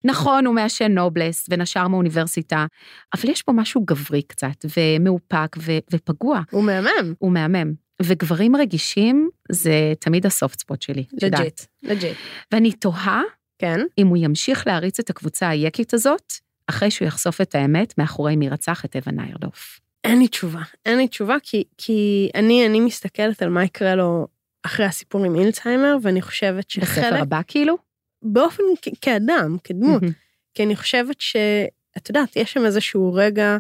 נכון, 0.04 0.46
הוא 0.46 0.54
מעשן 0.54 0.92
נובלס 0.92 1.46
ונשר 1.50 1.88
מאוניברסיטה, 1.88 2.66
אבל 3.14 3.30
יש 3.30 3.42
פה 3.42 3.52
משהו 3.52 3.84
גברי 3.84 4.22
קצת, 4.22 4.64
ומאופק 4.76 5.56
ו- 5.58 5.78
ופגוע. 5.92 6.40
הוא 6.50 6.64
מהמם. 6.64 7.14
הוא 7.18 7.32
מהמם. 7.32 7.72
וגברים 8.02 8.56
רגישים 8.56 9.30
זה 9.52 9.92
תמיד 10.00 10.26
ה 10.26 10.33
soft 10.33 10.58
spot 10.58 10.82
שלי. 10.82 11.04
Legit, 11.22 11.60
legit. 11.82 12.16
ואני 12.52 12.72
תוהה 12.72 13.22
כן, 13.58 13.80
אם 13.98 14.06
הוא 14.06 14.16
ימשיך 14.16 14.66
להריץ 14.66 15.00
את 15.00 15.10
הקבוצה 15.10 15.48
היקית 15.48 15.94
הזאת, 15.94 16.32
אחרי 16.66 16.90
שהוא 16.90 17.08
יחשוף 17.08 17.40
את 17.40 17.54
האמת 17.54 17.98
מאחורי 17.98 18.36
מי 18.36 18.48
רצח 18.48 18.84
את 18.84 18.96
אווה 18.96 19.20
ניידורף. 19.20 19.80
אין 20.04 20.18
לי 20.18 20.28
תשובה. 20.28 20.60
אין 20.86 20.98
לי 20.98 21.08
תשובה, 21.08 21.36
כי, 21.42 21.64
כי 21.78 22.30
אני, 22.34 22.66
אני 22.66 22.80
מסתכלת 22.80 23.42
על 23.42 23.48
מה 23.48 23.64
יקרה 23.64 23.94
לו 23.94 24.26
אחרי 24.62 24.86
הסיפור 24.86 25.24
עם 25.24 25.34
הילדסהיימר, 25.38 25.96
ואני 26.02 26.22
חושבת 26.22 26.66
בספר 26.66 26.84
שחלק, 26.84 27.20
הבא 27.22 27.40
כאילו? 27.46 27.76
באופן, 28.22 28.62
כ- 28.82 28.88
כאדם, 29.00 29.56
כדמות, 29.64 30.02
מהמם. 30.02 30.14
כי 30.54 30.62
אני 30.62 30.76
חושבת 30.76 31.20
שאת 31.20 32.08
יודעת, 32.08 32.36
יש 32.36 32.52
שם 32.52 32.64
איזשהו 32.64 33.14
רגע 33.14 33.58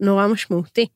נורא 0.00 0.26
משמעותי. 0.26 0.86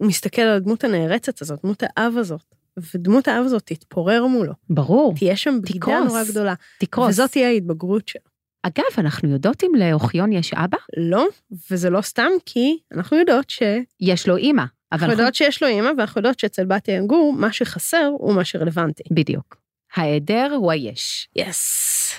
מסתכל 0.00 0.42
על 0.42 0.56
הדמות 0.56 0.84
הנערצת 0.84 1.42
הזאת, 1.42 1.60
דמות 1.62 1.82
האב 1.82 2.14
הזאת, 2.16 2.54
ודמות 2.94 3.28
האב 3.28 3.44
הזאת 3.44 3.62
תתפורר 3.64 4.26
מולו. 4.26 4.52
ברור, 4.70 5.14
תהיה 5.14 5.36
שם 5.36 5.58
בגידה. 5.62 6.00
נורא 6.00 6.24
גדולה. 6.24 6.54
תקרוס. 6.78 7.08
וזאת 7.08 7.30
תהיה 7.30 7.48
ההתבגרות 7.48 8.08
שלו. 8.08 8.22
אגב, 8.62 8.84
אנחנו 8.98 9.28
יודעות 9.28 9.64
אם 9.64 9.74
לאוחיון 9.74 10.32
יש 10.32 10.54
אבא? 10.54 10.78
לא, 10.96 11.26
וזה 11.70 11.90
לא 11.90 12.00
סתם 12.00 12.30
כי 12.46 12.78
אנחנו 12.92 13.16
יודעות 13.16 13.50
ש... 13.50 13.62
יש 14.00 14.28
לו 14.28 14.36
אימא, 14.36 14.62
אנחנו 14.62 15.06
אנחנו... 15.06 15.12
יודעות 15.12 15.34
שיש 15.34 15.62
לו 15.62 15.68
אימא, 15.68 15.90
ואנחנו 15.98 16.18
יודעות 16.18 16.38
שאצל 16.38 16.64
בתיה 16.64 16.96
ינגור, 16.96 17.32
מה 17.32 17.52
שחסר 17.52 18.10
הוא 18.18 18.34
מה 18.34 18.44
שרלוונטי. 18.44 19.02
בדיוק. 19.10 19.56
ההיעדר 19.96 20.52
הוא 20.56 20.72
היש. 20.72 21.28
יס. 21.36 22.14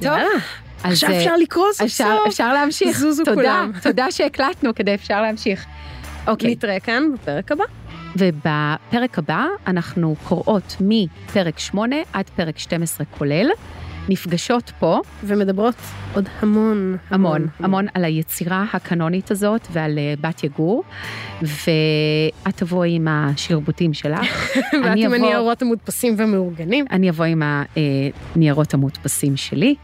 טוב, 0.00 0.12
אז 0.12 0.67
עכשיו 0.84 1.10
אה, 1.10 1.18
אפשר 1.18 1.36
לקרוא 1.36 1.66
סוף 1.72 1.86
אפשר, 1.86 2.16
סוף. 2.18 2.26
אפשר 2.26 2.52
להמשיך. 2.52 2.98
זוזו 2.98 3.24
תודה, 3.24 3.34
כולם. 3.34 3.72
תודה 3.82 4.10
שהקלטנו 4.10 4.74
כדי 4.74 4.94
אפשר 4.94 5.22
להמשיך. 5.22 5.64
אוקיי, 6.26 6.50
נתראה 6.50 6.80
כאן 6.80 7.02
בפרק 7.14 7.52
הבא. 7.52 7.64
ובפרק 8.16 9.18
הבא 9.18 9.46
אנחנו 9.66 10.14
קוראות 10.24 10.76
מפרק 10.80 11.58
8 11.58 11.96
עד 12.12 12.30
פרק 12.36 12.58
12 12.58 13.06
כולל, 13.18 13.50
נפגשות 14.08 14.72
פה 14.78 15.00
ומדברות 15.24 15.74
עוד 16.14 16.28
המון. 16.40 16.96
המון, 17.10 17.46
המון 17.58 17.86
על 17.94 18.04
היצירה 18.04 18.64
הקנונית 18.72 19.30
הזאת 19.30 19.66
ועל 19.72 19.98
אה, 19.98 20.14
בת 20.20 20.44
יגור, 20.44 20.84
ואת 21.42 22.56
תבואי 22.56 22.94
עם 22.94 23.08
השרבוטים 23.08 23.94
שלך, 23.94 24.20
ואת 24.84 24.96
עם 24.96 25.14
הניירות 25.14 25.62
המודפסים 25.62 26.14
והמאורגנים. 26.18 26.84
אני 26.90 27.10
אבוא 27.10 27.24
עם 27.24 27.42
הניירות 28.34 28.74
המודפסים 28.74 29.36
שלי, 29.36 29.74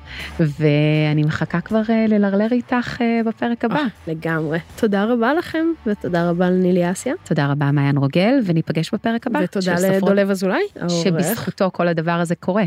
ואני 0.41 1.23
מחכה 1.23 1.61
כבר 1.61 1.83
אה, 1.91 2.07
ללרלר 2.09 2.49
איתך 2.53 3.01
אה, 3.01 3.21
בפרק 3.27 3.65
הבא. 3.65 3.77
אה, 3.77 3.85
לגמרי. 4.07 4.59
תודה 4.77 5.05
רבה 5.05 5.35
לכם, 5.35 5.67
ותודה 5.87 6.31
רבה 6.31 6.51
לנילי 6.51 6.91
אסיה. 6.91 7.15
תודה 7.25 7.47
רבה, 7.47 7.71
מעיין 7.71 7.97
רוגל, 7.97 8.41
וניפגש 8.45 8.91
בפרק 8.95 9.27
הבא. 9.27 9.41
ותודה 9.43 9.75
לדולב 9.75 10.31
אזולאי. 10.31 10.63
שבזכותו 10.89 11.71
כל 11.73 11.89
הדבר 11.89 12.13
הזה 12.13 12.35
קורה. 12.35 12.65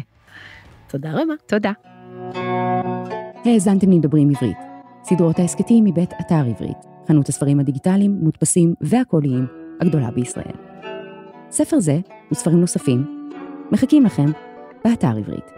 תודה 0.90 1.12
רבה. 1.12 1.34
תודה. 1.46 1.72
האזנתם 3.46 3.92
לדברים 3.92 4.30
עברית. 4.30 4.58
סדרות 5.04 5.40
ההסכתים 5.40 5.84
מבית 5.84 6.14
אתר 6.22 6.46
עברית, 6.50 6.78
חנות 7.08 7.30
הספרים 7.30 7.60
הדיגיטליים, 7.60 8.20
מודפסים 8.22 8.74
והקוליים 8.82 9.46
הגדולה 9.82 10.12
בישראל. 10.12 10.56
ספר 11.52 11.80
זה 11.80 12.00
וספרים 12.32 12.60
נוספים 12.60 13.30
מחכים 13.72 14.04
לכם 14.04 14.26
באתר 14.86 15.18
עברית. 15.18 15.57